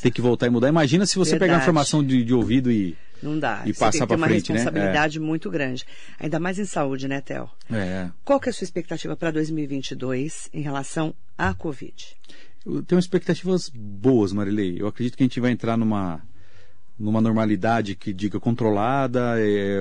tem 0.00 0.10
que 0.12 0.20
voltar 0.20 0.46
e 0.46 0.50
mudar. 0.50 0.68
Imagina 0.68 1.04
se 1.06 1.16
você 1.16 1.32
pegar 1.32 1.40
Verdade. 1.46 1.60
a 1.60 1.64
informação 1.64 2.02
de, 2.04 2.24
de 2.24 2.32
ouvido 2.32 2.70
e 2.70 2.96
Não 3.22 3.38
dá. 3.38 3.62
E 3.64 3.72
Você 3.72 3.78
passar 3.80 3.90
tem 3.92 4.00
que 4.00 4.06
ter 4.06 4.06
pra 4.08 4.16
uma 4.16 4.26
frente, 4.26 4.52
né? 4.52 4.58
responsabilidade 4.58 5.20
muito 5.20 5.48
grande. 5.50 5.84
Ainda 6.18 6.40
mais 6.40 6.58
em 6.58 6.64
saúde, 6.64 7.06
né, 7.06 7.20
Theo? 7.20 7.48
é, 7.70 8.08
Qual 8.24 8.40
que 8.40 8.48
é 8.48 8.50
a 8.50 8.52
sua 8.52 8.64
expectativa 8.64 9.14
para 9.14 9.30
2022 9.30 10.48
em 10.52 10.60
relação 10.60 11.14
à 11.36 11.54
Covid? 11.54 11.94
Eu 12.64 12.82
tenho 12.82 12.98
expectativas 12.98 13.68
boas, 13.74 14.32
Marilei. 14.32 14.76
Eu 14.80 14.86
acredito 14.86 15.16
que 15.16 15.22
a 15.22 15.26
gente 15.26 15.40
vai 15.40 15.50
entrar 15.50 15.76
numa 15.76 16.20
numa 17.02 17.20
normalidade 17.20 17.94
que 17.96 18.12
diga 18.12 18.38
controlada. 18.38 19.34
é, 19.38 19.80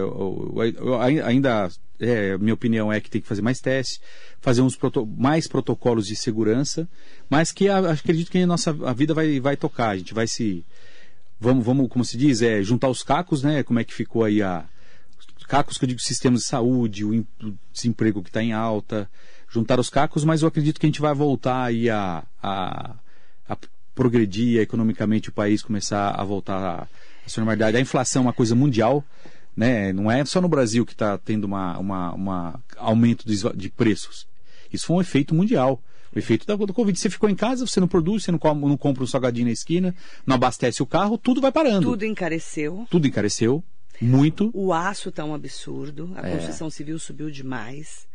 ainda, 1.23 1.69
é, 1.99 2.37
minha 2.37 2.53
opinião 2.53 2.91
é 2.91 2.99
que 2.99 3.09
tem 3.09 3.21
que 3.21 3.27
fazer 3.27 3.41
mais 3.41 3.59
testes, 3.59 4.01
fazer 4.41 4.61
uns 4.61 4.75
proto- 4.75 5.05
mais 5.05 5.47
protocolos 5.47 6.07
de 6.07 6.15
segurança, 6.15 6.89
mas 7.29 7.51
que 7.51 7.69
a- 7.69 7.91
acredito 7.91 8.31
que 8.31 8.39
a 8.39 8.47
nossa 8.47 8.71
a 8.85 8.93
vida 8.93 9.13
vai, 9.13 9.39
vai 9.39 9.55
tocar. 9.55 9.89
A 9.89 9.97
gente 9.97 10.13
vai 10.13 10.27
se 10.27 10.65
vamos, 11.39 11.65
vamos, 11.65 11.87
como 11.89 12.03
se 12.03 12.17
diz, 12.17 12.41
é 12.41 12.61
juntar 12.63 12.89
os 12.89 13.03
cacos, 13.03 13.43
né? 13.43 13.63
Como 13.63 13.79
é 13.79 13.83
que 13.83 13.93
ficou 13.93 14.23
aí 14.23 14.41
a 14.41 14.65
cacos 15.47 15.77
que 15.77 15.83
eu 15.83 15.89
digo 15.89 15.99
sistemas 15.99 16.41
de 16.41 16.47
saúde, 16.47 17.03
o, 17.03 17.13
o 17.43 17.53
desemprego 17.73 18.23
que 18.23 18.29
está 18.29 18.41
em 18.41 18.53
alta, 18.53 19.09
juntar 19.49 19.81
os 19.81 19.89
cacos, 19.89 20.23
mas 20.23 20.41
eu 20.41 20.47
acredito 20.47 20.79
que 20.79 20.85
a 20.85 20.89
gente 20.89 21.01
vai 21.01 21.13
voltar 21.13 21.63
aí 21.65 21.89
a, 21.89 22.23
a, 22.41 22.95
a 23.49 23.57
progredir 23.93 24.61
economicamente 24.61 25.27
o 25.27 25.33
país 25.33 25.61
começar 25.61 26.11
a 26.11 26.23
voltar 26.23 26.63
à 26.63 26.87
à 27.25 27.29
sua 27.29 27.41
normalidade. 27.41 27.77
A 27.77 27.79
inflação 27.81 28.21
é 28.23 28.25
uma 28.25 28.33
coisa 28.33 28.55
mundial, 28.55 29.03
né? 29.55 29.91
Não 29.93 30.09
é 30.11 30.23
só 30.25 30.39
no 30.41 30.47
Brasil 30.47 30.85
que 30.85 30.93
está 30.93 31.17
tendo 31.17 31.45
uma, 31.45 31.77
uma, 31.77 32.13
uma 32.13 32.63
aumento 32.77 33.25
de, 33.25 33.37
de 33.55 33.69
preços. 33.69 34.27
Isso 34.71 34.85
foi 34.85 34.97
um 34.97 35.01
efeito 35.01 35.33
mundial. 35.35 35.81
O 36.13 36.19
efeito 36.19 36.45
da, 36.45 36.55
da 36.57 36.73
Covid. 36.73 36.97
Você 36.99 37.09
ficou 37.09 37.29
em 37.29 37.35
casa, 37.35 37.65
você 37.65 37.79
não 37.79 37.87
produz, 37.87 38.23
você 38.23 38.31
não, 38.31 38.39
come- 38.39 38.61
não 38.67 38.75
compra 38.77 39.03
um 39.03 39.07
salgadinho 39.07 39.45
na 39.45 39.51
esquina, 39.53 39.95
não 40.25 40.35
abastece 40.35 40.83
o 40.83 40.85
carro, 40.85 41.17
tudo 41.17 41.39
vai 41.39 41.51
parando. 41.53 41.89
Tudo 41.89 42.05
encareceu. 42.05 42.85
Tudo 42.89 43.07
encareceu, 43.07 43.63
muito. 44.01 44.51
O 44.53 44.73
aço 44.73 45.07
está 45.09 45.23
um 45.23 45.33
absurdo. 45.33 46.11
A 46.15 46.27
É. 46.27 46.35
construção 46.35 46.69
civil 46.69 46.99
subiu 46.99 47.31
demais. 47.31 48.07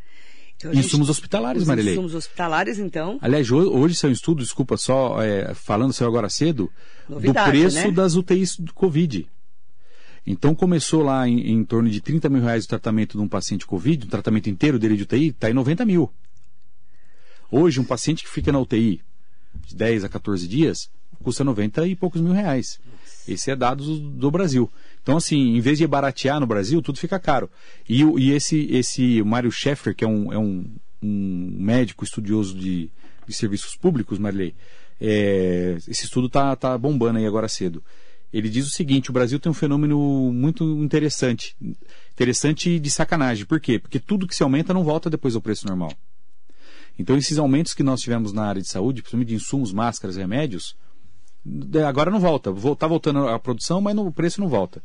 Então, 0.58 0.72
Insumos 0.72 1.10
hospitalares, 1.10 1.62
Os 1.62 1.68
Marilei. 1.68 1.92
insumos 1.94 2.14
hospitalares, 2.14 2.78
então, 2.78 3.18
Aliás, 3.20 3.50
ho- 3.50 3.76
hoje 3.78 3.94
saiu 3.94 4.10
um 4.10 4.14
estudo, 4.14 4.42
desculpa 4.42 4.76
só, 4.78 5.22
é, 5.22 5.52
falando 5.54 5.92
saiu 5.92 6.08
agora 6.08 6.28
cedo, 6.30 6.70
Novidade, 7.08 7.46
do 7.46 7.50
preço 7.60 7.76
né? 7.76 7.90
das 7.90 8.14
UTIs 8.14 8.56
do 8.58 8.72
Covid. 8.72 9.26
Então 10.26 10.54
começou 10.54 11.02
lá 11.02 11.28
em, 11.28 11.50
em 11.52 11.64
torno 11.64 11.88
de 11.90 12.00
30 12.00 12.28
mil 12.30 12.42
reais 12.42 12.64
o 12.64 12.68
tratamento 12.68 13.16
de 13.18 13.22
um 13.22 13.28
paciente 13.28 13.66
Covid, 13.66 14.06
o 14.06 14.08
tratamento 14.08 14.48
inteiro 14.50 14.78
dele 14.78 14.96
de 14.96 15.02
UTI, 15.04 15.28
está 15.28 15.50
em 15.50 15.54
90 15.54 15.84
mil. 15.84 16.10
Hoje, 17.50 17.78
um 17.78 17.84
paciente 17.84 18.24
que 18.24 18.30
fica 18.30 18.50
na 18.50 18.58
UTI 18.58 19.00
de 19.66 19.76
10 19.76 20.04
a 20.04 20.08
14 20.08 20.48
dias, 20.48 20.90
custa 21.22 21.44
90 21.44 21.86
e 21.86 21.94
poucos 21.94 22.20
mil 22.20 22.32
reais. 22.32 22.80
Esse 23.26 23.50
é 23.50 23.56
dados 23.56 23.98
do, 24.00 24.30
Brasil. 24.30 24.70
Então, 25.02 25.16
assim, 25.16 25.56
em 25.56 25.60
vez 25.60 25.78
de 25.78 25.86
baratear 25.86 26.40
no 26.40 26.46
Brasil, 26.46 26.80
tudo 26.82 26.98
fica 26.98 27.18
caro. 27.18 27.50
E, 27.88 28.02
e 28.02 28.32
esse, 28.32 28.66
esse 28.70 29.22
Mário 29.22 29.50
Schaeffer, 29.50 29.94
que 29.94 30.04
é 30.04 30.08
um, 30.08 30.32
é 30.32 30.38
um, 30.38 30.64
um 31.02 31.56
médico 31.58 32.04
estudioso 32.04 32.56
de, 32.56 32.90
de 33.26 33.34
serviços 33.34 33.76
públicos, 33.76 34.18
Marilei, 34.18 34.54
é, 35.00 35.76
esse 35.88 36.04
estudo 36.04 36.28
está 36.28 36.54
tá 36.56 36.76
bombando 36.78 37.18
aí 37.18 37.26
agora 37.26 37.48
cedo. 37.48 37.82
Ele 38.32 38.48
diz 38.48 38.66
o 38.66 38.70
seguinte: 38.70 39.10
o 39.10 39.12
Brasil 39.12 39.38
tem 39.38 39.50
um 39.50 39.54
fenômeno 39.54 40.32
muito 40.32 40.64
interessante. 40.82 41.56
Interessante 42.12 42.78
de 42.78 42.90
sacanagem. 42.90 43.46
Por 43.46 43.60
quê? 43.60 43.78
Porque 43.78 44.00
tudo 44.00 44.26
que 44.26 44.34
se 44.34 44.42
aumenta 44.42 44.74
não 44.74 44.84
volta 44.84 45.08
depois 45.08 45.34
ao 45.34 45.42
preço 45.42 45.66
normal. 45.66 45.92
Então, 46.98 47.16
esses 47.16 47.38
aumentos 47.38 47.74
que 47.74 47.82
nós 47.82 48.00
tivemos 48.00 48.32
na 48.32 48.44
área 48.44 48.62
de 48.62 48.68
saúde, 48.68 49.02
principalmente 49.02 49.28
de 49.28 49.34
insumos, 49.34 49.72
máscaras, 49.72 50.16
remédios, 50.16 50.74
agora 51.87 52.11
não 52.11 52.20
volta. 52.20 52.50
Está 52.50 52.87
voltando 52.87 53.28
a 53.28 53.38
produção, 53.38 53.80
mas 53.80 53.94
no- 53.94 54.06
o 54.06 54.12
preço 54.12 54.40
não 54.40 54.48
volta. 54.48 54.82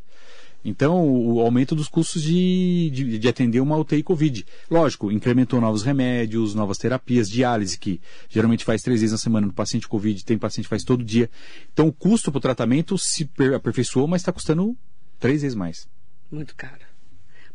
Então, 0.63 1.04
o 1.10 1.39
aumento 1.41 1.74
dos 1.74 1.88
custos 1.88 2.21
de, 2.21 2.91
de, 2.91 3.17
de 3.17 3.28
atender 3.28 3.60
uma 3.62 3.76
UTI 3.78 4.04
Covid. 4.04 4.45
Lógico, 4.69 5.12
incrementou 5.12 5.60
novos 5.60 5.82
remédios, 5.82 6.54
novas 6.54 6.78
terapias, 6.78 7.28
diálise, 7.28 7.80
que 7.80 8.00
geralmente 8.30 8.63
faz 8.63 8.84
três 8.84 9.02
vezes 9.02 9.12
na 9.12 9.17
semana 9.17 9.47
no 9.47 9.54
paciente 9.54 9.88
Covid, 9.88 10.24
tem 10.24 10.38
paciente 10.38 10.65
que 10.65 10.69
faz 10.69 10.84
todo 10.84 11.04
dia. 11.04 11.32
Então, 11.74 11.88
o 11.88 11.91
custo 11.91 12.32
para 12.32 12.38
o 12.38 12.41
tratamento 12.41 12.95
se 12.95 13.26
per- 13.26 13.56
aperfeiçoou, 13.56 14.08
mas 14.08 14.21
está 14.21 14.32
custando 14.32 14.78
três 15.19 15.41
vezes 15.41 15.56
mais 15.56 15.88
muito 16.32 16.56
caro. 16.56 16.82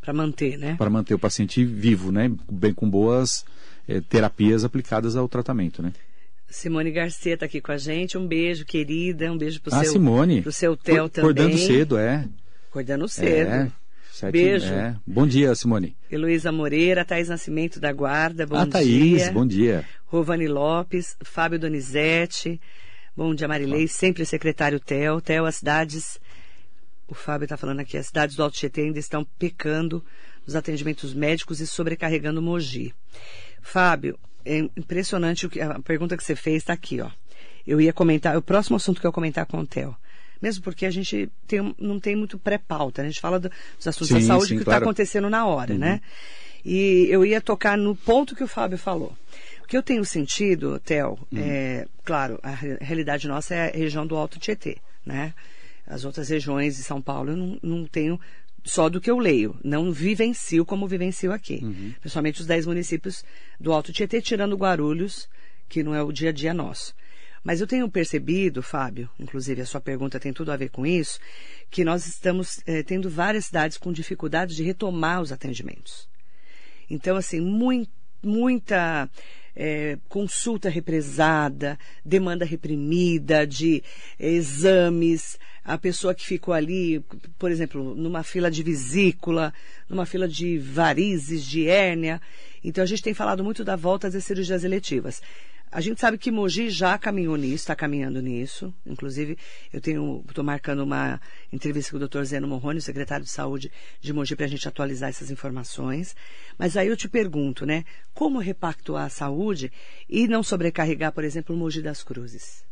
Para 0.01 0.12
manter, 0.12 0.59
né? 0.59 0.75
para 0.77 0.90
manter 0.90 1.14
o 1.14 1.19
paciente 1.19 1.64
vivo, 1.64 2.11
né? 2.12 2.31
Bem 2.51 2.75
com 2.75 2.88
boas 2.90 3.45
eh, 3.88 4.01
terapias 4.01 4.64
aplicadas 4.64 5.14
ao 5.16 5.29
tratamento, 5.29 5.81
né? 5.83 5.92
Simone 6.49 6.91
Garcia 6.91 7.35
está 7.35 7.47
aqui 7.47 7.61
com 7.61 7.73
a 7.73 7.79
gente. 7.79 8.17
Um 8.17 8.27
beijo, 8.27 8.65
querida. 8.65 9.31
Um 9.31 9.39
beijo 9.39 9.61
pro 9.61 9.75
ah, 9.75 9.83
seu, 9.83 9.93
Simone. 9.93 10.43
pro 10.43 10.53
seu 10.53 10.77
Theo 10.77 11.09
também. 11.09 11.31
Acordando 11.31 11.59
cedo, 11.59 11.99
é. 11.99 12.29
Acordando 12.69 13.09
cedo. 13.09 13.49
É. 13.49 13.73
Sete, 14.17 14.33
Beijo. 14.33 14.73
É. 14.73 14.97
Bom 15.07 15.27
dia, 15.27 15.55
Simone. 15.55 15.95
Heloísa 16.11 16.51
Moreira, 16.51 17.05
Thaís 17.05 17.29
Nascimento 17.29 17.79
da 17.79 17.93
Guarda, 17.93 18.47
bom 18.47 18.57
ah, 18.57 18.65
dia. 18.65 18.73
Thaís, 18.73 19.29
bom 19.29 19.47
dia. 19.47 19.85
Rovani 20.07 20.49
Lopes, 20.49 21.19
Fábio 21.23 21.59
Donizete, 21.59 22.59
bom 23.15 23.35
dia 23.35 23.47
Marilei, 23.47 23.87
sempre 23.87 24.25
secretário 24.25 24.81
Theo. 24.81 25.21
Theo, 25.21 25.45
as 25.45 25.57
cidades, 25.57 26.19
o 27.07 27.15
Fábio 27.15 27.45
está 27.45 27.59
falando 27.59 27.81
aqui, 27.81 27.99
as 27.99 28.07
cidades 28.07 28.37
do 28.37 28.43
Alto 28.43 28.57
Tietê 28.57 28.85
ainda 28.85 28.99
estão 28.99 29.23
pecando 29.39 30.03
nos 30.47 30.57
atendimentos 30.57 31.13
médicos 31.13 31.61
e 31.61 31.67
sobrecarregando 31.67 32.41
Mogi. 32.41 32.95
Fábio, 33.61 34.19
é 34.47 34.59
impressionante 34.77 35.47
o 35.47 35.51
que, 35.51 35.61
a 35.61 35.79
pergunta 35.81 36.17
que 36.17 36.25
você 36.25 36.37
fez 36.37 36.59
está 36.59 36.73
aqui, 36.73 37.01
ó. 37.01 37.11
Eu 37.67 37.81
ia 37.81 37.93
comentar, 37.93 38.37
o 38.37 38.43
próximo 38.43 38.77
assunto 38.77 39.01
que 39.01 39.07
eu 39.07 39.13
comentar 39.13 39.45
com 39.45 39.59
o 39.59 39.67
Theo 39.67 39.97
mesmo 40.41 40.63
porque 40.63 40.87
a 40.87 40.91
gente 40.91 41.31
tem, 41.47 41.75
não 41.79 41.99
tem 41.99 42.15
muito 42.15 42.39
pré-pauta, 42.39 43.03
né? 43.03 43.09
a 43.09 43.11
gente 43.11 43.21
fala 43.21 43.39
do, 43.39 43.49
dos 43.49 43.87
assuntos 43.87 44.09
sim, 44.09 44.15
da 44.15 44.21
saúde 44.21 44.49
sim, 44.49 44.55
que 44.57 44.61
está 44.61 44.73
claro. 44.73 44.85
acontecendo 44.85 45.31
na 45.31 45.47
hora, 45.47 45.73
uhum. 45.73 45.79
né? 45.79 46.01
E 46.65 47.07
eu 47.09 47.25
ia 47.25 47.41
tocar 47.41 47.79
no 47.79 47.95
ponto 47.95 48.35
que 48.35 48.43
o 48.43 48.49
Fábio 48.49 48.77
falou. 48.77 49.17
O 49.63 49.67
que 49.67 49.77
eu 49.77 49.83
tenho 49.83 50.05
sentido, 50.05 50.81
Theo, 50.81 51.19
uhum. 51.33 51.39
é, 51.39 51.87
claro, 52.05 52.39
a 52.43 52.51
realidade 52.51 53.29
nossa 53.29 53.55
é 53.55 53.69
a 53.69 53.77
região 53.77 54.07
do 54.07 54.17
Alto 54.17 54.39
Tietê, 54.39 54.79
né? 55.05 55.33
As 55.87 56.05
outras 56.05 56.29
regiões 56.29 56.77
de 56.77 56.83
São 56.83 57.01
Paulo 57.01 57.31
eu 57.31 57.37
não, 57.37 57.59
não 57.63 57.87
tenho 57.87 58.21
só 58.66 58.88
do 58.88 59.00
que 59.00 59.11
eu 59.11 59.18
leio, 59.18 59.57
não 59.62 59.92
vivencio 59.92 60.66
como 60.66 60.88
vivencio 60.88 61.33
aqui. 61.33 61.61
Uhum. 61.62 61.94
Principalmente 62.00 62.40
os 62.40 62.46
10 62.46 62.66
municípios 62.66 63.24
do 63.61 63.72
Alto 63.72 63.92
Tietê, 63.92 64.20
tirando 64.20 64.57
Guarulhos, 64.57 65.29
que 65.68 65.85
não 65.85 65.94
é 65.94 66.02
o 66.02 66.12
dia 66.12 66.31
a 66.31 66.33
dia 66.33 66.52
nosso. 66.52 66.92
Mas 67.44 67.61
eu 67.61 67.66
tenho 67.66 67.88
percebido, 67.88 68.61
Fábio, 68.61 69.09
inclusive 69.20 69.62
a 69.62 69.66
sua 69.66 69.81
pergunta 69.81 70.18
tem 70.18 70.33
tudo 70.33 70.50
a 70.50 70.57
ver 70.57 70.68
com 70.68 70.85
isso, 70.85 71.20
que 71.70 71.85
nós 71.85 72.05
estamos 72.05 72.61
eh, 72.66 72.83
tendo 72.83 73.09
várias 73.09 73.46
cidades 73.46 73.79
com 73.79 73.92
dificuldade 73.92 74.57
de 74.57 74.64
retomar 74.64 75.22
os 75.22 75.31
atendimentos. 75.31 76.09
Então, 76.90 77.16
assim, 77.16 77.40
muito, 77.40 77.92
muita 78.20 79.09
eh, 79.57 79.97
consulta 80.09 80.69
represada, 80.69 81.79
demanda 82.05 82.45
reprimida 82.45 83.47
de 83.47 83.83
eh, 84.21 84.29
exames, 84.29 85.38
a 85.64 85.79
pessoa 85.79 86.14
que 86.14 86.25
ficou 86.25 86.55
ali, 86.55 87.03
por 87.38 87.51
exemplo, 87.51 87.95
numa 87.95 88.23
fila 88.23 88.51
de 88.51 88.62
vesícula, 88.62 89.53
numa 89.88 90.07
fila 90.07 90.29
de 90.29 90.59
varizes, 90.59 91.45
de 91.45 91.69
hérnia. 91.69 92.21
Então, 92.62 92.85
a 92.85 92.87
gente 92.87 93.03
tem 93.03 93.14
falado 93.14 93.42
muito 93.42 93.64
da 93.64 93.75
volta 93.75 94.09
das 94.09 94.25
cirurgias 94.25 94.62
eletivas. 94.62 95.21
A 95.70 95.81
gente 95.81 96.00
sabe 96.00 96.16
que 96.16 96.31
Mogi 96.31 96.70
já 96.70 96.96
caminhou 96.96 97.37
nisso, 97.37 97.55
está 97.55 97.74
caminhando 97.74 98.22
nisso. 98.22 98.72
Inclusive, 98.85 99.37
eu 99.72 99.81
tenho, 99.81 100.24
estou 100.29 100.44
marcando 100.44 100.81
uma 100.81 101.20
entrevista 101.52 101.90
com 101.90 101.96
o 101.96 102.09
Dr. 102.09 102.22
Zeno 102.22 102.46
Morrone, 102.46 102.81
secretário 102.81 103.24
de 103.24 103.31
Saúde 103.31 103.70
de 104.00 104.12
Mogi, 104.12 104.37
para 104.37 104.46
a 104.46 104.48
gente 104.48 104.66
atualizar 104.66 105.09
essas 105.09 105.31
informações. 105.31 106.14
Mas 106.57 106.76
aí 106.76 106.88
eu 106.88 106.96
te 106.96 107.09
pergunto, 107.09 107.66
né? 107.66 107.85
Como 108.14 108.38
repactuar 108.38 109.05
a 109.05 109.11
saúde 109.11 109.72
e 110.09 110.29
não 110.29 110.42
sobrecarregar, 110.42 111.12
por 111.12 111.24
exemplo, 111.24 111.55
o 111.55 111.59
Mogi 111.59 111.83
das 111.83 112.02
Cruzes? 112.02 112.64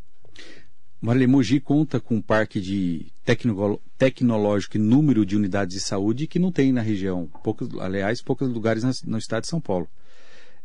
Marilene, 1.00 1.32
Mogi 1.32 1.60
conta 1.60 2.00
com 2.00 2.14
um 2.14 2.22
parque 2.22 2.58
de 2.60 3.12
tecno 3.24 3.78
tecnológico 3.98 4.78
e 4.78 4.80
número 4.80 5.26
de 5.26 5.36
unidades 5.36 5.74
de 5.74 5.82
saúde 5.82 6.26
que 6.26 6.38
não 6.38 6.50
tem 6.50 6.72
na 6.72 6.80
região. 6.80 7.28
Poucos, 7.42 7.68
aliás, 7.78 8.22
poucos 8.22 8.48
lugares 8.48 9.02
no 9.02 9.18
estado 9.18 9.42
de 9.42 9.48
São 9.48 9.60
Paulo. 9.60 9.86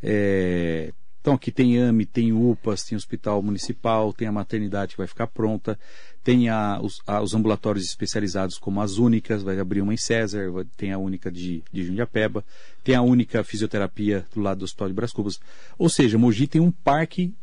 É, 0.01 0.93
então 1.21 1.33
aqui 1.33 1.51
tem 1.51 1.77
AME, 1.77 2.05
tem 2.05 2.31
UPAs, 2.31 2.83
tem 2.83 2.97
hospital 2.97 3.41
municipal, 3.41 4.13
tem 4.13 4.27
a 4.27 4.31
maternidade 4.31 4.93
que 4.93 4.97
vai 4.97 5.07
ficar 5.07 5.27
pronta, 5.27 5.77
tem 6.23 6.47
a, 6.49 6.79
os, 6.81 7.01
a, 7.05 7.21
os, 7.21 7.33
ambulatórios 7.33 7.85
especializados 7.85 8.57
como 8.57 8.81
as 8.81 8.97
únicas, 8.97 9.43
vai 9.43 9.59
abrir 9.59 9.81
uma 9.81 9.93
em 9.93 9.97
César, 9.97 10.49
vai, 10.49 10.65
tem 10.77 10.93
a 10.93 10.97
única 10.97 11.29
de, 11.31 11.61
de 11.71 11.83
Jundiapeba, 11.83 12.43
tem 12.83 12.95
a 12.95 13.01
única 13.01 13.43
fisioterapia 13.43 14.25
do 14.33 14.41
lado 14.41 14.59
do 14.59 14.65
Hospital 14.65 14.87
de 14.87 14.93
Bras 14.93 15.11
Cubas. 15.11 15.39
Ou 15.77 15.89
seja, 15.89 16.17
Mogi 16.17 16.47
tem 16.47 16.61
um 16.61 16.71
parque 16.71 17.33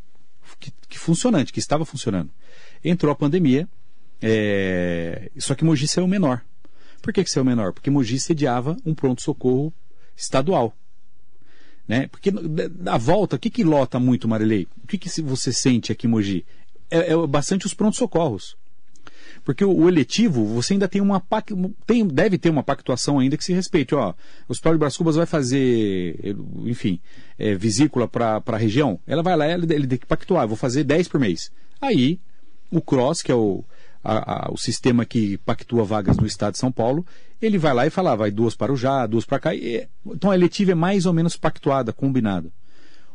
que, 0.59 0.73
que 0.89 0.99
funcionante, 0.99 1.53
que 1.53 1.59
estava 1.59 1.85
funcionando. 1.85 2.31
Entrou 2.83 3.13
a 3.13 3.17
pandemia, 3.17 3.69
é, 4.23 5.31
só 5.39 5.55
que 5.55 5.65
Mogi 5.65 5.87
saiu 5.87 6.09
menor. 6.09 6.43
Por 7.03 7.13
que, 7.13 7.23
que 7.23 7.31
saiu 7.31 7.45
menor? 7.45 7.73
Porque 7.73 7.91
Mogi 7.91 8.19
sediava 8.19 8.77
um 8.87 8.95
pronto-socorro 8.95 9.73
estadual. 10.17 10.75
Né? 11.89 12.09
Porque 12.09 12.31
da 12.31 12.97
volta, 12.97 13.37
o 13.37 13.39
que, 13.39 13.51
que 13.51 13.63
lota 13.63 14.01
muito, 14.01 14.27
Marilei? 14.27 14.67
O 14.83 14.87
que, 14.87 14.99
que 14.99 15.23
você 15.23 15.53
sente 15.53 15.93
aqui 15.93 16.07
em 16.07 16.11
Mogi? 16.11 16.45
É, 16.91 17.13
é 17.13 17.27
bastante 17.27 17.67
os 17.67 17.75
prontos-socorros. 17.75 18.57
Porque 19.45 19.65
o, 19.65 19.73
o, 19.73 19.89
eletivo, 19.89 20.45
você 20.45 20.73
ainda 20.73 20.89
tem 20.89 21.01
uma 21.01 21.23
tem, 21.87 22.05
deve 22.05 22.37
ter 22.37 22.51
uma 22.51 22.65
pactuação 22.65 23.21
ainda 23.21 23.37
que 23.37 23.45
se 23.45 23.53
respeite. 23.53 23.95
Ó, 23.95 24.11
o 24.11 24.15
Hospital 24.53 24.73
de 24.73 24.79
Brás 24.81 24.97
Cubas 24.97 25.15
vai 25.15 25.27
fazer, 25.27 26.37
enfim, 26.65 26.99
é, 27.39 27.55
vesícula 27.55 28.09
para 28.09 28.43
a 28.45 28.57
região. 28.57 28.99
Ela 29.07 29.23
vai 29.23 29.37
lá, 29.37 29.49
ele, 29.49 29.73
ele 29.73 29.87
tem 29.87 29.99
que 29.99 30.07
pactuar, 30.07 30.49
vou 30.49 30.57
fazer 30.57 30.83
10 30.83 31.07
por 31.07 31.21
mês. 31.21 31.53
Aí, 31.81 32.19
o 32.71 32.81
CROSS, 32.81 33.23
que 33.23 33.31
é 33.31 33.35
o, 33.37 33.65
a, 34.07 34.47
a, 34.47 34.53
o 34.53 34.57
sistema 34.57 35.05
que 35.05 35.37
pactua 35.39 35.85
vagas 35.85 36.17
no 36.17 36.27
estado 36.27 36.53
de 36.53 36.61
São 36.61 36.71
Paulo, 36.71 37.05
ele 37.43 37.59
vai 37.59 37.75
lá 37.75 37.87
e 37.87 37.91
fala, 37.91 38.13
ah, 38.13 38.17
vai 38.17 38.31
duas 38.31 38.55
para 38.55 38.73
o 38.73 38.77
já, 38.77 39.05
duas 39.07 39.25
para 39.25 39.41
cá. 39.41 39.55
E, 39.55 39.89
então 40.07 40.31
a 40.31 40.35
eletiva 40.37 40.71
é 40.71 40.75
mais 40.75 41.07
ou 41.07 41.13
menos 41.13 41.37
pactuada, 41.37 41.93
combinada. 41.93 42.51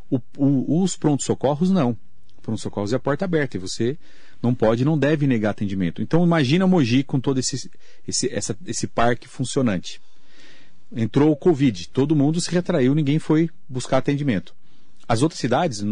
O, 0.09 0.19
o, 0.37 0.83
os 0.83 0.97
prontos-socorros 0.97 1.71
não. 1.71 1.97
Prontos-socorros 2.41 2.91
é 2.91 2.97
a 2.97 2.99
porta 2.99 3.23
aberta 3.23 3.55
e 3.55 3.59
você 3.59 3.97
não 4.43 4.53
pode, 4.53 4.83
não 4.83 4.97
deve 4.97 5.25
negar 5.25 5.51
atendimento. 5.51 6.01
Então 6.01 6.25
imagina 6.25 6.67
Mogi 6.67 7.03
com 7.03 7.19
todo 7.19 7.39
esse, 7.39 7.71
esse, 8.05 8.29
essa, 8.29 8.57
esse 8.65 8.87
parque 8.87 9.29
funcionante. 9.29 10.01
Entrou 10.93 11.31
o 11.31 11.37
Covid, 11.37 11.87
todo 11.89 12.15
mundo 12.15 12.41
se 12.41 12.51
retraiu, 12.51 12.93
ninguém 12.93 13.17
foi 13.17 13.49
buscar 13.69 13.99
atendimento. 13.99 14.53
As 15.11 15.21
outras 15.21 15.41
cidades, 15.41 15.83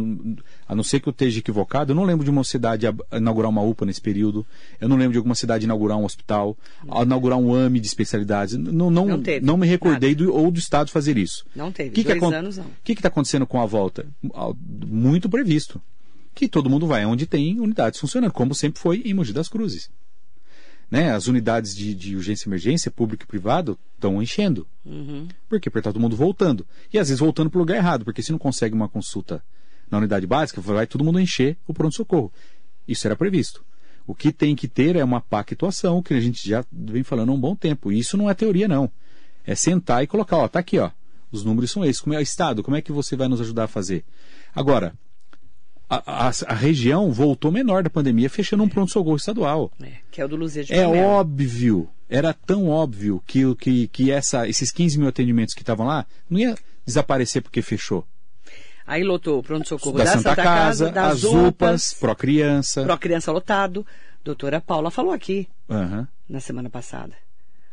a 0.65 0.73
não 0.73 0.81
ser 0.81 1.01
que 1.01 1.09
eu 1.09 1.11
esteja 1.11 1.39
equivocado, 1.39 1.91
eu 1.91 1.95
não 1.95 2.05
lembro 2.05 2.23
de 2.23 2.29
uma 2.29 2.41
cidade 2.41 2.85
inaugurar 3.11 3.49
uma 3.49 3.61
UPA 3.61 3.85
nesse 3.85 3.99
período, 3.99 4.47
eu 4.79 4.87
não 4.87 4.95
lembro 4.95 5.11
de 5.11 5.17
alguma 5.17 5.35
cidade 5.35 5.65
inaugurar 5.65 5.97
um 5.97 6.05
hospital, 6.05 6.57
não. 6.85 7.03
inaugurar 7.03 7.37
um 7.37 7.53
AME 7.53 7.81
de 7.81 7.87
especialidades. 7.87 8.55
Não, 8.55 8.89
não, 8.89 9.05
não, 9.05 9.21
teve, 9.21 9.45
não 9.45 9.57
me 9.57 9.67
recordei 9.67 10.15
do, 10.15 10.33
ou 10.33 10.49
do 10.49 10.57
Estado 10.57 10.89
fazer 10.89 11.17
isso. 11.17 11.45
Não 11.53 11.69
teve, 11.69 11.89
que 11.89 12.01
dois 12.01 12.17
que 12.17 12.33
anos 12.33 12.55
não. 12.55 12.63
O 12.63 12.71
que 12.81 12.93
está 12.93 13.09
acontecendo 13.09 13.45
com 13.45 13.59
a 13.59 13.65
volta? 13.65 14.07
Muito 14.87 15.27
previsto. 15.27 15.81
Que 16.33 16.47
todo 16.47 16.69
mundo 16.69 16.87
vai 16.87 17.05
onde 17.05 17.25
tem 17.25 17.59
unidades 17.59 17.99
funcionando, 17.99 18.31
como 18.31 18.55
sempre 18.55 18.79
foi 18.79 19.01
em 19.03 19.13
Mogi 19.13 19.33
das 19.33 19.49
Cruzes 19.49 19.89
né, 20.89 21.11
as 21.11 21.27
unidades 21.27 21.75
de, 21.75 21.93
de 21.93 22.15
urgência 22.15 22.47
e 22.47 22.49
emergência, 22.49 22.89
público 22.89 23.23
e 23.23 23.27
privado, 23.27 23.77
estão 23.95 24.21
enchendo. 24.21 24.67
Uhum. 24.85 25.27
Por 25.47 25.59
quê? 25.59 25.69
Porque 25.69 25.79
está 25.79 25.93
todo 25.93 26.01
mundo 26.01 26.15
voltando. 26.15 26.65
E 26.91 26.97
às 26.97 27.09
vezes 27.09 27.19
voltando 27.19 27.49
para 27.49 27.57
o 27.57 27.61
lugar 27.61 27.77
errado, 27.77 28.03
porque 28.03 28.23
se 28.23 28.31
não 28.31 28.39
consegue 28.39 28.73
uma 28.73 28.89
consulta 28.89 29.43
na 29.89 29.97
unidade 29.97 30.25
básica, 30.25 30.61
vai 30.61 30.87
todo 30.87 31.03
mundo 31.03 31.19
encher 31.19 31.57
o 31.67 31.73
pronto-socorro. 31.73 32.31
Isso 32.87 33.07
era 33.07 33.15
previsto. 33.15 33.63
O 34.07 34.15
que 34.15 34.31
tem 34.31 34.55
que 34.55 34.67
ter 34.67 34.95
é 34.95 35.03
uma 35.03 35.21
pactuação, 35.21 36.01
que 36.01 36.15
a 36.15 36.19
gente 36.19 36.47
já 36.47 36.65
vem 36.71 37.03
falando 37.03 37.29
há 37.29 37.35
um 37.35 37.39
bom 37.39 37.55
tempo. 37.55 37.91
E 37.91 37.99
isso 37.99 38.17
não 38.17 38.27
é 38.27 38.33
teoria, 38.33 38.67
não. 38.67 38.89
É 39.45 39.53
sentar 39.53 40.03
e 40.03 40.07
colocar, 40.07 40.37
ó, 40.37 40.47
tá 40.47 40.59
aqui, 40.59 40.79
ó. 40.79 40.89
Os 41.31 41.43
números 41.43 41.69
são 41.69 41.85
esses. 41.85 42.01
Como 42.01 42.15
é 42.15 42.17
o 42.17 42.21
Estado? 42.21 42.63
Como 42.63 42.75
é 42.75 42.81
que 42.81 42.91
você 42.91 43.15
vai 43.15 43.27
nos 43.27 43.39
ajudar 43.39 43.65
a 43.65 43.67
fazer? 43.67 44.03
Agora, 44.53 44.95
a, 45.89 46.27
a, 46.27 46.31
a, 46.47 46.53
região 46.53 47.11
voltou 47.11 47.51
menor 47.51 47.81
da 47.83 47.89
pandemia, 47.89 48.29
fechando 48.29 48.63
um 48.63 48.69
pronto-socorro 48.69 49.15
estadual. 49.17 49.71
É, 49.81 49.93
que 50.11 50.21
é 50.21 50.25
o 50.25 50.27
do 50.27 50.35
Luzia 50.35 50.63
de 50.63 50.73
É 50.73 50.83
Palmelo. 50.83 51.07
óbvio, 51.07 51.89
era 52.07 52.33
tão 52.33 52.67
óbvio 52.69 53.23
que, 53.25 53.55
que, 53.55 53.87
que 53.87 54.11
essa, 54.11 54.47
esses 54.47 54.71
15 54.71 54.99
mil 54.99 55.07
atendimentos 55.07 55.53
que 55.55 55.61
estavam 55.61 55.85
lá 55.87 56.05
não 56.29 56.39
ia 56.39 56.55
desaparecer 56.85 57.41
porque 57.41 57.61
fechou. 57.61 58.05
Aí 58.85 59.03
lotou 59.03 59.39
o 59.39 59.43
pronto-socorro 59.43 59.97
da, 59.99 60.03
da, 60.03 60.11
Santa, 60.11 60.29
Santa 60.29 60.43
Casa, 60.43 60.91
das 60.91 61.13
as 61.17 61.23
UPAs, 61.23 61.93
Pro 61.93 62.15
Criança. 62.15 62.83
Pro 62.83 62.97
Criança 62.97 63.31
lotado. 63.31 63.85
Doutora 64.23 64.59
Paula 64.59 64.89
falou 64.91 65.11
aqui 65.11 65.47
Uhum. 65.69 66.05
na 66.27 66.39
semana 66.39 66.69
passada. 66.69 67.13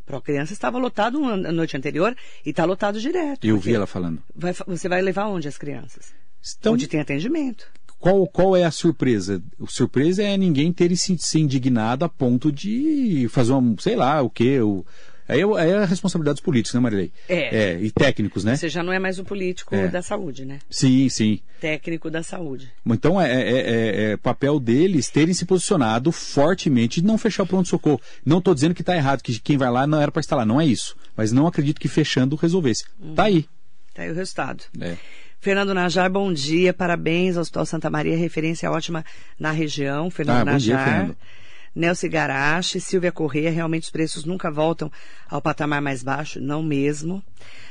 Pro 0.04 0.20
Criança 0.20 0.52
estava 0.52 0.78
lotado 0.78 1.18
na 1.36 1.50
noite 1.50 1.76
anterior 1.76 2.14
e 2.44 2.50
está 2.50 2.64
lotado 2.64 3.00
direto. 3.00 3.44
Eu 3.46 3.58
vi 3.58 3.74
ela 3.74 3.86
falando. 3.86 4.22
vai- 4.34 4.52
você 4.66 4.88
vai 4.88 5.02
levar 5.02 5.26
onde 5.26 5.48
as 5.48 5.58
crianças? 5.58 6.14
Então, 6.60 6.74
Onde 6.74 6.86
tem 6.86 7.00
atendimento. 7.00 7.66
Qual, 7.98 8.26
qual 8.26 8.56
é 8.56 8.64
a 8.64 8.70
surpresa? 8.70 9.42
A 9.62 9.66
surpresa 9.66 10.22
é 10.22 10.36
ninguém 10.36 10.72
ter 10.72 10.94
se, 10.96 11.16
se 11.18 11.40
indignado 11.40 12.04
a 12.04 12.08
ponto 12.08 12.52
de 12.52 13.26
fazer 13.30 13.52
uma, 13.52 13.74
sei 13.80 13.96
lá, 13.96 14.20
o 14.22 14.30
quê? 14.30 14.60
O, 14.60 14.84
aí, 15.26 15.40
é, 15.40 15.44
aí 15.44 15.70
é 15.70 15.78
a 15.78 15.84
responsabilidade 15.86 16.36
dos 16.36 16.44
políticos, 16.44 16.74
né, 16.74 16.80
Marilei? 16.80 17.10
É. 17.28 17.78
E 17.80 17.90
técnicos, 17.90 18.44
né? 18.44 18.54
Você 18.54 18.68
já 18.68 18.82
não 18.82 18.92
é 18.92 18.98
mais 18.98 19.18
o 19.18 19.24
político 19.24 19.74
É. 19.74 19.88
da 19.88 20.02
saúde, 20.02 20.44
né? 20.44 20.58
Sim, 20.70 21.08
sim. 21.08 21.40
Técnico 21.60 22.10
da 22.10 22.22
saúde. 22.22 22.70
Então 22.86 23.20
é, 23.20 23.32
é- 23.32 23.50
é- 23.50 24.12
é 24.12 24.16
papel 24.16 24.60
deles 24.60 25.08
terem 25.08 25.32
se 25.34 25.44
posicionado 25.46 26.12
fortemente 26.12 27.00
de 27.00 27.06
não 27.06 27.16
fechar 27.18 27.42
o 27.44 27.46
pronto-socorro. 27.46 28.00
Não 28.24 28.38
estou 28.38 28.54
dizendo 28.54 28.74
que 28.74 28.82
está 28.82 28.94
errado, 28.94 29.22
que 29.22 29.40
quem 29.40 29.56
vai 29.56 29.70
lá 29.70 29.86
não 29.86 30.00
era 30.00 30.12
para 30.12 30.20
estar 30.20 30.36
lá, 30.36 30.44
não 30.44 30.60
é 30.60 30.66
isso. 30.66 30.94
Mas 31.16 31.32
não 31.32 31.46
acredito 31.46 31.80
que 31.80 31.88
fechando 31.88 32.36
resolvesse. 32.36 32.84
Tá 33.14 33.24
aí. 33.24 33.46
Tá 33.94 34.02
aí 34.02 34.10
o 34.10 34.14
resultado. 34.14 34.62
É. 34.78 34.96
Fernando 35.46 35.72
Najar, 35.72 36.10
bom 36.10 36.32
dia, 36.32 36.74
parabéns 36.74 37.36
ao 37.36 37.42
Hospital 37.42 37.64
Santa 37.64 37.88
Maria, 37.88 38.16
referência 38.16 38.68
ótima 38.68 39.04
na 39.38 39.52
região. 39.52 40.10
Fernando 40.10 40.48
Ah, 40.48 40.52
bom 40.52 40.56
dia, 40.56 40.74
Najar. 40.74 40.88
Fernando. 40.92 41.16
Nelson 41.72 42.08
Garache, 42.08 42.80
Silvia 42.80 43.12
Correia, 43.12 43.48
realmente 43.52 43.84
os 43.84 43.90
preços 43.90 44.24
nunca 44.24 44.50
voltam 44.50 44.90
ao 45.30 45.40
patamar 45.40 45.80
mais 45.80 46.02
baixo, 46.02 46.40
não 46.40 46.64
mesmo. 46.64 47.22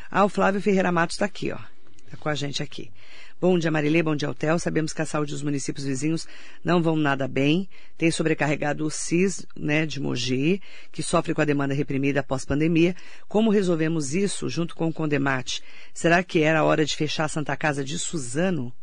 Ah, 0.10 0.24
o 0.24 0.30
Flávio 0.30 0.62
Ferreira 0.62 0.90
Matos 0.90 1.18
está 1.18 1.26
aqui, 1.26 1.52
ó. 1.52 1.58
Está 2.06 2.16
com 2.18 2.30
a 2.30 2.34
gente 2.34 2.64
aqui. 2.64 2.90
Bom 3.40 3.60
dia, 3.60 3.70
Marilê, 3.70 4.02
bom 4.02 4.16
dia, 4.16 4.30
Hotel. 4.30 4.58
Sabemos 4.58 4.94
que 4.94 5.02
a 5.02 5.06
saúde 5.06 5.34
dos 5.34 5.44
municípios 5.44 5.86
vizinhos 5.86 6.26
não 6.64 6.82
vão 6.82 6.96
nada 6.96 7.28
bem. 7.28 7.68
Tem 7.98 8.10
sobrecarregado 8.10 8.86
o 8.86 8.90
CIS, 8.90 9.46
né, 9.58 9.86
de 9.86 10.00
Mogi, 10.00 10.62
que 10.90 11.04
sofre 11.04 11.34
com 11.34 11.42
a 11.42 11.46
demanda 11.46 11.74
reprimida 11.74 12.22
após 12.22 12.46
pandemia. 12.46 12.96
Como 13.28 13.52
resolvemos 13.52 14.16
isso 14.16 14.48
junto 14.48 14.74
com 14.74 14.88
o 14.88 14.94
Condemate? 14.94 15.62
Será 15.94 16.24
que 16.24 16.44
era 16.44 16.64
hora 16.64 16.86
de 16.86 16.96
fechar 16.96 17.26
a 17.26 17.30
Santa 17.30 17.58
Casa 17.58 17.84
de 17.84 18.00
Suzano? 18.00 18.74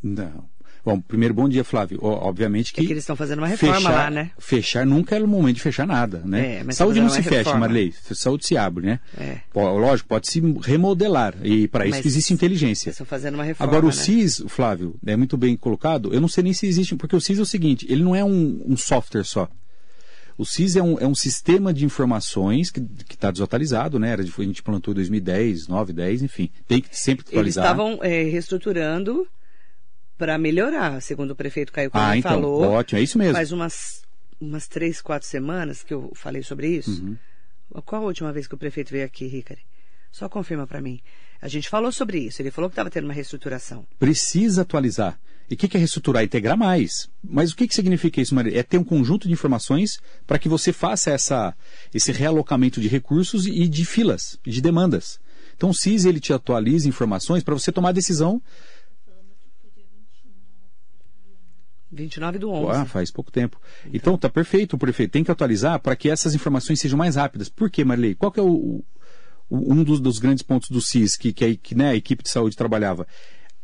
Não. 0.00 0.48
Bom, 0.84 1.00
primeiro, 1.00 1.32
bom 1.32 1.48
dia, 1.48 1.62
Flávio. 1.62 2.00
Ó, 2.02 2.28
obviamente 2.28 2.72
que. 2.72 2.80
É 2.80 2.84
que 2.84 2.92
eles 2.92 3.04
estão 3.04 3.14
fazendo 3.14 3.38
uma 3.38 3.46
reforma 3.46 3.76
fechar, 3.76 3.90
lá, 3.92 4.10
né? 4.10 4.30
Fechar 4.36 4.84
nunca 4.84 5.16
é 5.16 5.22
o 5.22 5.28
momento 5.28 5.56
de 5.56 5.62
fechar 5.62 5.86
nada, 5.86 6.22
né? 6.24 6.56
É, 6.56 6.64
mas 6.64 6.76
Saúde 6.76 6.98
tá 6.98 7.04
não 7.04 7.10
se 7.10 7.18
uma 7.18 7.22
fecha, 7.22 7.36
reforma. 7.36 7.60
Marilei. 7.60 7.94
Saúde 8.12 8.46
se 8.46 8.56
abre, 8.56 8.86
né? 8.86 9.00
É. 9.16 9.38
Pô, 9.52 9.78
lógico, 9.78 10.08
pode 10.08 10.28
se 10.28 10.40
remodelar. 10.62 11.36
E 11.44 11.68
para 11.68 11.86
isso 11.86 12.06
existe 12.06 12.34
inteligência. 12.34 12.88
Eles 12.88 12.94
estão 12.94 13.06
fazendo 13.06 13.34
uma 13.34 13.44
reforma. 13.44 13.70
Agora, 13.70 13.84
o 13.84 13.90
né? 13.90 13.94
CIS, 13.94 14.42
Flávio, 14.48 14.96
é 15.06 15.16
muito 15.16 15.36
bem 15.36 15.56
colocado. 15.56 16.12
Eu 16.12 16.20
não 16.20 16.28
sei 16.28 16.42
nem 16.42 16.52
se 16.52 16.66
existe, 16.66 16.96
porque 16.96 17.14
o 17.14 17.20
CIS 17.20 17.38
é 17.38 17.42
o 17.42 17.46
seguinte: 17.46 17.86
ele 17.88 18.02
não 18.02 18.16
é 18.16 18.24
um, 18.24 18.60
um 18.66 18.76
software 18.76 19.24
só. 19.24 19.48
O 20.36 20.44
CIS 20.44 20.74
é 20.74 20.82
um, 20.82 20.98
é 20.98 21.06
um 21.06 21.14
sistema 21.14 21.72
de 21.72 21.84
informações 21.84 22.70
que 22.70 22.80
está 23.08 23.30
desatualizado, 23.30 24.00
né? 24.00 24.10
Era 24.10 24.24
de, 24.24 24.32
a 24.36 24.42
gente 24.42 24.64
plantou 24.64 24.90
em 24.92 24.96
2010, 24.96 25.68
9, 25.68 25.92
10, 25.92 26.22
enfim. 26.22 26.50
Tem 26.66 26.80
que 26.80 26.88
sempre 26.90 27.24
Eles 27.26 27.56
atualizar. 27.56 27.64
estavam 27.64 27.98
é, 28.02 28.24
reestruturando 28.24 29.28
para 30.22 30.38
melhorar, 30.38 31.02
segundo 31.02 31.32
o 31.32 31.34
prefeito 31.34 31.72
Caio 31.72 31.90
Cunha 31.90 32.04
Ah, 32.10 32.16
então, 32.16 32.30
falou. 32.30 32.62
ótimo, 32.62 33.00
é 33.00 33.02
isso 33.02 33.18
mesmo. 33.18 33.34
Faz 33.34 33.50
umas, 33.50 34.02
umas 34.40 34.68
três, 34.68 35.02
quatro 35.02 35.26
semanas 35.26 35.82
que 35.82 35.92
eu 35.92 36.12
falei 36.14 36.44
sobre 36.44 36.68
isso. 36.68 37.02
Uhum. 37.02 37.16
Qual 37.84 38.04
a 38.04 38.06
última 38.06 38.32
vez 38.32 38.46
que 38.46 38.54
o 38.54 38.58
prefeito 38.58 38.92
veio 38.92 39.04
aqui, 39.04 39.26
Ricari? 39.26 39.62
Só 40.12 40.28
confirma 40.28 40.64
para 40.64 40.80
mim. 40.80 41.00
A 41.40 41.48
gente 41.48 41.68
falou 41.68 41.90
sobre 41.90 42.20
isso. 42.20 42.40
Ele 42.40 42.52
falou 42.52 42.70
que 42.70 42.74
estava 42.74 42.88
tendo 42.88 43.02
uma 43.06 43.12
reestruturação. 43.12 43.84
Precisa 43.98 44.62
atualizar. 44.62 45.18
E 45.50 45.54
o 45.54 45.56
que, 45.56 45.66
que 45.66 45.76
é 45.76 45.80
reestruturar? 45.80 46.22
Integrar 46.22 46.56
mais. 46.56 47.10
Mas 47.20 47.50
o 47.50 47.56
que, 47.56 47.66
que 47.66 47.74
significa 47.74 48.20
isso, 48.20 48.32
Maria? 48.32 48.60
É 48.60 48.62
ter 48.62 48.78
um 48.78 48.84
conjunto 48.84 49.26
de 49.26 49.32
informações 49.34 49.98
para 50.24 50.38
que 50.38 50.48
você 50.48 50.72
faça 50.72 51.10
essa, 51.10 51.52
esse 51.92 52.12
realocamento 52.12 52.80
de 52.80 52.86
recursos 52.86 53.44
e 53.44 53.66
de 53.66 53.84
filas, 53.84 54.38
de 54.46 54.60
demandas. 54.60 55.18
Então 55.56 55.70
o 55.70 55.74
CIS 55.74 56.04
ele 56.04 56.20
te 56.20 56.32
atualiza 56.32 56.88
informações 56.88 57.42
para 57.42 57.54
você 57.54 57.72
tomar 57.72 57.88
a 57.88 57.92
decisão 57.92 58.40
29 61.92 62.38
do 62.38 62.50
11. 62.50 62.78
Ah, 62.80 62.84
faz 62.86 63.10
pouco 63.10 63.30
tempo. 63.30 63.60
Então, 63.92 64.16
tá 64.16 64.28
perfeito, 64.28 64.78
prefeito. 64.78 65.10
Tem 65.10 65.22
que 65.22 65.30
atualizar 65.30 65.78
para 65.78 65.94
que 65.94 66.08
essas 66.08 66.34
informações 66.34 66.80
sejam 66.80 66.96
mais 66.98 67.16
rápidas. 67.16 67.48
Por 67.48 67.70
quê, 67.70 67.84
Marley? 67.84 68.14
Qual 68.14 68.32
que 68.32 68.40
é 68.40 68.42
o, 68.42 68.82
o- 69.50 69.74
um 69.74 69.84
dos, 69.84 70.00
dos 70.00 70.18
grandes 70.18 70.42
pontos 70.42 70.70
do 70.70 70.80
CIS 70.80 71.16
que, 71.16 71.32
que, 71.32 71.44
a, 71.44 71.54
que, 71.54 71.74
né, 71.74 71.90
a 71.90 71.94
equipe 71.94 72.22
de 72.22 72.30
saúde 72.30 72.56
trabalhava? 72.56 73.06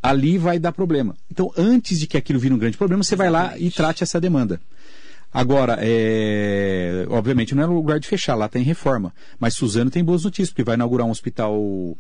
Ali 0.03 0.37
vai 0.39 0.59
dar 0.59 0.73
problema. 0.73 1.17
Então, 1.31 1.51
antes 1.57 1.99
de 1.99 2.07
que 2.07 2.17
aquilo 2.17 2.39
vire 2.39 2.55
um 2.55 2.59
grande 2.59 2.77
problema, 2.77 3.03
você 3.03 3.17
vai 3.17 3.31
lá 3.31 3.41
e 3.41 3.45
Exatamente. 3.47 3.75
trate 3.77 4.03
essa 4.05 4.21
demanda. 4.21 4.61
Agora, 5.33 5.77
é, 5.81 7.05
obviamente 7.11 7.55
não 7.55 7.63
é 7.63 7.67
lugar 7.67 7.99
de 8.01 8.07
fechar, 8.09 8.35
lá 8.35 8.49
tem 8.49 8.63
reforma. 8.63 9.13
Mas 9.39 9.55
Suzano 9.55 9.91
tem 9.91 10.03
boas 10.05 10.25
notícias, 10.25 10.51
porque 10.51 10.65
vai 10.65 10.75
inaugurar 10.75 11.07
um 11.07 11.11
hospital 11.11 11.97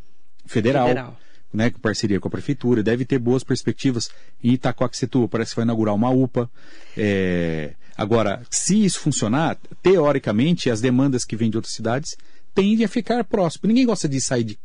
federal, 0.46 0.88
Federal. 0.88 1.16
Né, 1.52 1.70
com 1.70 1.78
parceria 1.78 2.20
com 2.20 2.28
a 2.28 2.30
prefeitura, 2.30 2.82
deve 2.82 3.04
ter 3.04 3.18
boas 3.18 3.42
perspectivas. 3.42 4.11
Em 4.42 4.52
Itacoaxetuba 4.52 5.28
parece 5.28 5.50
que 5.52 5.56
vai 5.56 5.64
inaugurar 5.64 5.94
uma 5.94 6.11
UPA. 6.11 6.50
É, 6.96 7.72
agora, 7.96 8.42
se 8.50 8.84
isso 8.84 9.00
funcionar, 9.00 9.56
teoricamente, 9.82 10.70
as 10.70 10.80
demandas 10.80 11.24
que 11.24 11.37
vêm 11.37 11.50
de 11.50 11.56
outras 11.56 11.74
cidades 11.74 12.16
tendem 12.54 12.84
a 12.84 12.88
ficar 12.88 13.24
próximas. 13.24 13.68
Ninguém 13.68 13.87
gosta 13.87 14.08
de 14.08 14.20
sair 14.20 14.44
de- 14.44 14.58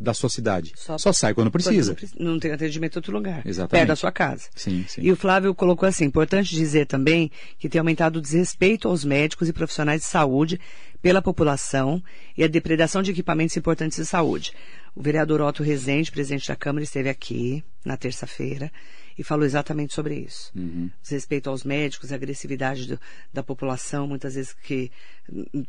da 0.00 0.14
sua 0.14 0.28
cidade. 0.28 0.72
Só- 0.76 0.96
Só, 0.98 1.12
sai 1.12 1.34
quando 1.34 1.50
precisa. 1.50 1.96
Não, 2.18 2.32
não 2.32 2.38
tem 2.38 2.52
atendimento 2.52 2.96
em 2.96 2.98
outro 2.98 3.12
lugar. 3.12 3.42
Exatamente. 3.46 3.70
Perto 3.70 3.88
da 3.88 3.96
sua 3.96 4.12
casa. 4.12 4.48
Sim, 4.54 4.84
sim. 4.88 5.00
E 5.02 5.10
o 5.10 5.16
Flávio 5.16 5.54
colocou 5.54 5.88
assim: 5.88 6.04
importante 6.04 6.54
dizer 6.54 6.86
também 6.86 7.30
que 7.58 7.68
tem 7.68 7.78
aumentado 7.78 8.18
o 8.18 8.22
desrespeito 8.22 8.86
aos 8.88 9.04
médicos 9.04 9.48
e 9.48 9.52
profissionais 9.52 10.02
de 10.02 10.06
saúde 10.06 10.60
pela 11.02 11.22
população 11.22 12.02
e 12.36 12.42
a 12.44 12.48
depredação 12.48 13.02
de 13.02 13.10
equipamentos 13.10 13.56
importantes 13.56 13.98
de 13.98 14.06
saúde. 14.06 14.52
O 14.94 15.02
vereador 15.02 15.40
Otto 15.40 15.62
Rezende, 15.62 16.10
presidente 16.10 16.48
da 16.48 16.56
Câmara, 16.56 16.82
esteve 16.82 17.08
aqui 17.08 17.62
na 17.84 17.96
terça-feira 17.96 18.70
e 19.18 19.24
falou 19.24 19.44
exatamente 19.44 19.92
sobre 19.92 20.14
isso. 20.14 20.52
Uhum. 20.54 20.88
Desrespeito 21.02 21.50
aos 21.50 21.64
médicos, 21.64 22.12
a 22.12 22.14
agressividade 22.14 22.86
do- 22.86 23.00
da 23.32 23.42
população, 23.42 24.06
muitas 24.06 24.34
vezes 24.36 24.52
que 24.54 24.90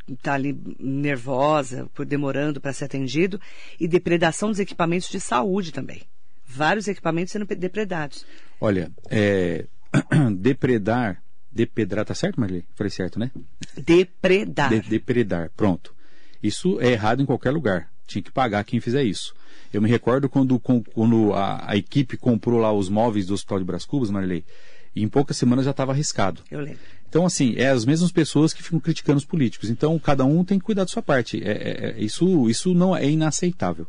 está 0.08 0.34
ali 0.34 0.56
nervosa, 0.78 1.88
por 1.94 2.06
demorando 2.06 2.60
para 2.60 2.72
ser 2.72 2.84
atendido, 2.84 3.40
e 3.78 3.88
depredação 3.88 4.48
dos 4.50 4.60
equipamentos 4.60 5.08
de 5.10 5.18
saúde 5.20 5.72
também. 5.72 6.02
Vários 6.46 6.86
equipamentos 6.88 7.32
sendo 7.32 7.44
depredados. 7.46 8.24
Olha, 8.60 8.90
é, 9.10 9.66
depredar, 10.36 11.22
depredar, 11.50 12.04
tá 12.04 12.14
certo, 12.14 12.40
Marley? 12.40 12.64
Falei 12.74 12.90
certo, 12.90 13.18
né? 13.18 13.30
Depredar. 13.76 14.70
De- 14.70 14.88
depredar, 14.88 15.50
pronto. 15.56 15.94
Isso 16.42 16.80
é 16.80 16.88
errado 16.92 17.22
em 17.22 17.26
qualquer 17.26 17.50
lugar. 17.50 17.90
Tinha 18.10 18.22
que 18.22 18.32
pagar 18.32 18.64
quem 18.64 18.80
fizer 18.80 19.04
isso. 19.04 19.32
Eu 19.72 19.80
me 19.80 19.88
recordo 19.88 20.28
quando, 20.28 20.58
quando 20.58 21.32
a, 21.32 21.70
a 21.70 21.76
equipe 21.76 22.16
comprou 22.16 22.58
lá 22.58 22.72
os 22.72 22.88
móveis 22.88 23.26
do 23.26 23.34
Hospital 23.34 23.60
de 23.60 23.64
Brás 23.64 23.84
Cubas, 23.84 24.10
Marley, 24.10 24.44
e 24.96 25.02
em 25.04 25.08
poucas 25.08 25.36
semanas 25.36 25.64
já 25.64 25.70
estava 25.70 25.92
arriscado. 25.92 26.42
Eu 26.50 26.60
lembro. 26.60 26.80
Então, 27.08 27.24
assim, 27.24 27.54
é 27.56 27.68
as 27.68 27.84
mesmas 27.84 28.10
pessoas 28.10 28.52
que 28.52 28.62
ficam 28.64 28.80
criticando 28.80 29.18
os 29.18 29.24
políticos. 29.24 29.70
Então, 29.70 29.96
cada 29.98 30.24
um 30.24 30.44
tem 30.44 30.58
que 30.58 30.64
cuidar 30.64 30.82
da 30.82 30.88
sua 30.88 31.02
parte. 31.02 31.40
É, 31.42 31.50
é- 31.50 31.90
é- 31.90 32.00
isso, 32.04 32.50
isso 32.50 32.74
não 32.74 32.96
é 32.96 33.08
inaceitável. 33.08 33.86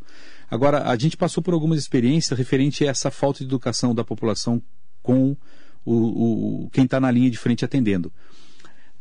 Agora, 0.50 0.84
a 0.90 0.96
gente 0.98 1.18
passou 1.18 1.42
por 1.42 1.54
algumas 1.54 1.80
experiências 1.80 2.38
referente 2.38 2.86
a 2.86 2.90
essa 2.92 3.10
falta 3.10 3.40
de 3.40 3.46
educação 3.46 3.96
da 3.96 4.04
população 4.04 4.62
com 5.02 5.36
o, 5.84 6.66
o- 6.66 6.70
quem 6.72 6.84
está 6.86 7.00
na 7.00 7.10
linha 7.10 7.30
de 7.32 7.38
frente 7.38 7.66
atendendo. 7.66 8.12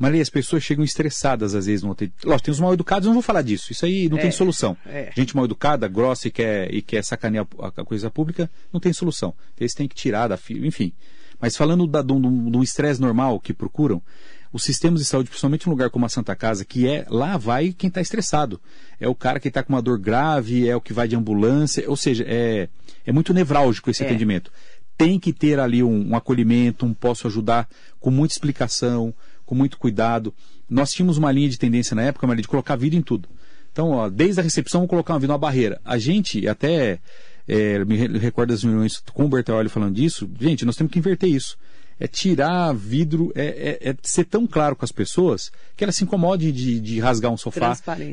Maria, 0.00 0.22
as 0.22 0.30
pessoas 0.30 0.62
chegam 0.62 0.82
estressadas 0.82 1.54
às 1.54 1.66
vezes 1.66 1.82
no 1.82 1.90
hotel. 1.90 2.08
Lógico, 2.24 2.46
tem 2.46 2.52
os 2.52 2.58
mal 2.58 2.72
educados, 2.72 3.06
não 3.06 3.12
vou 3.12 3.22
falar 3.22 3.42
disso. 3.42 3.70
Isso 3.70 3.84
aí 3.84 4.08
não 4.08 4.16
É, 4.16 4.22
tem 4.22 4.30
solução. 4.30 4.74
é. 4.86 5.12
Gente 5.14 5.36
mal 5.36 5.44
educada, 5.44 5.86
grossa 5.86 6.26
e 6.28 6.30
quer, 6.30 6.72
e 6.74 6.80
quer 6.80 7.04
sacanear 7.04 7.46
a, 7.60 7.70
coisa 7.84 8.10
pública, 8.10 8.50
não 8.72 8.80
tem 8.80 8.92
solução. 8.94 9.34
Eles 9.58 9.74
têm 9.74 9.86
que 9.86 9.94
tirar 9.94 10.26
da 10.28 10.38
fila, 10.38 10.66
enfim. 10.66 10.92
Mas 11.38 11.54
falando 11.56 11.86
da- 11.86 12.02
um 12.02 12.56
um 12.58 12.62
estresse 12.62 13.00
normal 13.00 13.38
que 13.38 13.52
procuram, 13.52 14.02
os 14.52 14.62
sistemas 14.64 15.00
de 15.00 15.06
saúde, 15.06 15.28
principalmente 15.28 15.68
um 15.68 15.70
lugar 15.70 15.90
como 15.90 16.04
a 16.06 16.08
Santa 16.08 16.34
Casa, 16.34 16.64
que 16.64 16.86
é 16.88 17.06
lá 17.08 17.36
vai 17.36 17.72
quem 17.72 17.88
está 17.88 18.00
estressado. 18.00 18.60
É 18.98 19.06
o 19.06 19.14
cara 19.14 19.38
que 19.38 19.48
está 19.48 19.62
com 19.62 19.72
uma 19.74 19.82
dor 19.82 19.98
grave, 19.98 20.66
é 20.68 20.74
o 20.74 20.80
que 20.80 20.92
vai 20.92 21.06
de 21.06 21.14
ambulância, 21.14 21.84
ou 21.88 21.96
seja, 21.96 22.24
é, 22.26 22.68
é 23.06 23.12
muito 23.12 23.32
nevrálgico 23.34 23.90
esse 23.90 24.02
É. 24.02 24.06
atendimento. 24.06 24.50
Tem 24.98 25.18
que 25.18 25.32
ter 25.32 25.58
ali 25.60 25.82
um, 25.82 26.10
um 26.10 26.16
acolhimento, 26.16 26.84
um 26.84 26.92
posso 26.92 27.26
ajudar 27.26 27.66
com 28.00 28.10
muita 28.10 28.34
explicação, 28.34 29.14
com 29.50 29.54
muito 29.56 29.76
cuidado. 29.76 30.32
Nós 30.68 30.92
tínhamos 30.92 31.18
uma 31.18 31.32
linha 31.32 31.48
de 31.48 31.58
tendência 31.58 31.94
na 31.96 32.02
época, 32.02 32.24
Maria, 32.26 32.40
de 32.42 32.48
colocar 32.48 32.76
vida 32.76 32.94
em 32.94 33.02
tudo. 33.02 33.28
Então, 33.72 33.90
ó, 33.90 34.08
desde 34.08 34.40
a 34.40 34.42
recepção, 34.44 34.86
colocar 34.86 35.14
uma 35.14 35.18
vida, 35.20 35.32
uma 35.32 35.38
barreira. 35.38 35.80
A 35.84 35.98
gente 35.98 36.46
até 36.48 37.00
é, 37.48 37.84
me 37.84 37.96
re- 37.96 38.18
recordo 38.18 38.50
das 38.50 38.62
reuniões 38.62 39.02
com 39.12 39.24
o 39.24 39.28
Bertaoli 39.28 39.68
falando 39.68 39.94
disso. 39.96 40.30
Gente, 40.40 40.64
nós 40.64 40.76
temos 40.76 40.92
que 40.92 40.98
inverter 41.00 41.28
isso. 41.28 41.56
É 41.98 42.06
tirar 42.06 42.72
vidro, 42.72 43.30
é, 43.34 43.78
é- 43.82 43.90
é 43.90 43.96
ser 44.02 44.24
tão 44.24 44.46
claro 44.46 44.74
com 44.76 44.84
as 44.84 44.92
pessoas 44.92 45.50
que 45.76 45.84
elas 45.84 45.96
se 45.96 46.04
incomodem 46.04 46.52
de, 46.52 46.80
de 46.80 47.00
rasgar 47.00 47.30
um 47.32 47.36
sofá 47.36 47.58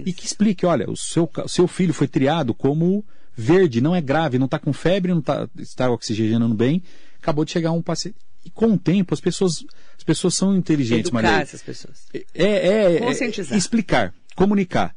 e 0.06 0.12
que 0.14 0.26
explique, 0.26 0.66
olha, 0.66 0.90
o 0.90 0.98
seu, 0.98 1.30
seu 1.48 1.68
filho 1.68 1.94
foi 1.94 2.08
triado 2.08 2.54
como 2.54 3.06
verde, 3.36 3.80
não 3.80 3.96
é 3.96 4.02
grave, 4.02 4.40
não 4.40 4.46
está 4.46 4.58
com 4.60 4.74
febre, 4.74 5.14
não 5.14 5.22
tá, 5.22 5.48
está 5.58 5.90
oxigenando 5.92 6.56
bem, 6.56 6.82
acabou 7.22 7.46
de 7.46 7.52
chegar 7.52 7.72
um 7.72 7.82
paciente. 7.82 8.18
E 8.48 8.50
com 8.50 8.68
o 8.74 8.78
tempo, 8.78 9.14
as 9.14 9.20
pessoas, 9.20 9.66
as 9.98 10.04
pessoas 10.06 10.36
são 10.36 10.56
inteligentes, 10.56 11.10
Educar 11.10 11.22
Maria. 11.22 11.42
essas 11.42 11.62
pessoas. 11.62 12.06
É, 12.14 12.24
é, 12.34 12.96
é, 12.96 13.00
Conscientizar. 13.00 13.58
explicar, 13.58 14.14
comunicar. 14.36 14.96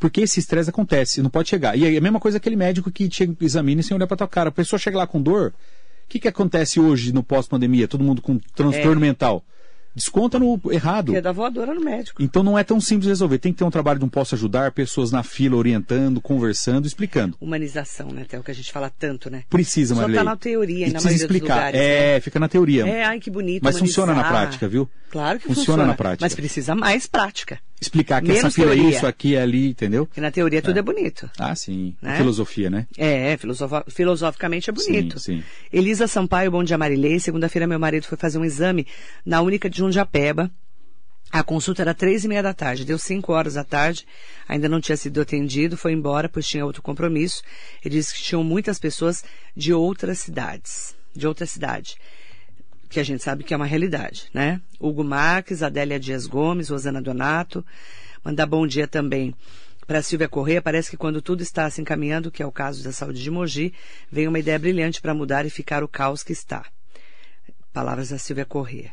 Porque 0.00 0.20
esse 0.22 0.40
estresse 0.40 0.68
acontece, 0.70 1.22
não 1.22 1.30
pode 1.30 1.48
chegar. 1.48 1.78
E 1.78 1.84
é 1.94 1.96
a 1.96 2.00
mesma 2.00 2.18
coisa 2.18 2.38
aquele 2.38 2.56
médico 2.56 2.90
que 2.90 3.08
chega, 3.10 3.36
examina 3.40 3.82
sem 3.82 3.96
olhar 3.96 4.06
para 4.08 4.16
tua 4.16 4.28
cara. 4.28 4.48
A 4.48 4.52
pessoa 4.52 4.78
chega 4.78 4.98
lá 4.98 5.06
com 5.06 5.22
dor. 5.22 5.54
O 6.04 6.08
que, 6.08 6.18
que 6.18 6.26
acontece 6.28 6.80
hoje 6.80 7.12
no 7.12 7.22
pós-pandemia? 7.22 7.86
Todo 7.86 8.02
mundo 8.02 8.20
com 8.20 8.38
transtorno 8.54 9.00
É. 9.00 9.06
mental. 9.08 9.44
Desconta 9.98 10.38
no 10.38 10.60
errado. 10.70 11.12
Que 11.12 11.18
é 11.18 11.20
da 11.20 11.32
voadora 11.32 11.74
no 11.74 11.80
médico. 11.80 12.22
Então 12.22 12.42
não 12.42 12.58
é 12.58 12.64
tão 12.64 12.80
simples 12.80 13.08
resolver. 13.08 13.38
Tem 13.38 13.52
que 13.52 13.58
ter 13.58 13.64
um 13.64 13.70
trabalho 13.70 13.98
de 13.98 14.04
um 14.04 14.08
posso 14.08 14.34
ajudar, 14.34 14.72
pessoas 14.72 15.10
na 15.10 15.22
fila 15.22 15.56
orientando, 15.56 16.20
conversando, 16.20 16.86
explicando. 16.86 17.36
Humanização, 17.40 18.08
né? 18.08 18.22
Até 18.22 18.38
o 18.38 18.42
que 18.42 18.50
a 18.50 18.54
gente 18.54 18.70
fala 18.72 18.90
tanto, 18.90 19.28
né? 19.30 19.42
Precisa, 19.50 19.94
Só 19.94 20.00
Marilei. 20.00 20.18
tá 20.20 20.24
na 20.24 20.36
teoria, 20.36 20.86
E 20.86 20.92
na 20.92 21.00
precisa 21.00 21.24
explicar. 21.24 21.54
lugares, 21.54 21.80
é, 21.80 22.20
fica 22.20 22.38
na 22.40 22.48
teoria. 22.48 22.86
É, 22.86 23.04
ai 23.04 23.18
que 23.20 23.30
bonito. 23.30 23.62
Mas 23.62 23.78
funciona 23.78 24.12
na 24.12 24.20
humanizar. 24.20 24.40
prática, 24.42 24.68
viu? 24.68 24.88
Claro 25.10 25.38
que 25.38 25.46
Funciona 25.46 25.64
funciona. 25.66 25.86
na 25.86 25.94
prática. 25.94 26.24
Mas 26.24 26.34
precisa 26.34 26.74
mais 26.74 27.06
prática. 27.06 27.58
Explicar 27.80 28.20
que 28.20 28.28
Menos 28.28 28.44
essa 28.44 28.50
fila 28.50 28.72
é 28.72 28.76
isso, 28.76 29.06
aqui 29.06 29.36
é 29.36 29.42
ali, 29.42 29.68
entendeu? 29.70 30.06
Porque 30.06 30.20
na 30.20 30.30
teoria 30.30 30.60
tudo 30.60 30.78
é, 30.78 30.82
bonito. 30.82 31.30
Ah, 31.38 31.54
sim. 31.54 31.94
Né? 32.02 32.16
Filosofia, 32.16 32.68
né? 32.70 32.86
É, 32.96 33.36
filosofa- 33.36 33.84
filosoficamente 33.88 34.68
é 34.70 34.72
bonito. 34.72 35.18
Sim, 35.18 35.38
sim. 35.38 35.44
Elisa 35.72 36.06
Sampaio, 36.06 36.50
bom 36.50 36.64
dia 36.64 36.76
Marilei. 36.78 37.18
Segunda-feira 37.20 37.66
meu 37.66 37.78
marido 37.78 38.04
foi 38.06 38.18
fazer 38.18 38.38
um 38.38 38.44
exame 38.44 38.86
na 39.24 39.40
Única 39.40 39.68
de 39.70 39.78
Jundiapeba. 39.78 40.50
A 41.30 41.42
consulta 41.42 41.82
era 41.82 41.92
três 41.92 42.24
e 42.24 42.28
meia 42.28 42.42
da 42.42 42.54
tarde, 42.54 42.86
deu 42.86 42.98
cinco 42.98 43.34
horas 43.34 43.52
da 43.52 43.62
tarde, 43.62 44.06
ainda 44.48 44.66
não 44.66 44.80
tinha 44.80 44.96
sido 44.96 45.20
atendido, 45.20 45.76
foi 45.76 45.92
embora, 45.92 46.26
pois 46.26 46.46
tinha 46.48 46.64
outro 46.64 46.80
compromisso. 46.80 47.42
Ele 47.84 47.96
disse 47.96 48.14
que 48.14 48.22
tinham 48.22 48.42
muitas 48.42 48.78
pessoas 48.78 49.22
de 49.54 49.74
outras 49.74 50.20
cidades, 50.20 50.96
de 51.14 51.26
outra 51.26 51.44
cidade, 51.44 51.96
que 52.88 52.98
a 52.98 53.04
gente 53.04 53.22
sabe 53.22 53.44
que 53.44 53.52
é 53.52 53.56
uma 53.56 53.66
realidade, 53.66 54.28
né? 54.32 54.60
Hugo 54.80 55.04
Marques, 55.04 55.62
Adélia 55.62 56.00
Dias 56.00 56.26
Gomes, 56.26 56.70
Rosana 56.70 57.02
Donato, 57.02 57.64
mandar 58.24 58.46
bom 58.46 58.66
dia 58.66 58.88
também 58.88 59.34
para 59.86 60.02
Silvia 60.02 60.28
Corrêa. 60.28 60.62
Parece 60.62 60.90
que 60.90 60.96
quando 60.96 61.22
tudo 61.22 61.42
está 61.42 61.68
se 61.70 61.80
encaminhando, 61.80 62.30
que 62.30 62.42
é 62.42 62.46
o 62.46 62.52
caso 62.52 62.82
da 62.84 62.92
saúde 62.92 63.22
de 63.22 63.30
Mogi, 63.30 63.72
vem 64.10 64.28
uma 64.28 64.38
ideia 64.38 64.58
brilhante 64.58 65.00
para 65.00 65.14
mudar 65.14 65.46
e 65.46 65.50
ficar 65.50 65.82
o 65.82 65.88
caos 65.88 66.22
que 66.22 66.32
está. 66.32 66.64
Palavras 67.72 68.10
da 68.10 68.18
Silvia 68.18 68.44
Corrêa. 68.44 68.92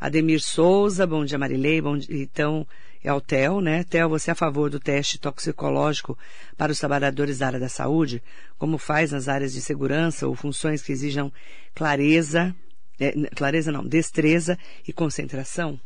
Ademir 0.00 0.40
Souza, 0.40 1.06
bom 1.06 1.24
dia 1.24 1.38
Marilei, 1.38 1.80
bom 1.80 1.96
dia, 1.96 2.22
então 2.22 2.66
é 3.04 3.12
o 3.12 3.20
Theo, 3.20 3.60
né? 3.60 3.84
Theo, 3.84 4.08
você 4.08 4.30
é 4.30 4.32
a 4.32 4.36
favor 4.36 4.68
do 4.68 4.80
teste 4.80 5.18
toxicológico 5.18 6.18
para 6.56 6.72
os 6.72 6.78
trabalhadores 6.78 7.38
da 7.38 7.46
área 7.46 7.60
da 7.60 7.68
saúde? 7.68 8.22
Como 8.58 8.78
faz 8.78 9.12
nas 9.12 9.28
áreas 9.28 9.52
de 9.52 9.60
segurança 9.60 10.26
ou 10.26 10.34
funções 10.34 10.82
que 10.82 10.92
exijam 10.92 11.32
clareza, 11.74 12.54
é, 13.02 13.12
clareza 13.34 13.72
não, 13.72 13.84
destreza 13.86 14.58
e 14.86 14.92
concentração? 14.92 15.78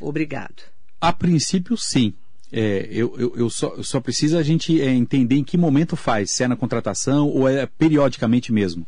Obrigado. 0.00 0.62
A 1.00 1.12
princípio, 1.12 1.76
sim. 1.76 2.14
É, 2.50 2.86
eu, 2.90 3.14
eu, 3.18 3.34
eu 3.36 3.50
só, 3.50 3.82
só 3.82 4.00
preciso 4.00 4.36
a 4.36 4.42
gente 4.42 4.80
é, 4.80 4.90
entender 4.90 5.36
em 5.36 5.44
que 5.44 5.56
momento 5.56 5.96
faz, 5.96 6.30
se 6.32 6.44
é 6.44 6.48
na 6.48 6.56
contratação 6.56 7.28
ou 7.28 7.48
é 7.48 7.66
periodicamente 7.66 8.52
mesmo. 8.52 8.86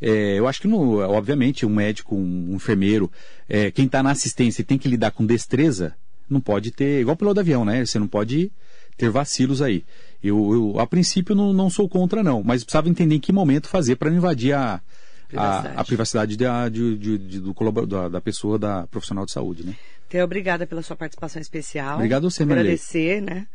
É, 0.00 0.38
eu 0.38 0.46
acho 0.46 0.60
que, 0.60 0.68
obviamente, 0.68 1.66
um 1.66 1.70
médico, 1.70 2.14
um, 2.14 2.50
um 2.52 2.56
enfermeiro, 2.56 3.10
é, 3.48 3.70
quem 3.70 3.86
está 3.86 4.02
na 4.02 4.10
assistência 4.10 4.62
e 4.62 4.64
tem 4.64 4.78
que 4.78 4.88
lidar 4.88 5.10
com 5.10 5.26
destreza, 5.26 5.94
não 6.28 6.40
pode 6.40 6.70
ter, 6.70 7.00
igual 7.00 7.16
piloto 7.16 7.34
de 7.34 7.40
avião, 7.40 7.64
né? 7.64 7.84
Você 7.84 7.98
não 7.98 8.06
pode 8.06 8.52
ter 8.96 9.10
vacilos 9.10 9.62
aí. 9.62 9.84
Eu, 10.22 10.52
eu, 10.52 10.80
a 10.80 10.86
princípio, 10.86 11.34
não, 11.34 11.52
não 11.52 11.70
sou 11.70 11.88
contra, 11.88 12.22
não, 12.22 12.42
mas 12.42 12.62
precisava 12.62 12.88
entender 12.88 13.14
em 13.14 13.20
que 13.20 13.32
momento 13.32 13.68
fazer 13.68 13.96
para 13.96 14.10
não 14.10 14.18
invadir 14.18 14.52
a, 14.52 14.80
Privacidade. 15.28 15.76
a, 15.76 15.80
a 15.80 15.84
privacidade 15.84 16.36
da, 16.36 16.68
de, 16.68 16.96
de- 16.96 17.18
de- 17.18 17.40
do 17.40 17.52
colabor- 17.54 17.86
da, 17.86 18.08
da 18.08 18.20
pessoa, 18.20 18.58
da 18.58 18.86
profissional 18.86 19.24
de 19.26 19.32
saúde, 19.32 19.64
né? 19.64 19.76
Theo, 20.08 20.24
obrigada 20.24 20.66
pela 20.66 20.82
sua 20.82 20.96
participação 20.96 21.40
especial. 21.40 21.96
Obrigado 21.96 22.26
a 22.26 22.30
você, 22.30 22.44
Marilei. 22.44 22.72
Agradecer, 22.72 23.20
né? 23.20 23.46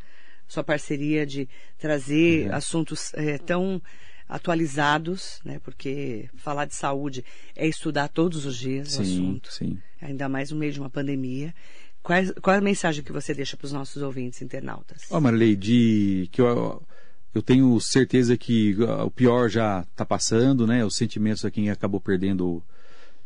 Sua 0.47 0.63
parceria 0.63 1.25
de 1.25 1.49
trazer 1.79 2.53
assuntos 2.53 3.11
eh, 3.15 3.39
tão 3.39 3.81
atualizados, 4.29 5.39
né? 5.45 5.59
Porque 5.63 6.29
falar 6.35 6.65
de 6.65 6.75
saúde 6.75 7.23
é 7.55 7.65
estudar 7.67 8.07
todos 8.09 8.45
os 8.45 8.57
dias 8.57 8.89
o 8.89 8.91
Sim, 8.91 9.01
assunto. 9.01 9.51
sim. 9.53 9.79
Ainda 10.01 10.27
mais 10.27 10.51
no 10.51 10.57
meio 10.57 10.71
de 10.71 10.79
uma 10.79 10.89
pandemia. 10.89 11.53
Quais, 12.01 12.31
qual 12.41 12.53
é 12.55 12.59
a 12.59 12.61
mensagem 12.61 13.03
que 13.03 13.11
você 13.13 13.33
deixa 13.33 13.55
para 13.55 13.65
os 13.65 13.71
nossos 13.71 14.01
ouvintes 14.01 14.41
internautas? 14.41 15.03
Ó, 15.09 15.19
Marilei, 15.21 15.55
de 15.55 16.27
que 16.31 16.41
eu, 16.41 16.83
eu 17.33 17.41
tenho 17.41 17.79
certeza 17.79 18.37
que 18.37 18.75
ah, 18.87 19.05
o 19.05 19.11
pior 19.11 19.49
já 19.49 19.85
está 19.91 20.05
passando, 20.05 20.67
né? 20.67 20.85
Os 20.85 20.95
sentimentos 20.95 21.43
a 21.43 21.51
quem 21.51 21.69
acabou 21.69 21.99
perdendo 21.99 22.63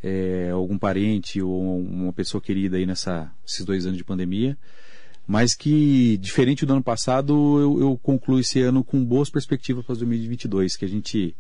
é, 0.02 0.50
algum 0.52 0.78
parente 0.78 1.42
ou 1.42 1.80
uma 1.80 2.14
pessoa 2.14 2.42
querida 2.42 2.78
aí 2.78 2.86
nessa, 2.86 3.32
esses 3.46 3.66
dois 3.66 3.86
anos 3.86 3.98
de 3.98 4.04
pandemia. 4.04 4.58
Mas 5.28 5.54
que, 5.54 6.18
diferente 6.18 6.66
do 6.66 6.72
ano 6.72 6.84
passado, 6.84 7.34
eu, 7.60 7.82
eu 7.82 8.00
concluo 8.02 8.40
esse 8.40 8.62
ano 8.62 8.82
com 8.82 9.04
boas 9.04 9.30
perspectivas 9.30 9.86
para 9.86 9.96
2022, 9.96 10.78
que 10.78 10.86
a 10.86 10.88
gente 10.88 11.36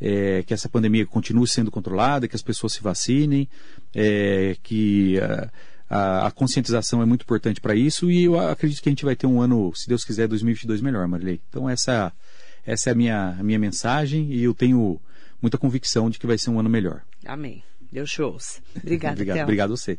é, 0.00 0.42
que 0.42 0.52
essa 0.52 0.68
pandemia 0.68 1.06
continue 1.06 1.46
sendo 1.46 1.70
controlada, 1.70 2.26
que 2.26 2.34
as 2.34 2.42
pessoas 2.42 2.72
se 2.72 2.82
vacinem, 2.82 3.48
é, 3.94 4.56
que 4.62 5.18
ah, 5.20 5.48
a, 5.90 6.28
a 6.28 6.30
conscientização 6.30 7.02
é 7.02 7.04
muito 7.04 7.22
importante 7.22 7.60
para 7.60 7.74
isso 7.74 8.08
e 8.10 8.24
eu 8.24 8.38
acredito 8.38 8.80
que 8.80 8.88
a 8.88 8.92
gente 8.92 9.04
vai 9.04 9.16
ter 9.16 9.26
um 9.26 9.42
ano, 9.42 9.72
se 9.74 9.88
Deus 9.88 10.04
quiser, 10.04 10.28
2022 10.28 10.80
melhor, 10.80 11.06
Marilei. 11.08 11.40
Então 11.48 11.68
essa, 11.68 12.12
essa 12.64 12.90
é 12.90 12.92
a 12.92 12.94
minha, 12.94 13.36
a 13.38 13.42
minha 13.42 13.58
mensagem 13.58 14.32
e 14.32 14.44
eu 14.44 14.54
tenho 14.54 15.00
muita 15.42 15.58
convicção 15.58 16.08
de 16.08 16.18
que 16.18 16.26
vai 16.28 16.38
ser 16.38 16.50
um 16.50 16.60
ano 16.60 16.70
melhor. 16.70 17.02
Amém. 17.26 17.64
Deus 17.90 18.08
shows. 18.08 18.62
Obrigada, 18.76 19.14
obrigado, 19.18 19.36
Theo. 19.36 19.44
obrigado 19.44 19.72
a 19.72 19.76
você. 19.76 19.98